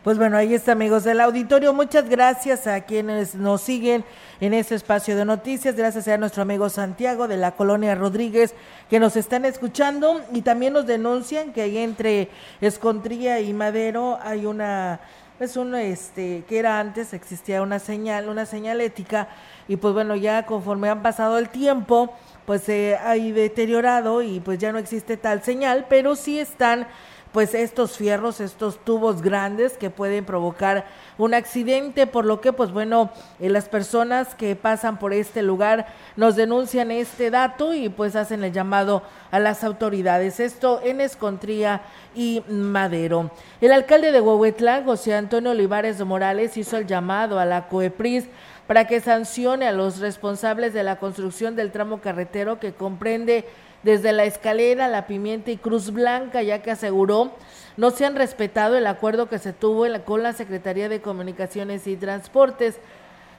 Pues 0.03 0.17
bueno, 0.17 0.35
ahí 0.35 0.53
está 0.53 0.73
amigos 0.73 1.05
del 1.05 1.21
auditorio. 1.21 1.71
Muchas 1.71 2.09
gracias 2.09 2.67
a 2.67 2.81
quienes 2.81 3.35
nos 3.35 3.61
siguen 3.61 4.03
en 4.41 4.53
este 4.53 4.75
espacio 4.75 5.15
de 5.15 5.23
noticias. 5.23 5.77
Gracias 5.77 6.09
a 6.09 6.17
nuestro 6.17 6.41
amigo 6.41 6.67
Santiago 6.67 7.29
de 7.29 7.37
la 7.37 7.51
colonia 7.51 7.95
Rodríguez 7.95 8.53
que 8.89 8.99
nos 8.99 9.15
están 9.15 9.45
escuchando 9.45 10.21
y 10.33 10.41
también 10.41 10.73
nos 10.73 10.85
denuncian 10.85 11.53
que 11.53 11.61
ahí 11.61 11.77
entre 11.77 12.27
Escontría 12.59 13.39
y 13.39 13.53
Madero 13.53 14.19
hay 14.21 14.45
una 14.45 14.99
es 15.39 15.57
un 15.57 15.75
este 15.75 16.43
que 16.47 16.59
era 16.59 16.79
antes 16.79 17.13
existía 17.13 17.61
una 17.61 17.79
señal, 17.79 18.29
una 18.29 18.45
señalética 18.45 19.27
y 19.67 19.77
pues 19.77 19.93
bueno, 19.93 20.15
ya 20.15 20.45
conforme 20.45 20.89
han 20.89 21.01
pasado 21.01 21.37
el 21.37 21.49
tiempo, 21.49 22.13
pues 22.45 22.63
se 22.63 22.95
ha 22.97 23.13
deteriorado 23.13 24.21
y 24.21 24.39
pues 24.39 24.59
ya 24.59 24.71
no 24.71 24.77
existe 24.77 25.17
tal 25.17 25.43
señal, 25.43 25.85
pero 25.89 26.15
sí 26.15 26.39
están 26.39 26.87
pues 27.33 27.55
estos 27.55 27.97
fierros, 27.97 28.39
estos 28.39 28.77
tubos 28.85 29.23
grandes 29.23 29.75
que 29.77 29.89
pueden 29.89 30.23
provocar 30.23 30.85
un 31.17 31.33
accidente, 31.33 32.05
por 32.05 32.25
lo 32.25 32.39
que 32.39 32.53
pues 32.53 32.71
bueno, 32.71 33.11
eh, 33.39 33.49
las 33.49 33.67
personas 33.67 34.35
que 34.35 34.55
pasan 34.55 34.99
por 34.99 35.13
este 35.13 35.41
lugar 35.41 35.87
nos 36.15 36.35
denuncian 36.35 36.91
este 36.91 37.31
dato 37.31 37.73
y 37.73 37.89
pues 37.89 38.15
hacen 38.15 38.43
el 38.43 38.53
llamado 38.53 39.01
a 39.31 39.39
las 39.39 39.63
autoridades. 39.63 40.39
Esto 40.39 40.79
en 40.83 41.01
Escontría 41.01 41.81
y 42.15 42.43
Madero. 42.47 43.31
El 43.59 43.71
alcalde 43.71 44.11
de 44.11 44.21
Huehuetlán, 44.21 44.85
José 44.85 45.15
Antonio 45.15 45.51
Olivares 45.51 45.97
de 45.97 46.03
Morales, 46.03 46.55
hizo 46.55 46.77
el 46.77 46.85
llamado 46.85 47.39
a 47.39 47.45
la 47.45 47.67
COEPRIS 47.67 48.25
para 48.67 48.85
que 48.85 49.01
sancione 49.01 49.67
a 49.67 49.73
los 49.73 49.99
responsables 49.99 50.73
de 50.73 50.83
la 50.83 50.99
construcción 50.99 51.55
del 51.55 51.71
tramo 51.71 51.99
carretero 51.99 52.59
que 52.59 52.73
comprende 52.73 53.45
desde 53.83 54.13
la 54.13 54.25
escalera, 54.25 54.87
la 54.87 55.07
pimienta 55.07 55.51
y 55.51 55.57
Cruz 55.57 55.91
Blanca, 55.91 56.41
ya 56.41 56.61
que 56.61 56.71
aseguró 56.71 57.31
no 57.75 57.91
se 57.91 58.05
han 58.05 58.15
respetado 58.15 58.77
el 58.77 58.87
acuerdo 58.87 59.27
que 59.27 59.39
se 59.39 59.51
tuvo 59.51 59.85
con 60.05 60.23
la 60.23 60.33
Secretaría 60.33 60.89
de 60.89 61.01
Comunicaciones 61.01 61.87
y 61.87 61.95
Transportes. 61.95 62.79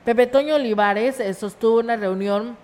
Pepe 0.05 0.27
Toño 0.27 0.57
Olivares 0.57 1.21
eh, 1.21 1.33
sostuvo 1.35 1.79
una 1.79 1.97
reunión 1.97 2.57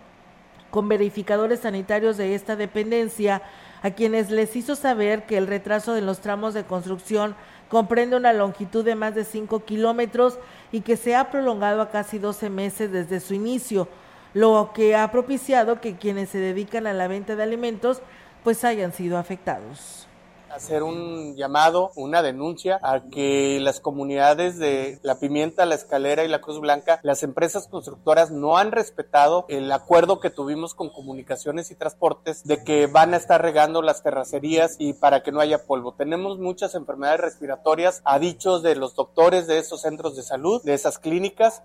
con 0.71 0.89
verificadores 0.89 1.61
sanitarios 1.61 2.17
de 2.17 2.35
esta 2.35 2.57
dependencia, 2.57 3.43
a 3.83 3.91
quienes 3.91 4.31
les 4.31 4.55
hizo 4.57 4.77
saber 4.77 5.25
que 5.25 5.39
el 5.39 5.47
retraso 5.47 5.95
de 5.95 6.03
los 6.03 6.21
tramos 6.21 6.55
de 6.55 6.65
construcción 6.65 7.35
comprende 7.69 8.17
una 8.17 8.33
longitud 8.33 8.85
de 8.85 8.95
más 8.95 9.15
de 9.15 9.25
5 9.25 9.65
kilómetros 9.65 10.39
y 10.71 10.83
que 10.83 10.97
se 10.97 11.17
ha 11.17 11.31
prolongado 11.31 11.81
a 11.81 11.91
casi 11.91 12.19
12 12.19 12.51
meses 12.51 12.93
desde 12.93 13.21
su 13.21 13.33
inicio 13.33 13.89
lo 14.35 14.71
que 14.75 14.97
ha 14.97 15.11
propiciado 15.11 15.81
que 15.81 15.97
quienes 15.97 16.31
se 16.31 16.39
dedican 16.39 16.87
a 16.87 16.93
la 16.93 17.09
venta 17.09 17.37
de 17.37 17.43
alimentos 17.43 18.03
pues 18.45 18.65
hayan 18.65 18.93
sido 18.93 19.19
afectados 19.19 20.09
hacer 20.51 20.83
un 20.83 21.37
llamado, 21.37 21.93
una 21.95 22.23
denuncia 22.23 22.79
a 22.83 23.03
que 23.11 23.59
las 23.61 23.81
comunidades 23.81 24.59
de 24.59 24.99
La 25.03 25.19
Pimienta, 25.19 25.67
La 25.67 25.75
Escalera 25.75 26.25
y 26.25 26.29
La 26.29 26.41
Cruz 26.41 26.61
Blanca, 26.61 27.01
las 27.03 27.23
empresas 27.23 27.69
constructoras 27.69 28.31
no 28.31 28.59
han 28.59 28.73
respetado 28.73 29.47
el 29.49 29.71
acuerdo 29.71 30.21
que 30.21 30.31
tuvimos 30.31 30.75
con 30.75 30.91
comunicaciones 30.91 31.71
y 31.71 31.77
transportes 31.77 32.45
de 32.45 32.65
que 32.65 32.87
van 32.87 33.15
a 33.15 33.17
estar 33.17 33.41
regando 33.41 33.83
las 33.83 34.03
terracerías 34.03 34.77
y 34.79 34.93
para 34.93 35.23
que 35.23 35.33
no 35.33 35.41
haya 35.41 35.67
polvo. 35.67 35.95
Tenemos 35.95 36.39
muchas 36.39 36.75
enfermedades 36.75 37.21
respiratorias 37.21 38.03
a 38.05 38.19
dichos 38.19 38.63
de 38.63 38.77
los 38.77 38.95
doctores 38.95 39.47
de 39.47 39.59
esos 39.59 39.83
centros 39.83 40.17
de 40.17 40.23
salud, 40.23 40.63
de 40.65 40.75
esas 40.75 40.99
clínicas 40.99 41.63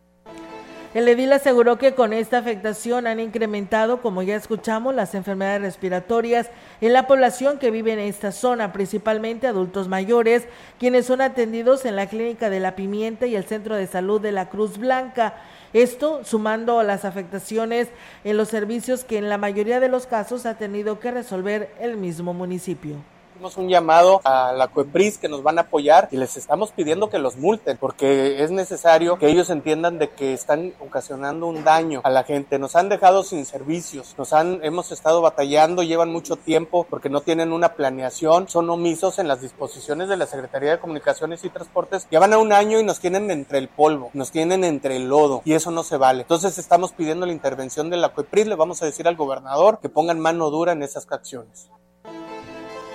el 0.96 1.10
edil 1.10 1.34
aseguró 1.34 1.78
que 1.78 1.94
con 1.94 2.14
esta 2.14 2.38
afectación 2.38 3.06
han 3.06 3.20
incrementado, 3.20 4.02
como 4.02 4.24
ya 4.24 4.38
escuchamos, 4.38 4.96
las 4.96 5.14
enfermedades 5.14 5.62
respiratorias 5.62 6.50
en 6.80 6.94
la 6.94 7.06
población 7.06 7.60
que 7.60 7.70
vive 7.70 7.92
en 7.92 8.00
esta 8.00 8.32
zona, 8.32 8.72
principalmente 8.72 9.46
adultos 9.46 9.90
mayores, 9.90 10.48
quienes 10.80 11.06
son 11.06 11.20
atendidos 11.20 11.84
en 11.84 11.98
la 11.98 12.08
Clínica 12.08 12.50
de 12.50 12.62
la 12.62 12.78
Pimienta 12.78 13.28
y 13.28 13.36
el 13.36 13.44
Centro 13.44 13.76
de 13.76 13.88
Salud 13.88 14.22
de 14.22 14.32
la 14.32 14.48
Cruz 14.48 14.78
Blanca. 14.78 15.34
Esto 15.74 16.24
sumando 16.24 16.80
a 16.80 16.86
las 16.86 17.04
afectaciones 17.04 17.90
en 18.24 18.38
los 18.38 18.48
servicios 18.48 19.04
que 19.04 19.18
en 19.18 19.28
la 19.28 19.38
mayoría 19.38 19.82
de 19.82 19.90
los 19.90 20.08
casos 20.08 20.46
ha 20.46 20.58
tenido 20.58 21.02
que 21.02 21.12
resolver 21.12 21.76
el 21.82 21.98
mismo 21.98 22.34
municipio. 22.34 23.15
Hicimos 23.36 23.58
un 23.58 23.68
llamado 23.68 24.22
a 24.24 24.54
la 24.54 24.70
COEPRIS 24.70 25.18
que 25.18 25.28
nos 25.28 25.44
van 25.44 25.58
a 25.58 25.64
apoyar 25.64 26.08
y 26.10 26.16
les 26.16 26.38
estamos 26.38 26.72
pidiendo 26.72 27.10
que 27.10 27.20
los 27.20 27.36
multen 27.36 27.76
porque 27.76 28.42
es 28.42 28.50
necesario 28.50 29.20
que 29.20 29.28
ellos 29.28 29.50
entiendan 29.50 30.00
de 30.00 30.10
que 30.12 30.34
están 30.34 30.74
ocasionando 30.80 31.46
un 31.46 31.66
daño 31.66 32.00
a 32.06 32.10
la 32.10 32.24
gente. 32.24 32.60
Nos 32.60 32.78
han 32.78 32.88
dejado 32.88 33.24
sin 33.24 33.46
servicios, 33.46 34.16
nos 34.18 34.32
han, 34.32 34.64
hemos 34.64 34.94
estado 34.94 35.20
batallando, 35.20 35.84
llevan 35.84 36.14
mucho 36.14 36.38
tiempo 36.38 36.88
porque 36.90 37.10
no 37.10 37.20
tienen 37.20 37.52
una 37.52 37.74
planeación, 37.74 38.48
son 38.48 38.70
omisos 38.70 39.20
en 39.20 39.28
las 39.28 39.42
disposiciones 39.42 40.08
de 40.08 40.16
la 40.16 40.28
Secretaría 40.28 40.72
de 40.72 40.80
Comunicaciones 40.80 41.44
y 41.44 41.50
Transportes. 41.50 42.08
Llevan 42.10 42.32
a 42.32 42.38
un 42.38 42.54
año 42.54 42.80
y 42.80 42.86
nos 42.86 43.02
tienen 43.02 43.30
entre 43.32 43.58
el 43.58 43.68
polvo, 43.68 44.12
nos 44.14 44.32
tienen 44.32 44.64
entre 44.64 44.96
el 44.96 45.10
lodo 45.10 45.42
y 45.44 45.56
eso 45.56 45.72
no 45.72 45.84
se 45.84 45.98
vale. 45.98 46.22
Entonces 46.22 46.58
estamos 46.58 46.94
pidiendo 46.94 47.26
la 47.26 47.34
intervención 47.34 47.90
de 47.90 47.98
la 47.98 48.14
COEPRIS, 48.14 48.48
le 48.48 48.56
vamos 48.56 48.82
a 48.82 48.86
decir 48.86 49.10
al 49.10 49.18
gobernador 49.18 49.80
que 49.82 49.90
pongan 49.90 50.22
mano 50.22 50.50
dura 50.52 50.72
en 50.72 50.84
esas 50.84 51.06
acciones. 51.12 51.70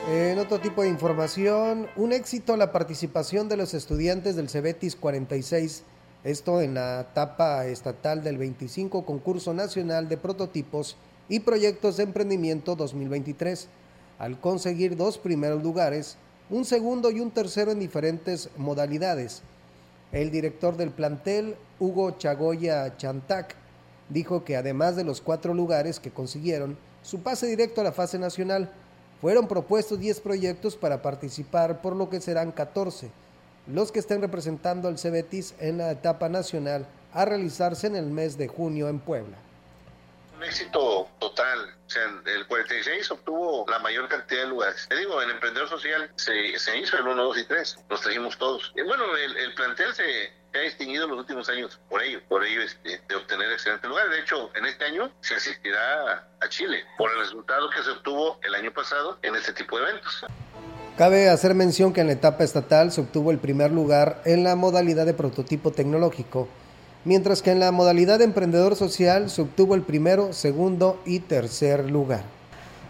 En 0.09 0.39
otro 0.39 0.59
tipo 0.59 0.83
de 0.83 0.89
información, 0.89 1.87
un 1.95 2.13
éxito 2.13 2.57
la 2.57 2.73
participación 2.73 3.49
de 3.49 3.59
los 3.59 3.75
estudiantes 3.75 4.35
del 4.35 4.49
Cebetis 4.49 4.97
46, 4.97 5.83
esto 6.25 6.63
en 6.63 6.75
la 6.75 7.03
etapa 7.03 7.67
estatal 7.67 8.25
del 8.25 8.39
25 8.39 9.05
Concurso 9.05 9.53
Nacional 9.53 10.09
de 10.09 10.17
Prototipos 10.17 10.97
y 11.29 11.41
Proyectos 11.41 11.99
de 11.99 12.05
Emprendimiento 12.05 12.77
2023, 12.77 13.69
al 14.19 14.41
conseguir 14.41 14.97
dos 14.97 15.19
primeros 15.19 15.63
lugares, 15.63 16.17
un 16.49 16.65
segundo 16.65 17.11
y 17.11 17.21
un 17.21 17.31
tercero 17.31 17.71
en 17.71 17.79
diferentes 17.79 18.49
modalidades. 18.57 19.43
El 20.13 20.31
director 20.31 20.79
del 20.79 20.91
plantel, 20.91 21.57
Hugo 21.79 22.13
Chagoya 22.13 22.97
Chantac, 22.97 23.55
dijo 24.09 24.45
que 24.45 24.57
además 24.57 24.97
de 24.97 25.05
los 25.05 25.21
cuatro 25.21 25.53
lugares 25.53 26.01
que 26.01 26.11
consiguieron, 26.11 26.79
su 27.03 27.21
pase 27.21 27.47
directo 27.47 27.83
a 27.83 27.85
la 27.85 27.93
fase 27.93 28.19
nacional, 28.19 28.73
fueron 29.21 29.49
propuestos 29.49 29.99
10 29.99 30.21
proyectos 30.21 30.77
para 30.77 31.03
participar, 31.03 31.83
por 31.83 31.97
lo 31.97 32.09
que 32.09 32.21
serán 32.21 32.53
14 32.53 33.11
los 33.67 33.93
que 33.93 34.01
estén 34.01 34.21
representando 34.21 34.89
al 34.89 34.99
Cebetis 34.99 35.55
en 35.59 35.79
la 35.79 35.91
etapa 35.93 36.29
nacional 36.29 36.87
a 37.13 37.25
realizarse 37.25 37.87
en 37.87 37.97
el 37.97 38.07
mes 38.07 38.39
de 38.39 38.49
junio 38.49 38.89
en 38.89 38.99
Puebla. 38.99 39.37
Un 40.37 40.45
éxito 40.45 41.09
total. 41.19 41.77
O 41.87 41.91
sea, 41.91 42.05
el 42.25 42.47
46 42.47 43.11
obtuvo 43.11 43.67
la 43.69 43.79
mayor 43.81 44.09
cantidad 44.09 44.43
de 44.43 44.49
lugares. 44.49 44.87
Te 44.89 44.97
digo, 44.97 45.21
el 45.21 45.31
emprendedor 45.31 45.69
social 45.69 46.11
se, 46.17 46.49
hizo 46.79 46.97
el 46.97 47.07
1, 47.07 47.23
2 47.23 47.39
y 47.39 47.45
3. 47.45 47.79
Los 47.91 48.01
trajimos 48.01 48.39
todos. 48.39 48.73
Y 48.75 48.83
bueno, 48.83 49.05
el, 49.17 49.37
el 49.37 49.55
plantel 49.55 49.93
se, 49.95 50.33
se 50.53 50.59
ha 50.59 50.63
distinguido 50.63 51.05
en 51.05 51.11
los 51.11 51.21
últimos 51.21 51.49
años 51.49 51.79
por 51.89 52.03
ello, 52.03 52.21
por 52.29 52.45
ello 52.45 52.63
este, 52.63 53.01
de 53.09 53.15
obtener 53.15 53.51
excelentes 53.53 53.89
lugares. 53.89 54.11
De 54.11 54.21
hecho, 54.21 54.51
en 54.55 54.67
este 54.67 54.85
año 54.85 55.11
se 55.21 55.35
asistirá 55.35 56.29
a 56.41 56.49
Chile 56.49 56.85
por 56.99 57.11
el 57.11 57.19
resultado 57.19 57.71
que 57.71 57.83
se 57.83 57.91
obtuvo 57.91 58.39
el 58.43 58.55
año 58.55 58.73
pasado 58.73 59.19
en 59.23 59.35
este 59.37 59.53
tipo 59.53 59.79
de 59.79 59.85
eventos. 59.85 60.25
Cabe 60.97 61.31
hacer 61.31 61.55
mención 61.55 61.93
que 61.93 62.03
en 62.03 62.09
la 62.09 62.13
etapa 62.15 62.45
estatal 62.45 62.93
se 62.93 63.01
obtuvo 63.01 63.31
el 63.31 63.39
primer 63.39 63.71
lugar 63.71 64.21
en 64.25 64.45
la 64.45 64.57
modalidad 64.57 65.07
de 65.07 65.15
prototipo 65.15 65.71
tecnológico, 65.71 66.49
mientras 67.05 67.41
que 67.43 67.53
en 67.53 67.61
la 67.61 67.73
modalidad 67.73 68.19
de 68.19 68.25
emprendedor 68.25 68.77
social 68.77 69.31
se 69.31 69.43
obtuvo 69.43 69.75
el 69.75 69.83
primero, 69.83 70.33
segundo 70.33 71.01
y 71.07 71.21
tercer 71.21 71.91
lugar. 71.91 72.40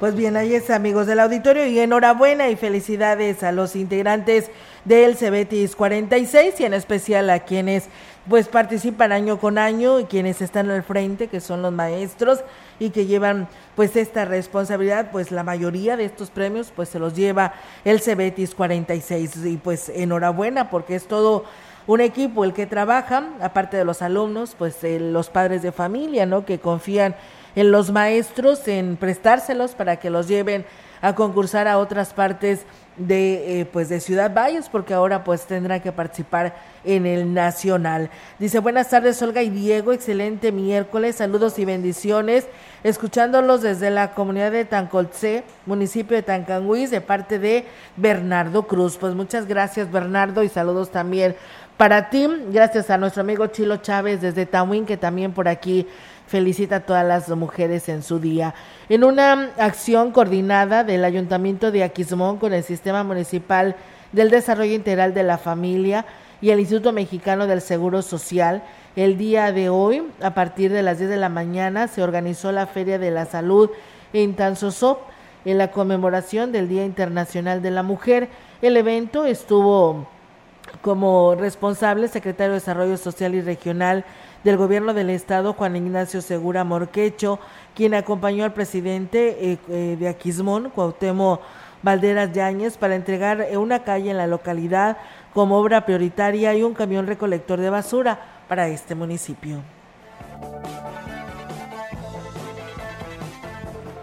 Pues 0.01 0.15
bien, 0.15 0.39
ahí 0.39 0.55
es 0.55 0.71
amigos 0.71 1.07
del 1.07 1.21
auditorio 1.21 1.67
y 1.67 1.79
enhorabuena 1.79 2.49
y 2.49 2.57
felicidades 2.57 3.43
a 3.43 3.53
los 3.53 3.77
integrantes 3.77 4.51
del 4.87 5.15
Cebetis 5.15 5.77
46 5.77 6.59
y 6.59 6.65
en 6.65 6.73
especial 6.73 7.29
a 7.29 7.41
quienes 7.41 7.91
pues 8.27 8.49
participan 8.49 9.13
año 9.13 9.39
con 9.39 9.59
año 9.59 10.01
y 10.01 10.05
quienes 10.05 10.41
están 10.41 10.71
al 10.71 10.85
frente, 10.85 11.29
que 11.29 11.43
son 11.43 11.61
los 11.61 11.73
maestros 11.75 12.43
y 12.79 12.89
que 12.89 13.05
llevan 13.05 13.47
pues 13.77 13.95
esta 13.95 14.25
responsabilidad, 14.25 15.11
pues 15.11 15.33
la 15.33 15.43
mayoría 15.43 15.99
de 15.99 16.07
estos 16.07 16.31
premios 16.31 16.73
pues 16.75 16.89
se 16.89 16.99
los 16.99 17.15
lleva 17.15 17.53
el 17.85 18.01
Cebetis 18.01 18.55
46 18.55 19.45
y 19.45 19.59
pues 19.59 19.91
enhorabuena 19.91 20.71
porque 20.71 20.95
es 20.95 21.09
todo 21.09 21.45
un 21.87 22.01
equipo 22.01 22.45
el 22.45 22.55
que 22.55 22.65
trabaja, 22.65 23.25
aparte 23.43 23.77
de 23.77 23.85
los 23.85 24.01
alumnos, 24.01 24.55
pues 24.57 24.83
eh, 24.83 24.99
los 24.99 25.29
padres 25.29 25.61
de 25.61 25.73
familia, 25.73 26.25
¿no? 26.25 26.47
Que 26.47 26.59
confían 26.59 27.17
en 27.57 27.71
los 27.71 27.91
maestros, 27.91 28.67
en 28.69 28.97
prestárselos 28.97 29.73
para 29.73 29.97
que 29.97 30.11
los 30.11 30.29
lleven 30.29 30.65
a 31.03 31.15
concursar 31.15 31.67
a 31.67 31.79
otras 31.79 32.13
partes 32.13 32.65
de 32.97 33.61
eh, 33.61 33.65
pues 33.65 33.89
de 33.89 34.01
Ciudad 34.01 34.35
Valles 34.35 34.69
porque 34.69 34.93
ahora 34.93 35.25
pues 35.25 35.47
tendrá 35.47 35.81
que 35.81 35.93
participar 35.93 36.55
en 36.85 37.07
el 37.07 37.33
nacional. 37.33 38.11
Dice 38.39 38.59
buenas 38.59 38.91
tardes 38.91 39.21
Olga 39.23 39.43
y 39.43 39.49
Diego, 39.49 39.93
excelente 39.93 40.53
miércoles, 40.53 41.17
saludos 41.17 41.59
y 41.59 41.65
bendiciones, 41.65 42.47
escuchándolos 42.85 43.63
desde 43.63 43.91
la 43.91 44.13
comunidad 44.13 44.53
de 44.53 44.67
Tancolce, 44.67 45.45
municipio 45.65 46.17
de 46.17 46.23
Tancanguis, 46.23 46.91
de 46.91 47.01
parte 47.01 47.39
de 47.39 47.65
Bernardo 47.97 48.67
Cruz. 48.67 48.99
Pues 48.99 49.15
muchas 49.15 49.47
gracias 49.47 49.91
Bernardo 49.91 50.43
y 50.43 50.49
saludos 50.51 50.91
también 50.91 51.37
para 51.79 52.11
ti, 52.11 52.29
gracias 52.53 52.91
a 52.91 52.99
nuestro 52.99 53.23
amigo 53.23 53.47
Chilo 53.47 53.79
Chávez 53.79 54.21
desde 54.21 54.45
Tamuín 54.45 54.85
que 54.85 54.99
también 54.99 55.33
por 55.33 55.49
aquí 55.49 55.87
felicita 56.31 56.77
a 56.77 56.81
todas 56.81 57.05
las 57.05 57.29
mujeres 57.31 57.89
en 57.89 58.05
su 58.05 58.21
día. 58.21 58.55
En 58.89 59.03
una 59.03 59.51
acción 59.59 60.13
coordinada 60.13 60.85
del 60.85 61.05
Ayuntamiento 61.05 61.73
de 61.73 61.83
Aquismón 61.83 62.37
con 62.39 62.53
el 62.53 62.63
Sistema 62.63 63.03
Municipal 63.03 63.75
del 64.13 64.31
Desarrollo 64.31 64.73
Integral 64.73 65.13
de 65.13 65.25
la 65.25 65.39
Familia 65.39 66.07
y 66.41 66.51
el 66.51 66.61
Instituto 66.61 66.93
Mexicano 66.93 67.49
del 67.49 67.61
Seguro 67.61 68.01
Social. 68.01 68.63
El 68.95 69.19
día 69.19 69.51
de 69.51 69.71
hoy, 69.71 70.05
a 70.23 70.33
partir 70.33 70.71
de 70.73 70.85
las 70.85 70.99
10 70.99 71.11
de 71.11 71.17
la 71.17 71.29
mañana, 71.29 71.89
se 71.89 72.01
organizó 72.01 72.53
la 72.53 72.69
Feria 72.69 73.01
de 73.01 73.11
la 73.11 73.27
Salud 73.27 73.69
en 74.13 74.37
Tanzosop 74.37 75.01
en 75.45 75.59
la 75.59 75.73
conmemoración 75.73 76.53
del 76.53 76.69
Día 76.69 76.85
Internacional 76.85 77.61
de 77.61 77.73
la 77.73 77.83
Mujer. 77.83 78.29
El 78.63 78.77
evento 78.77 79.27
estuvo 79.27 80.07
como 80.81 81.35
responsable 81.35 82.07
secretario 82.07 82.53
de 82.53 82.61
Desarrollo 82.61 82.97
Social 82.97 83.35
y 83.35 83.41
Regional 83.41 84.05
del 84.45 84.57
Gobierno 84.57 84.95
del 84.95 85.11
Estado, 85.11 85.53
Juan 85.53 85.77
Ignacio 85.77 86.23
Segura 86.23 86.65
Morquecho, 86.65 87.39
quien 87.75 87.95
acompañó 87.95 88.45
al 88.45 88.53
presidente 88.53 89.53
eh, 89.53 89.59
eh, 89.69 89.97
de 89.99 90.09
Aquismón, 90.09 90.71
Cuauhtémoc 90.71 91.41
Valderas 91.83 92.33
Yáñez, 92.33 92.77
para 92.77 92.95
entregar 92.95 93.47
una 93.57 93.85
calle 93.85 94.11
en 94.11 94.17
la 94.19 94.27
localidad 94.27 94.99
como 95.33 95.59
obra 95.59 95.87
prioritaria 95.87 96.55
y 96.55 96.63
un 96.63 96.75
camión 96.75 97.07
recolector 97.07 97.59
de 97.59 97.71
basura 97.71 98.19
para 98.49 98.69
este 98.69 98.95
municipio. 98.95 99.63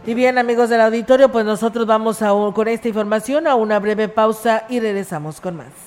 Y 0.08 0.14
bien, 0.14 0.38
amigos 0.38 0.70
del 0.70 0.80
auditorio, 0.80 1.30
pues 1.30 1.46
nosotros 1.46 1.86
vamos 1.86 2.22
a, 2.22 2.30
con 2.54 2.68
esta 2.70 2.88
información 2.88 3.46
a 3.46 3.56
una 3.56 3.78
breve 3.78 4.08
pausa 4.08 4.64
y 4.70 4.80
regresamos 4.80 5.42
con 5.42 5.58
más. 5.58 5.87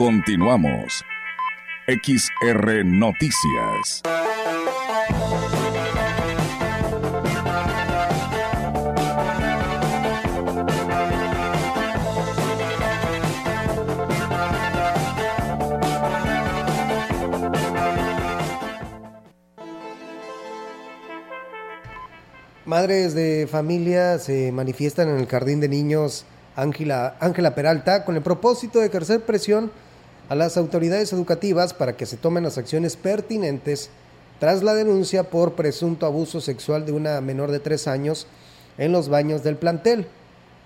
Continuamos. 0.00 1.04
XR 1.86 2.86
Noticias. 2.86 4.00
Madres 22.64 23.12
de 23.12 23.46
familia 23.50 24.18
se 24.18 24.50
manifiestan 24.50 25.10
en 25.10 25.18
el 25.18 25.26
Jardín 25.26 25.60
de 25.60 25.68
Niños 25.68 26.24
Ángela 26.56 27.54
Peralta 27.54 28.06
con 28.06 28.16
el 28.16 28.22
propósito 28.22 28.78
de 28.78 28.86
ejercer 28.86 29.20
presión 29.26 29.70
a 30.30 30.36
las 30.36 30.56
autoridades 30.56 31.12
educativas 31.12 31.74
para 31.74 31.96
que 31.96 32.06
se 32.06 32.16
tomen 32.16 32.44
las 32.44 32.56
acciones 32.56 32.96
pertinentes 32.96 33.90
tras 34.38 34.62
la 34.62 34.74
denuncia 34.74 35.24
por 35.24 35.54
presunto 35.54 36.06
abuso 36.06 36.40
sexual 36.40 36.86
de 36.86 36.92
una 36.92 37.20
menor 37.20 37.50
de 37.50 37.58
tres 37.58 37.88
años 37.88 38.28
en 38.78 38.92
los 38.92 39.08
baños 39.08 39.42
del 39.42 39.56
plantel. 39.56 40.06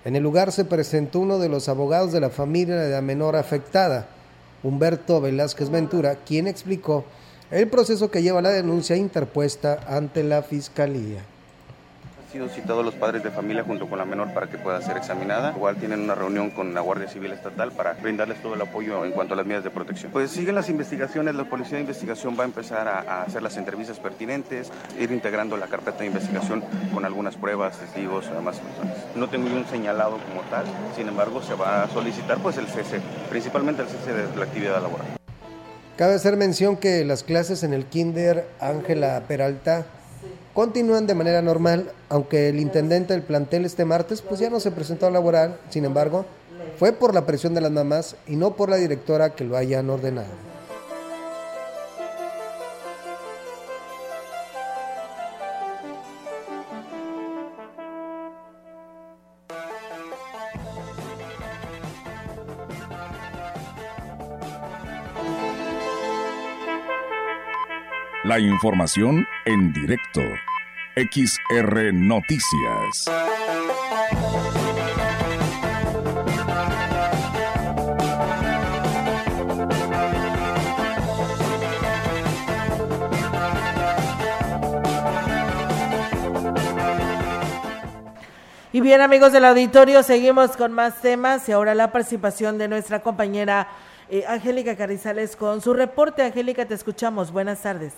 En 0.05 0.15
el 0.15 0.21
lugar 0.21 0.51
se 0.51 0.65
presentó 0.65 1.19
uno 1.19 1.39
de 1.39 1.49
los 1.49 1.67
abogados 1.67 2.11
de 2.11 2.19
la 2.19 2.29
familia 2.29 2.75
de 2.75 2.91
la 2.91 3.01
menor 3.01 3.35
afectada, 3.35 4.07
Humberto 4.61 5.19
Velázquez 5.19 5.71
Ventura, 5.71 6.19
quien 6.27 6.45
explicó 6.45 7.03
el 7.49 7.67
proceso 7.67 8.11
que 8.11 8.21
lleva 8.21 8.43
la 8.43 8.51
denuncia 8.51 8.95
interpuesta 8.95 9.79
ante 9.87 10.23
la 10.23 10.43
Fiscalía. 10.43 11.25
Sido 12.35 12.49
citados 12.49 12.83
los 12.83 12.95
padres 12.95 13.23
de 13.23 13.31
familia 13.31 13.63
junto 13.63 13.87
con 13.87 13.97
la 13.97 14.03
menor 14.03 14.33
para 14.33 14.47
que 14.47 14.57
pueda 14.57 14.81
ser 14.81 14.97
examinada. 14.97 15.53
Igual 15.55 15.77
tienen 15.77 16.01
una 16.01 16.15
reunión 16.15 16.49
con 16.49 16.73
la 16.73 16.81
Guardia 16.81 17.07
Civil 17.07 17.31
Estatal 17.31 17.71
para 17.71 17.93
brindarles 17.93 18.41
todo 18.41 18.55
el 18.55 18.61
apoyo 18.61 19.05
en 19.05 19.13
cuanto 19.13 19.35
a 19.35 19.37
las 19.37 19.45
medidas 19.45 19.63
de 19.63 19.69
protección. 19.69 20.11
Pues 20.11 20.31
siguen 20.31 20.53
las 20.53 20.67
investigaciones, 20.67 21.33
la 21.33 21.45
Policía 21.45 21.75
de 21.77 21.81
Investigación 21.83 22.35
va 22.37 22.43
a 22.43 22.47
empezar 22.47 22.89
a, 22.89 22.99
a 22.99 23.21
hacer 23.23 23.41
las 23.41 23.55
entrevistas 23.55 23.99
pertinentes, 23.99 24.69
ir 24.99 25.13
integrando 25.13 25.55
la 25.55 25.67
carpeta 25.67 25.99
de 25.99 26.07
investigación 26.07 26.61
con 26.93 27.05
algunas 27.05 27.37
pruebas, 27.37 27.79
testigos, 27.79 28.27
además 28.27 28.59
personas. 28.59 28.97
No 29.15 29.29
tengo 29.29 29.47
un 29.55 29.65
señalado 29.67 30.17
como 30.27 30.41
tal, 30.49 30.65
sin 30.93 31.07
embargo 31.07 31.41
se 31.41 31.53
va 31.53 31.83
a 31.83 31.87
solicitar 31.87 32.39
pues 32.39 32.57
el 32.57 32.67
cese, 32.67 32.99
principalmente 33.29 33.83
el 33.83 33.87
cese 33.87 34.11
de 34.11 34.35
la 34.35 34.43
actividad 34.43 34.81
laboral. 34.81 35.07
Cabe 35.95 36.15
hacer 36.15 36.35
mención 36.35 36.75
que 36.75 37.05
las 37.05 37.23
clases 37.23 37.63
en 37.63 37.73
el 37.73 37.85
Kinder 37.85 38.45
Ángela 38.59 39.23
Peralta 39.25 39.85
continúan 40.55 41.05
de 41.05 41.13
manera 41.13 41.41
normal, 41.41 41.91
aunque 42.07 42.47
el 42.47 42.59
intendente 42.59 43.13
del 43.13 43.23
plantel 43.23 43.65
este 43.65 43.83
martes 43.83 44.21
pues 44.21 44.39
ya 44.39 44.49
no 44.49 44.61
se 44.61 44.71
presentó 44.71 45.05
a 45.05 45.11
laborar, 45.11 45.59
sin 45.69 45.83
embargo, 45.83 46.25
fue 46.79 46.93
por 46.93 47.13
la 47.13 47.25
presión 47.25 47.53
de 47.53 47.61
las 47.61 47.71
mamás 47.71 48.15
y 48.25 48.37
no 48.37 48.55
por 48.55 48.69
la 48.69 48.77
directora 48.77 49.35
que 49.35 49.43
lo 49.43 49.57
hayan 49.57 49.89
ordenado. 49.89 50.54
La 68.35 68.41
información 68.41 69.25
en 69.45 69.71
directo. 69.71 70.19
XR 70.97 71.93
Noticias. 71.93 73.09
Y 88.73 88.81
bien 88.81 88.99
amigos 88.99 89.31
del 89.31 89.45
auditorio, 89.45 90.03
seguimos 90.03 90.57
con 90.57 90.73
más 90.73 90.99
temas 90.99 91.47
y 91.47 91.53
ahora 91.53 91.73
la 91.73 91.93
participación 91.93 92.57
de 92.57 92.67
nuestra 92.67 93.01
compañera 93.01 93.69
eh, 94.09 94.25
Angélica 94.27 94.75
Carizales 94.75 95.37
con 95.37 95.61
su 95.61 95.73
reporte. 95.73 96.21
Angélica, 96.21 96.65
te 96.65 96.73
escuchamos. 96.73 97.31
Buenas 97.31 97.61
tardes. 97.61 97.93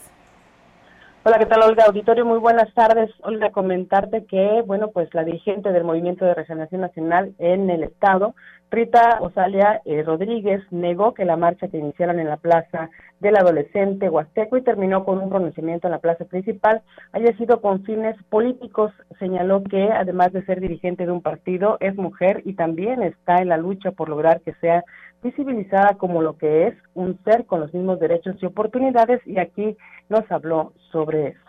Hola, 1.27 1.39
¿qué 1.39 1.45
tal, 1.45 1.61
Olga? 1.63 1.83
Auditorio, 1.83 2.25
muy 2.25 2.39
buenas 2.39 2.73
tardes. 2.73 3.11
Olga, 3.19 3.51
comentarte 3.51 4.23
que, 4.23 4.63
bueno, 4.65 4.91
pues 4.91 5.13
la 5.13 5.25
dirigente 5.25 5.73
del 5.73 5.83
Movimiento 5.83 6.23
de 6.23 6.33
Regeneración 6.33 6.79
Nacional 6.79 7.33
en 7.37 7.69
el 7.69 7.83
Estado, 7.83 8.33
Rita 8.71 9.17
Osalia 9.19 9.81
eh, 9.83 10.03
Rodríguez, 10.03 10.61
negó 10.71 11.13
que 11.13 11.25
la 11.25 11.35
marcha 11.35 11.67
que 11.67 11.79
iniciaron 11.79 12.21
en 12.21 12.29
la 12.29 12.37
Plaza 12.37 12.89
del 13.19 13.35
Adolescente 13.35 14.09
Huasteco 14.09 14.55
y 14.55 14.61
terminó 14.61 15.03
con 15.03 15.19
un 15.19 15.29
pronunciamiento 15.29 15.87
en 15.87 15.91
la 15.91 15.99
plaza 15.99 16.23
principal 16.23 16.81
haya 17.11 17.35
sido 17.35 17.59
con 17.59 17.83
fines 17.83 18.15
políticos. 18.29 18.93
Señaló 19.19 19.63
que, 19.65 19.89
además 19.91 20.31
de 20.31 20.45
ser 20.45 20.61
dirigente 20.61 21.05
de 21.05 21.11
un 21.11 21.21
partido, 21.21 21.75
es 21.81 21.97
mujer 21.97 22.41
y 22.45 22.53
también 22.53 23.03
está 23.03 23.41
en 23.41 23.49
la 23.49 23.57
lucha 23.57 23.91
por 23.91 24.07
lograr 24.07 24.39
que 24.41 24.53
sea 24.61 24.85
visibilizada 25.23 25.95
como 25.97 26.21
lo 26.21 26.37
que 26.37 26.67
es 26.67 26.75
un 26.93 27.19
ser 27.25 27.45
con 27.45 27.59
los 27.59 27.73
mismos 27.73 27.99
derechos 27.99 28.35
y 28.41 28.45
oportunidades 28.45 29.19
y 29.25 29.39
aquí 29.39 29.75
nos 30.09 30.29
habló 30.31 30.73
sobre 30.91 31.29
eso. 31.29 31.39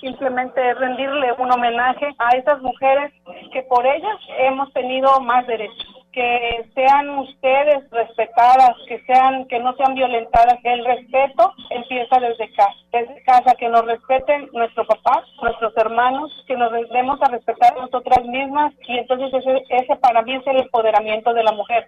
Simplemente 0.00 0.74
rendirle 0.74 1.32
un 1.38 1.52
homenaje 1.52 2.08
a 2.18 2.30
esas 2.36 2.62
mujeres 2.62 3.12
que 3.52 3.62
por 3.64 3.86
ellas 3.86 4.16
hemos 4.38 4.72
tenido 4.72 5.20
más 5.20 5.46
derechos 5.46 6.00
que 6.12 6.68
sean 6.74 7.08
ustedes 7.18 7.88
respetadas, 7.90 8.76
que 8.88 9.00
sean 9.04 9.46
que 9.46 9.58
no 9.60 9.74
sean 9.76 9.94
violentadas. 9.94 10.58
El 10.64 10.84
respeto 10.84 11.52
empieza 11.70 12.18
desde 12.18 12.52
casa, 12.54 12.74
desde 12.92 13.22
casa 13.22 13.54
que 13.54 13.68
nos 13.68 13.84
respeten 13.84 14.48
nuestro 14.52 14.86
papá, 14.86 15.22
nuestros 15.42 15.76
hermanos, 15.76 16.32
que 16.46 16.56
nos 16.56 16.72
demos 16.90 17.20
a 17.22 17.30
respetar 17.30 17.76
nosotras 17.76 18.24
mismas 18.26 18.72
y 18.88 18.98
entonces 18.98 19.32
ese, 19.32 19.62
ese 19.68 19.96
para 19.96 20.22
mí 20.22 20.34
es 20.34 20.46
el 20.46 20.60
empoderamiento 20.60 21.32
de 21.32 21.44
la 21.44 21.52
mujer. 21.52 21.86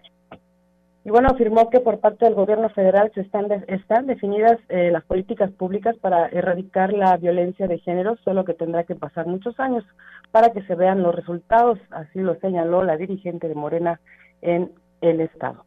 Y 1.05 1.11
bueno, 1.11 1.29
afirmó 1.31 1.69
que 1.69 1.81
por 1.81 1.99
parte 1.99 2.25
del 2.25 2.35
gobierno 2.35 2.69
federal 2.71 3.11
se 3.15 3.23
están, 3.23 3.47
están 3.67 4.07
definidas 4.07 4.59
eh, 4.69 4.91
las 4.93 5.05
políticas 5.05 5.51
públicas 5.51 5.97
para 5.99 6.29
erradicar 6.29 6.93
la 6.93 7.17
violencia 7.17 7.67
de 7.67 7.79
género, 7.79 8.17
solo 8.25 8.45
que 8.45 8.55
tendrá 8.55 8.85
que 8.85 8.95
pasar 8.95 9.27
muchos 9.27 9.59
años 9.59 9.85
para 10.31 10.51
que 10.51 10.63
se 10.63 10.77
vean 10.77 11.03
los 11.03 11.15
resultados, 11.15 11.79
así 11.91 12.21
lo 12.21 12.37
señaló 12.37 12.85
la 12.85 12.97
dirigente 12.97 13.49
de 13.49 13.55
Morena 13.57 14.01
en 14.43 14.71
el 15.01 15.21
Estado 15.21 15.65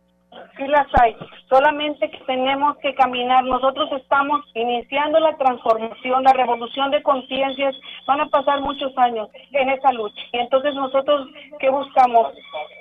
sí 0.58 0.68
las 0.68 0.88
hay, 1.02 1.16
solamente 1.50 2.10
que 2.10 2.20
tenemos 2.26 2.78
que 2.78 2.94
caminar. 2.96 3.44
Nosotros 3.44 3.90
estamos 3.94 4.42
iniciando 4.54 5.20
la 5.20 5.36
transformación, 5.38 6.24
la 6.24 6.34
revolución 6.34 6.92
de 6.92 7.04
conciencias. 7.04 7.76
Van 8.08 8.22
a 8.22 8.28
pasar 8.28 8.62
muchos 8.62 8.98
años 8.98 9.30
en 9.52 9.70
esa 9.70 9.92
lucha. 9.92 10.22
Y 10.34 10.38
entonces 10.38 10.74
nosotros, 10.76 11.28
¿qué 11.60 11.70
buscamos? 11.70 12.34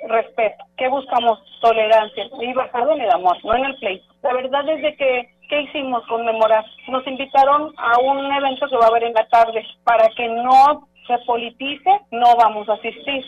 Respeto. 0.08 0.64
¿Qué 0.76 0.88
buscamos? 0.88 1.42
Tolerancia. 1.60 2.26
Y 2.40 2.52
basado 2.52 2.92
en 2.92 3.02
el 3.02 3.10
amor, 3.10 3.36
no 3.44 3.54
en 3.54 3.64
el 3.66 3.76
pleito. 3.76 4.04
La 4.22 4.32
verdad 4.32 4.68
es 4.68 4.82
de 4.82 4.96
que, 4.96 5.28
¿qué 5.48 5.62
hicimos? 5.62 6.06
Conmemorar. 6.06 6.64
Nos 6.88 7.06
invitaron 7.06 7.72
a 7.76 7.98
un 8.00 8.32
evento 8.32 8.68
que 8.68 8.76
va 8.76 8.86
a 8.86 8.88
haber 8.88 9.04
en 9.04 9.14
la 9.14 9.26
tarde. 9.28 9.64
Para 9.84 10.08
que 10.10 10.28
no 10.28 10.88
se 11.06 11.18
politice, 11.26 12.00
no 12.10 12.36
vamos 12.36 12.68
a 12.68 12.74
asistir 12.74 13.24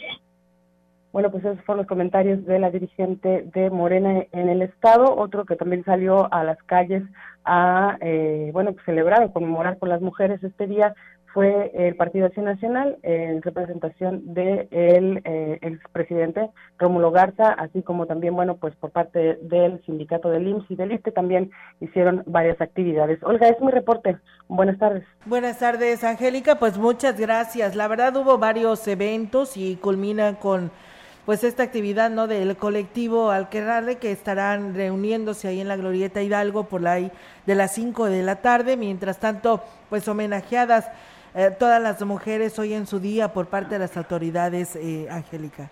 bueno, 1.16 1.30
pues 1.30 1.46
esos 1.46 1.64
fueron 1.64 1.78
los 1.78 1.86
comentarios 1.86 2.44
de 2.44 2.58
la 2.58 2.70
dirigente 2.70 3.48
de 3.54 3.70
Morena 3.70 4.26
en 4.32 4.50
el 4.50 4.60
Estado. 4.60 5.16
Otro 5.16 5.46
que 5.46 5.56
también 5.56 5.82
salió 5.82 6.30
a 6.30 6.44
las 6.44 6.62
calles 6.64 7.04
a, 7.42 7.96
eh, 8.02 8.50
bueno, 8.52 8.74
pues 8.74 8.84
celebrar 8.84 9.24
o 9.24 9.32
conmemorar 9.32 9.78
con 9.78 9.88
las 9.88 10.02
mujeres 10.02 10.44
este 10.44 10.66
día 10.66 10.94
fue 11.32 11.70
el 11.72 11.96
Partido 11.96 12.26
Acción 12.26 12.44
Nacional 12.44 12.98
en 13.02 13.40
representación 13.40 14.34
de 14.34 14.68
el 14.70 15.22
eh, 15.24 15.58
expresidente 15.62 16.50
Rómulo 16.78 17.10
Garza, 17.12 17.50
así 17.50 17.82
como 17.82 18.04
también, 18.04 18.34
bueno, 18.34 18.56
pues 18.56 18.74
por 18.76 18.90
parte 18.90 19.38
del 19.40 19.82
sindicato 19.86 20.28
del 20.28 20.46
IMSS 20.46 20.70
y 20.70 20.76
del 20.76 20.92
ISTE 20.92 21.12
también 21.12 21.50
hicieron 21.80 22.24
varias 22.26 22.60
actividades. 22.60 23.22
Olga, 23.22 23.48
es 23.48 23.58
mi 23.62 23.70
reporte. 23.70 24.18
Buenas 24.48 24.78
tardes. 24.78 25.04
Buenas 25.24 25.58
tardes, 25.58 26.04
Angélica. 26.04 26.58
Pues 26.58 26.76
muchas 26.76 27.18
gracias. 27.18 27.74
La 27.74 27.88
verdad 27.88 28.14
hubo 28.16 28.36
varios 28.36 28.86
eventos 28.86 29.56
y 29.56 29.76
culminan 29.76 30.34
con 30.34 30.70
pues 31.26 31.42
esta 31.42 31.64
actividad 31.64 32.08
no 32.08 32.28
del 32.28 32.56
colectivo 32.56 33.30
Alquerrarle 33.30 33.96
que 33.96 34.12
estarán 34.12 34.74
reuniéndose 34.74 35.48
ahí 35.48 35.60
en 35.60 35.68
la 35.68 35.76
Glorieta 35.76 36.22
Hidalgo 36.22 36.64
por 36.64 36.80
la 36.80 36.94
de 36.94 37.54
las 37.54 37.74
5 37.74 38.06
de 38.06 38.22
la 38.22 38.36
tarde, 38.36 38.76
mientras 38.76 39.18
tanto 39.18 39.62
pues 39.90 40.06
homenajeadas 40.06 40.88
eh, 41.34 41.50
todas 41.58 41.82
las 41.82 42.02
mujeres 42.04 42.58
hoy 42.58 42.72
en 42.72 42.86
su 42.86 43.00
día 43.00 43.32
por 43.32 43.48
parte 43.48 43.74
de 43.74 43.80
las 43.80 43.96
autoridades, 43.96 44.76
eh, 44.76 45.08
Angélica. 45.10 45.68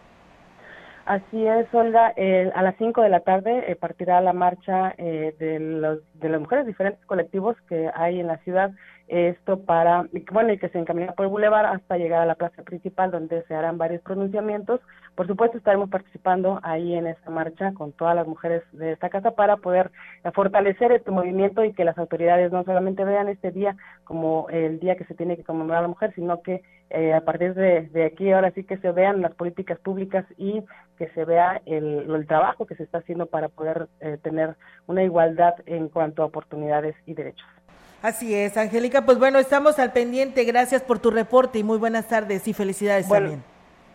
Así 1.07 1.47
es, 1.47 1.73
Olga. 1.73 2.15
a 2.55 2.63
las 2.63 2.75
5 2.79 3.03
de 3.03 3.09
la 3.11 3.21
tarde 3.21 3.71
eh, 3.71 3.77
partirá 3.77 4.21
la 4.23 4.33
marcha 4.33 4.95
eh, 4.97 5.35
de, 5.39 5.61
los, 5.61 6.01
de 6.15 6.29
las 6.31 6.41
mujeres, 6.41 6.67
diferentes 6.67 7.05
colectivos 7.05 7.57
que 7.69 7.91
hay 7.95 8.21
en 8.21 8.27
la 8.27 8.39
ciudad 8.39 8.71
esto 9.09 9.61
para, 9.61 10.07
bueno, 10.33 10.53
y 10.53 10.59
que 10.59 10.69
se 10.71 10.79
encamina 10.79 11.13
por 11.13 11.27
el 11.27 11.31
bulevar 11.31 11.67
hasta 11.67 11.99
llegar 11.99 12.23
a 12.23 12.27
la 12.27 12.35
plaza 12.35 12.63
principal 12.63 13.11
donde 13.11 13.43
se 13.45 13.55
harán 13.55 13.79
varios 13.79 14.03
pronunciamientos. 14.03 14.81
Por 15.15 15.27
supuesto, 15.27 15.59
estaremos 15.59 15.91
participando 15.91 16.59
ahí 16.63 16.95
en 16.95 17.07
esta 17.07 17.31
marcha 17.31 17.73
con 17.75 17.93
todas 17.93 18.17
las 18.17 18.27
mujeres 18.27 18.63
de 18.73 18.93
esta 18.93 19.11
casa 19.11 19.33
para 19.33 19.59
poder 19.59 19.91
fortalecer 20.33 20.91
este 20.93 21.11
movimiento 21.11 21.65
y 21.65 21.73
que 21.73 21.85
las 21.85 21.99
autoridades 21.99 22.51
no 22.51 22.65
solamente 22.65 23.05
vean 23.05 23.29
este 23.29 23.51
día 23.51 23.77
como 24.05 24.49
el 24.51 24.81
día 24.81 24.97
que 24.97 25.05
se 25.05 25.15
tiene 25.15 25.37
que 25.37 25.45
conmemorar 25.45 25.79
a 25.79 25.83
la 25.83 25.89
mujer, 25.89 26.13
sino 26.15 26.43
que 26.43 26.63
eh, 26.91 27.13
a 27.13 27.21
partir 27.23 27.55
de, 27.55 28.05
aquí 28.05 28.31
ahora 28.33 28.53
sí 28.53 28.65
que 28.65 28.79
se 28.79 28.93
vean 28.93 29.21
las 29.21 29.35
políticas 29.35 29.79
públicas 29.81 30.25
y 30.37 30.63
que 30.97 31.09
se 31.11 31.25
vea 31.25 31.61
el, 31.67 32.11
el 32.11 32.27
trabajo 32.27 32.67
que 32.67 32.77
se 32.77 32.85
está 32.85 32.99
haciendo 32.99 33.27
para 33.27 33.49
poder 33.49 33.89
eh, 34.01 34.19
tener 34.23 34.57
una 34.87 35.03
igualdad 35.03 35.55
en 35.67 35.89
cuanto 35.89 36.23
a 36.23 36.27
oportunidades 36.27 36.95
y 37.07 37.15
derechos. 37.15 37.47
Así 38.05 38.35
es, 38.35 38.59
Angélica. 38.59 39.07
Pues 39.07 39.19
bueno, 39.19 39.39
estamos 39.39 39.79
al 39.79 39.95
pendiente. 39.95 40.45
Gracias 40.45 40.83
por 40.83 40.99
tu 40.99 41.11
reporte 41.11 41.59
y 41.59 41.65
muy 41.65 41.79
buenas 41.79 42.07
tardes 42.07 42.47
y 42.47 42.53
felicidades 42.53 43.09
también. 43.09 43.43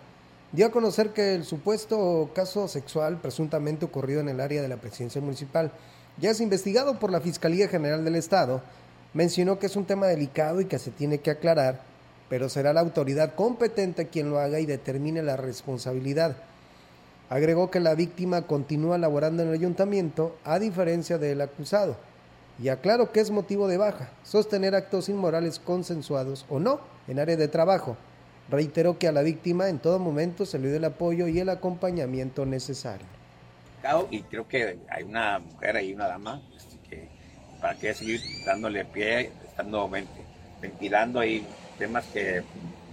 dio 0.52 0.66
a 0.66 0.70
conocer 0.70 1.10
que 1.10 1.34
el 1.34 1.44
supuesto 1.44 2.30
caso 2.34 2.66
sexual 2.66 3.18
presuntamente 3.18 3.84
ocurrido 3.84 4.20
en 4.20 4.28
el 4.28 4.40
área 4.40 4.62
de 4.62 4.68
la 4.68 4.76
presidencia 4.76 5.20
municipal 5.20 5.70
ya 6.18 6.30
es 6.30 6.40
investigado 6.40 6.98
por 6.98 7.10
la 7.10 7.20
Fiscalía 7.20 7.68
General 7.68 8.04
del 8.04 8.16
Estado. 8.16 8.62
Mencionó 9.14 9.58
que 9.58 9.66
es 9.66 9.76
un 9.76 9.86
tema 9.86 10.06
delicado 10.06 10.60
y 10.60 10.66
que 10.66 10.78
se 10.78 10.90
tiene 10.90 11.18
que 11.18 11.30
aclarar, 11.30 11.80
pero 12.28 12.48
será 12.48 12.72
la 12.72 12.80
autoridad 12.80 13.34
competente 13.34 14.08
quien 14.08 14.30
lo 14.30 14.38
haga 14.38 14.60
y 14.60 14.66
determine 14.66 15.22
la 15.22 15.36
responsabilidad. 15.36 16.36
Agregó 17.30 17.70
que 17.70 17.78
la 17.78 17.94
víctima 17.94 18.42
continúa 18.42 18.98
laborando 18.98 19.44
en 19.44 19.50
el 19.50 19.54
ayuntamiento 19.54 20.36
a 20.44 20.58
diferencia 20.58 21.16
del 21.16 21.40
acusado 21.40 21.96
y 22.60 22.70
aclaró 22.70 23.12
que 23.12 23.20
es 23.20 23.30
motivo 23.30 23.68
de 23.68 23.78
baja 23.78 24.10
sostener 24.24 24.74
actos 24.74 25.08
inmorales 25.08 25.60
consensuados 25.60 26.44
o 26.48 26.58
no 26.58 26.80
en 27.06 27.20
área 27.20 27.36
de 27.36 27.46
trabajo. 27.46 27.96
Reiteró 28.50 28.98
que 28.98 29.06
a 29.06 29.12
la 29.12 29.22
víctima 29.22 29.68
en 29.68 29.78
todo 29.78 30.00
momento 30.00 30.44
se 30.44 30.58
le 30.58 30.68
dio 30.68 30.78
el 30.78 30.84
apoyo 30.84 31.28
y 31.28 31.38
el 31.38 31.50
acompañamiento 31.50 32.44
necesario. 32.44 33.06
Y 34.10 34.22
creo 34.22 34.48
que 34.48 34.80
hay 34.90 35.04
una 35.04 35.38
mujer 35.38 35.82
y 35.84 35.94
una 35.94 36.08
dama 36.08 36.42
este, 36.56 36.78
que 36.88 37.08
para 37.60 37.78
que 37.78 37.94
seguir 37.94 38.20
dándole 38.44 38.84
pie, 38.84 39.30
estando 39.46 39.88
ventilando 40.60 41.20
ahí 41.20 41.46
temas 41.78 42.04
que 42.06 42.42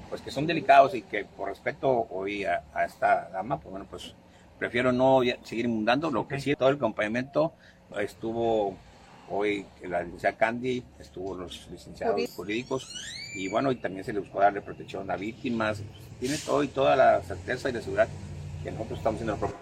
pues 0.10 0.22
que 0.22 0.32
son 0.32 0.48
delicados 0.48 0.96
y 0.96 1.02
que 1.02 1.26
por 1.26 1.50
respeto 1.50 2.08
hoy 2.10 2.46
a, 2.46 2.64
esta 2.86 3.30
dama, 3.30 3.60
pues 3.60 3.72
bueno, 3.72 3.86
pues 3.90 4.16
prefiero 4.60 4.92
no 4.92 5.22
seguir 5.44 5.66
inundando, 5.66 6.12
lo 6.12 6.28
que 6.28 6.40
sí, 6.40 6.56
todo 6.56 6.70
el 6.70 6.76
acompañamiento 6.76 7.54
estuvo 8.00 8.76
Hoy 9.30 9.66
la 9.84 10.04
licenciada 10.04 10.38
Candy, 10.38 10.84
estuvo 11.00 11.36
los 11.36 11.68
licenciados 11.70 12.34
jurídicos 12.34 12.88
y 13.36 13.50
bueno, 13.50 13.72
y 13.72 13.76
también 13.76 14.06
se 14.06 14.14
le 14.14 14.20
buscó 14.20 14.40
darle 14.40 14.62
protección 14.62 15.12
a 15.12 15.18
víctimas. 15.18 15.82
Tiene 16.20 16.38
todo 16.38 16.64
y 16.64 16.70
toda 16.70 16.96
la 16.96 17.22
certeza 17.24 17.70
y 17.70 17.74
la 17.74 17.82
seguridad 17.82 18.08
que 18.64 18.72
nosotros 18.72 19.00
estamos 19.00 19.18
haciendo 19.18 19.34
lo 19.34 19.40
propio. 19.40 19.58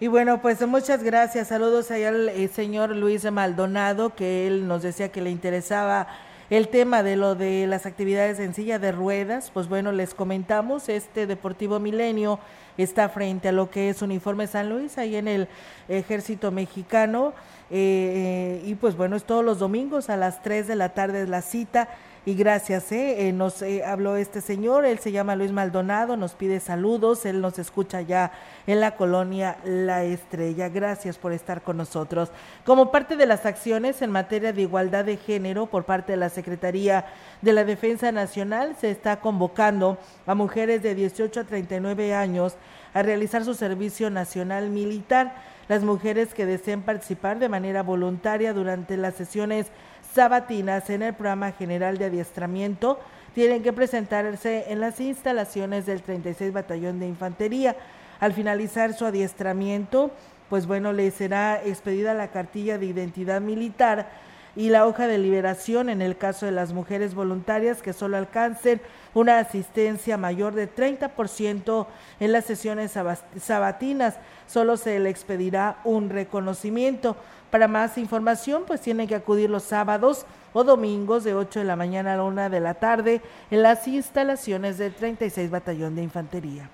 Y 0.00 0.08
bueno, 0.08 0.42
pues 0.42 0.66
muchas 0.66 1.04
gracias. 1.04 1.48
Saludos 1.48 1.92
ahí 1.92 2.04
al 2.04 2.28
eh, 2.28 2.48
señor 2.48 2.94
Luis 2.94 3.30
Maldonado, 3.30 4.14
que 4.14 4.48
él 4.48 4.66
nos 4.66 4.82
decía 4.82 5.10
que 5.10 5.20
le 5.20 5.30
interesaba 5.30 6.08
el 6.50 6.68
tema 6.68 7.02
de 7.02 7.16
lo 7.16 7.34
de 7.34 7.66
las 7.66 7.84
actividades 7.84 8.38
en 8.38 8.54
silla 8.54 8.78
de 8.78 8.92
ruedas. 8.92 9.50
Pues 9.52 9.68
bueno, 9.68 9.92
les 9.92 10.14
comentamos, 10.14 10.88
este 10.88 11.26
Deportivo 11.26 11.78
Milenio 11.78 12.38
está 12.78 13.08
frente 13.08 13.48
a 13.48 13.52
lo 13.52 13.70
que 13.70 13.90
es 13.90 14.02
Uniforme 14.02 14.46
San 14.46 14.70
Luis, 14.70 14.98
ahí 14.98 15.16
en 15.16 15.28
el 15.28 15.48
Ejército 15.88 16.50
Mexicano. 16.50 17.34
Eh, 17.70 18.62
y 18.64 18.74
pues 18.76 18.96
bueno, 18.96 19.16
es 19.16 19.24
todos 19.24 19.44
los 19.44 19.58
domingos 19.58 20.08
a 20.08 20.16
las 20.16 20.42
3 20.42 20.66
de 20.66 20.76
la 20.76 20.90
tarde 20.90 21.22
es 21.22 21.28
la 21.28 21.42
cita. 21.42 21.88
Y 22.28 22.34
gracias, 22.34 22.92
¿eh? 22.92 23.26
eh 23.26 23.32
nos 23.32 23.62
eh, 23.62 23.82
habló 23.86 24.16
este 24.16 24.42
señor, 24.42 24.84
él 24.84 24.98
se 24.98 25.12
llama 25.12 25.34
Luis 25.34 25.50
Maldonado, 25.50 26.14
nos 26.14 26.34
pide 26.34 26.60
saludos, 26.60 27.24
él 27.24 27.40
nos 27.40 27.58
escucha 27.58 28.02
ya 28.02 28.32
en 28.66 28.80
la 28.80 28.96
colonia 28.96 29.56
La 29.64 30.04
Estrella. 30.04 30.68
Gracias 30.68 31.16
por 31.16 31.32
estar 31.32 31.62
con 31.62 31.78
nosotros. 31.78 32.28
Como 32.66 32.90
parte 32.90 33.16
de 33.16 33.24
las 33.24 33.46
acciones 33.46 34.02
en 34.02 34.10
materia 34.10 34.52
de 34.52 34.60
igualdad 34.60 35.06
de 35.06 35.16
género 35.16 35.68
por 35.68 35.84
parte 35.84 36.12
de 36.12 36.18
la 36.18 36.28
Secretaría 36.28 37.06
de 37.40 37.54
la 37.54 37.64
Defensa 37.64 38.12
Nacional, 38.12 38.76
se 38.78 38.90
está 38.90 39.20
convocando 39.20 39.96
a 40.26 40.34
mujeres 40.34 40.82
de 40.82 40.94
18 40.94 41.40
a 41.40 41.44
39 41.44 42.14
años 42.14 42.56
a 42.92 43.02
realizar 43.02 43.42
su 43.42 43.54
servicio 43.54 44.10
nacional 44.10 44.68
militar. 44.68 45.34
Las 45.66 45.82
mujeres 45.82 46.34
que 46.34 46.44
deseen 46.44 46.82
participar 46.82 47.38
de 47.38 47.48
manera 47.48 47.82
voluntaria 47.82 48.52
durante 48.52 48.98
las 48.98 49.14
sesiones 49.14 49.68
sabatinas 50.14 50.90
en 50.90 51.02
el 51.02 51.14
programa 51.14 51.52
general 51.52 51.98
de 51.98 52.06
adiestramiento 52.06 52.98
tienen 53.34 53.62
que 53.62 53.72
presentarse 53.72 54.64
en 54.68 54.80
las 54.80 55.00
instalaciones 55.00 55.86
del 55.86 56.02
36 56.02 56.52
Batallón 56.52 56.98
de 56.98 57.06
Infantería. 57.06 57.76
Al 58.20 58.32
finalizar 58.32 58.94
su 58.94 59.06
adiestramiento, 59.06 60.10
pues 60.48 60.66
bueno, 60.66 60.92
le 60.92 61.10
será 61.10 61.62
expedida 61.64 62.14
la 62.14 62.28
cartilla 62.28 62.78
de 62.78 62.86
identidad 62.86 63.40
militar 63.40 64.08
y 64.56 64.70
la 64.70 64.86
hoja 64.86 65.06
de 65.06 65.18
liberación 65.18 65.88
en 65.88 66.02
el 66.02 66.16
caso 66.16 66.46
de 66.46 66.52
las 66.52 66.72
mujeres 66.72 67.14
voluntarias 67.14 67.82
que 67.82 67.92
solo 67.92 68.16
alcancen 68.16 68.80
una 69.14 69.38
asistencia 69.38 70.16
mayor 70.16 70.54
de 70.54 70.72
30% 70.72 71.86
en 72.20 72.32
las 72.32 72.44
sesiones 72.44 72.94
sabatinas. 73.40 74.16
Solo 74.46 74.76
se 74.76 74.98
le 74.98 75.10
expedirá 75.10 75.78
un 75.84 76.10
reconocimiento. 76.10 77.16
Para 77.50 77.68
más 77.68 77.98
información, 77.98 78.64
pues 78.66 78.80
tienen 78.80 79.08
que 79.08 79.14
acudir 79.14 79.48
los 79.48 79.62
sábados 79.62 80.26
o 80.52 80.64
domingos 80.64 81.24
de 81.24 81.34
8 81.34 81.60
de 81.60 81.64
la 81.64 81.76
mañana 81.76 82.14
a 82.14 82.16
la 82.16 82.24
1 82.24 82.50
de 82.50 82.60
la 82.60 82.74
tarde 82.74 83.22
en 83.50 83.62
las 83.62 83.86
instalaciones 83.88 84.78
del 84.78 84.94
36 84.94 85.50
Batallón 85.50 85.94
de 85.94 86.02
Infantería. 86.02 86.70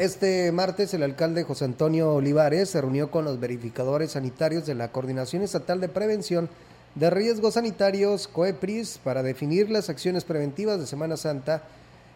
Este 0.00 0.50
martes 0.50 0.94
el 0.94 1.02
alcalde 1.02 1.44
José 1.44 1.66
Antonio 1.66 2.14
Olivares 2.14 2.70
se 2.70 2.80
reunió 2.80 3.10
con 3.10 3.26
los 3.26 3.38
verificadores 3.38 4.12
sanitarios 4.12 4.64
de 4.64 4.74
la 4.74 4.92
Coordinación 4.92 5.42
Estatal 5.42 5.78
de 5.78 5.90
Prevención 5.90 6.48
de 6.94 7.10
Riesgos 7.10 7.52
Sanitarios, 7.52 8.26
COEPRIS, 8.26 8.98
para 9.04 9.22
definir 9.22 9.68
las 9.68 9.90
acciones 9.90 10.24
preventivas 10.24 10.80
de 10.80 10.86
Semana 10.86 11.18
Santa 11.18 11.64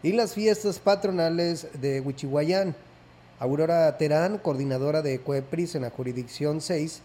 y 0.01 0.13
las 0.13 0.33
fiestas 0.33 0.79
patronales 0.79 1.67
de 1.79 2.01
Huichihuayán. 2.01 2.75
Aurora 3.37 3.95
Terán, 3.99 4.39
coordinadora 4.39 5.03
de 5.03 5.19
COEPRIS 5.19 5.75
en 5.75 5.83
la 5.83 5.91
jurisdicción 5.91 6.61
6, 6.61 7.03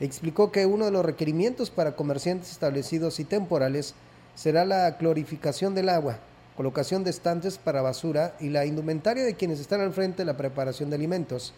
explicó 0.00 0.50
que 0.50 0.64
uno 0.64 0.86
de 0.86 0.92
los 0.92 1.04
requerimientos 1.04 1.68
para 1.68 1.94
comerciantes 1.94 2.52
establecidos 2.52 3.20
y 3.20 3.24
temporales 3.24 3.92
será 4.34 4.64
la 4.64 4.96
clorificación 4.96 5.74
del 5.74 5.90
agua, 5.90 6.20
colocación 6.56 7.04
de 7.04 7.10
estantes 7.10 7.58
para 7.58 7.82
basura 7.82 8.34
y 8.40 8.50
la 8.50 8.66
indumentaria 8.66 9.24
de 9.24 9.34
quienes 9.34 9.60
están 9.60 9.80
al 9.80 9.92
frente 9.92 10.18
de 10.18 10.26
la 10.26 10.36
preparación 10.36 10.90
de 10.90 10.96
alimentos. 10.96 11.54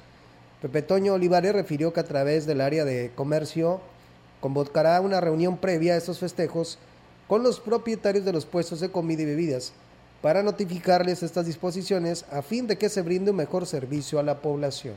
Pepe 0.62 0.82
Toño 0.82 1.14
Olivares 1.14 1.52
refirió 1.52 1.92
que 1.92 2.00
a 2.00 2.04
través 2.04 2.46
del 2.46 2.60
área 2.60 2.84
de 2.84 3.10
comercio 3.14 3.80
convocará 4.40 5.00
una 5.00 5.20
reunión 5.20 5.56
previa 5.56 5.94
a 5.94 5.96
estos 5.96 6.18
festejos 6.18 6.78
con 7.28 7.42
los 7.42 7.60
propietarios 7.60 8.24
de 8.24 8.32
los 8.32 8.46
puestos 8.46 8.80
de 8.80 8.90
comida 8.90 9.22
y 9.22 9.26
bebidas 9.26 9.72
para 10.22 10.42
notificarles 10.42 11.22
estas 11.22 11.46
disposiciones 11.46 12.24
a 12.30 12.40
fin 12.42 12.66
de 12.66 12.78
que 12.78 12.88
se 12.88 13.02
brinde 13.02 13.30
un 13.30 13.36
mejor 13.36 13.66
servicio 13.66 14.18
a 14.18 14.22
la 14.22 14.40
población. 14.40 14.94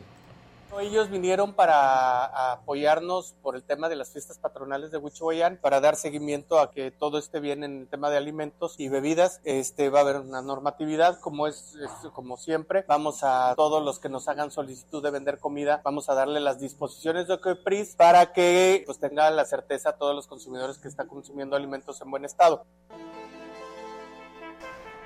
Ellos 0.80 1.09
vinieron 1.09 1.53
para 1.53 2.51
apoyarnos 2.51 3.34
por 3.41 3.55
el 3.55 3.63
tema 3.63 3.89
de 3.89 3.95
las 3.95 4.11
fiestas 4.11 4.38
patronales 4.38 4.91
de 4.91 4.99
Huichihuayán, 4.99 5.57
para 5.57 5.82
dar 5.82 5.95
seguimiento 5.95 6.59
a 6.59 6.69
que 6.69 6.91
todo 6.91 7.17
esté 7.17 7.39
bien 7.39 7.63
en 7.63 7.80
el 7.82 7.88
tema 7.88 8.11
de 8.11 8.17
alimentos 8.17 8.75
y 8.80 8.88
bebidas. 8.88 9.41
Este 9.43 9.89
va 9.89 9.99
a 9.99 10.01
haber 10.03 10.17
una 10.17 10.43
normatividad 10.43 11.19
como 11.19 11.47
es, 11.47 11.75
como 12.13 12.38
siempre. 12.38 12.86
Vamos 12.88 13.23
a 13.23 13.53
todos 13.55 13.84
los 13.84 13.97
que 13.99 14.09
nos 14.09 14.28
hagan 14.28 14.51
solicitud 14.51 15.01
de 15.01 15.09
vender 15.09 15.39
comida, 15.39 15.82
vamos 15.84 16.09
a 16.09 16.13
darle 16.13 16.39
las 16.39 16.59
disposiciones 16.59 17.28
de 17.28 17.39
COEPRIS 17.39 17.95
para 17.95 18.32
que 18.32 18.84
pues 18.86 18.99
tenga 18.99 19.32
la 19.32 19.45
certeza 19.45 19.89
a 19.89 19.97
todos 19.97 20.15
los 20.15 20.28
consumidores 20.28 20.78
que 20.78 20.88
están 20.88 21.07
consumiendo 21.07 21.55
alimentos 21.55 21.99
en 22.01 22.11
buen 22.11 22.23
estado. 22.23 22.65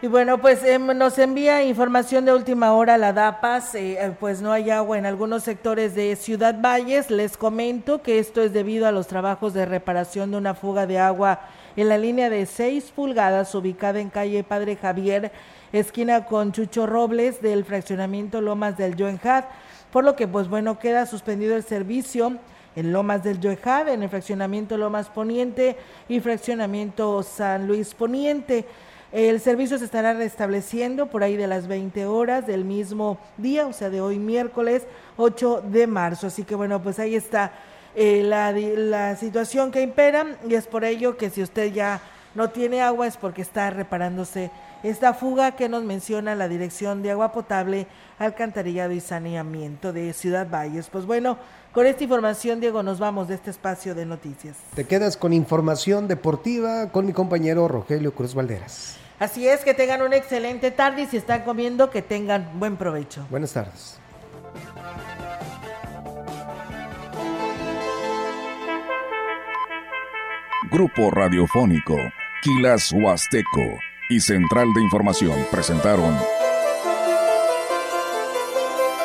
Y 0.03 0.07
bueno, 0.07 0.39
pues 0.39 0.63
em, 0.63 0.97
nos 0.97 1.19
envía 1.19 1.63
información 1.63 2.25
de 2.25 2.33
última 2.33 2.73
hora 2.73 2.97
la 2.97 3.13
DAPAS, 3.13 3.75
eh, 3.75 3.97
eh, 3.99 4.15
pues 4.19 4.41
no 4.41 4.51
hay 4.51 4.71
agua 4.71 4.97
en 4.97 5.05
algunos 5.05 5.43
sectores 5.43 5.93
de 5.93 6.15
Ciudad 6.15 6.59
Valles. 6.59 7.11
Les 7.11 7.37
comento 7.37 8.01
que 8.01 8.17
esto 8.17 8.41
es 8.41 8.51
debido 8.51 8.87
a 8.87 8.91
los 8.91 9.05
trabajos 9.05 9.53
de 9.53 9.67
reparación 9.67 10.31
de 10.31 10.37
una 10.37 10.55
fuga 10.55 10.87
de 10.87 10.97
agua 10.97 11.41
en 11.75 11.87
la 11.87 11.99
línea 11.99 12.31
de 12.31 12.47
6 12.47 12.93
pulgadas 12.95 13.53
ubicada 13.53 13.99
en 13.99 14.09
calle 14.09 14.43
Padre 14.43 14.75
Javier, 14.75 15.31
esquina 15.71 16.25
con 16.25 16.51
Chucho 16.51 16.87
Robles 16.87 17.39
del 17.39 17.63
fraccionamiento 17.63 18.41
Lomas 18.41 18.77
del 18.77 18.95
Yoenjad, 18.95 19.43
por 19.91 20.03
lo 20.03 20.15
que 20.15 20.27
pues 20.27 20.47
bueno, 20.47 20.79
queda 20.79 21.05
suspendido 21.05 21.55
el 21.55 21.61
servicio 21.61 22.39
en 22.75 22.91
Lomas 22.91 23.23
del 23.23 23.39
Yoenjad, 23.39 23.87
en 23.89 24.01
el 24.01 24.09
fraccionamiento 24.09 24.77
Lomas 24.77 25.09
Poniente 25.09 25.77
y 26.09 26.19
fraccionamiento 26.21 27.21
San 27.21 27.67
Luis 27.67 27.93
Poniente. 27.93 28.65
El 29.11 29.41
servicio 29.41 29.77
se 29.77 29.83
estará 29.83 30.13
restableciendo 30.13 31.07
por 31.07 31.21
ahí 31.21 31.35
de 31.35 31.47
las 31.47 31.67
20 31.67 32.05
horas 32.05 32.47
del 32.47 32.63
mismo 32.63 33.17
día, 33.37 33.67
o 33.67 33.73
sea, 33.73 33.89
de 33.89 33.99
hoy 33.99 34.19
miércoles 34.19 34.83
8 35.17 35.63
de 35.69 35.85
marzo. 35.85 36.27
Así 36.27 36.43
que 36.43 36.55
bueno, 36.55 36.81
pues 36.81 36.97
ahí 36.97 37.15
está 37.15 37.51
eh, 37.93 38.23
la, 38.23 38.53
la 38.53 39.17
situación 39.17 39.71
que 39.71 39.81
impera 39.81 40.37
y 40.47 40.55
es 40.55 40.65
por 40.65 40.85
ello 40.85 41.17
que 41.17 41.29
si 41.29 41.43
usted 41.43 41.73
ya 41.73 42.01
no 42.35 42.51
tiene 42.51 42.81
agua 42.81 43.05
es 43.05 43.17
porque 43.17 43.41
está 43.41 43.69
reparándose 43.69 44.49
esta 44.81 45.13
fuga 45.13 45.57
que 45.57 45.67
nos 45.67 45.83
menciona 45.83 46.33
la 46.33 46.47
Dirección 46.47 47.03
de 47.03 47.11
Agua 47.11 47.33
Potable, 47.33 47.87
Alcantarillado 48.17 48.93
y 48.93 49.01
Saneamiento 49.01 49.91
de 49.91 50.13
Ciudad 50.13 50.47
Valles. 50.49 50.87
Pues 50.89 51.05
bueno, 51.05 51.37
con 51.73 51.85
esta 51.85 52.03
información, 52.03 52.61
Diego, 52.61 52.81
nos 52.81 52.97
vamos 52.97 53.27
de 53.27 53.35
este 53.35 53.49
espacio 53.49 53.93
de 53.93 54.05
noticias. 54.05 54.55
Te 54.73 54.85
quedas 54.85 55.17
con 55.17 55.33
información 55.33 56.07
deportiva 56.07 56.89
con 56.91 57.05
mi 57.05 57.11
compañero 57.11 57.67
Rogelio 57.67 58.13
Cruz 58.13 58.33
Valderas. 58.33 59.00
Así 59.21 59.47
es, 59.47 59.63
que 59.63 59.75
tengan 59.75 60.01
una 60.01 60.15
excelente 60.15 60.71
tarde 60.71 61.03
y 61.03 61.05
si 61.05 61.15
están 61.15 61.43
comiendo, 61.43 61.91
que 61.91 62.01
tengan 62.01 62.49
buen 62.55 62.75
provecho. 62.75 63.23
Buenas 63.29 63.53
tardes. 63.53 63.99
Grupo 70.71 71.11
Radiofónico, 71.11 71.97
Quilas 72.41 72.91
Huasteco 72.91 73.77
y 74.09 74.19
Central 74.19 74.73
de 74.73 74.81
Información 74.81 75.45
presentaron 75.51 76.17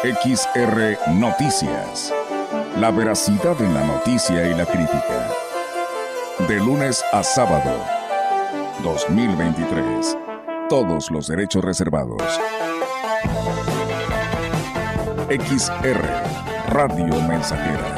XR 0.02 1.10
Noticias. 1.12 2.14
La 2.78 2.90
veracidad 2.90 3.60
en 3.60 3.74
la 3.74 3.84
noticia 3.84 4.48
y 4.48 4.54
la 4.54 4.64
crítica. 4.64 5.28
De 6.48 6.56
lunes 6.56 7.04
a 7.12 7.22
sábado 7.22 8.05
2023. 8.82 10.16
Todos 10.68 11.10
los 11.10 11.28
derechos 11.28 11.64
reservados. 11.64 12.22
XR 15.28 16.00
Radio 16.68 17.20
Mensajera 17.22 17.95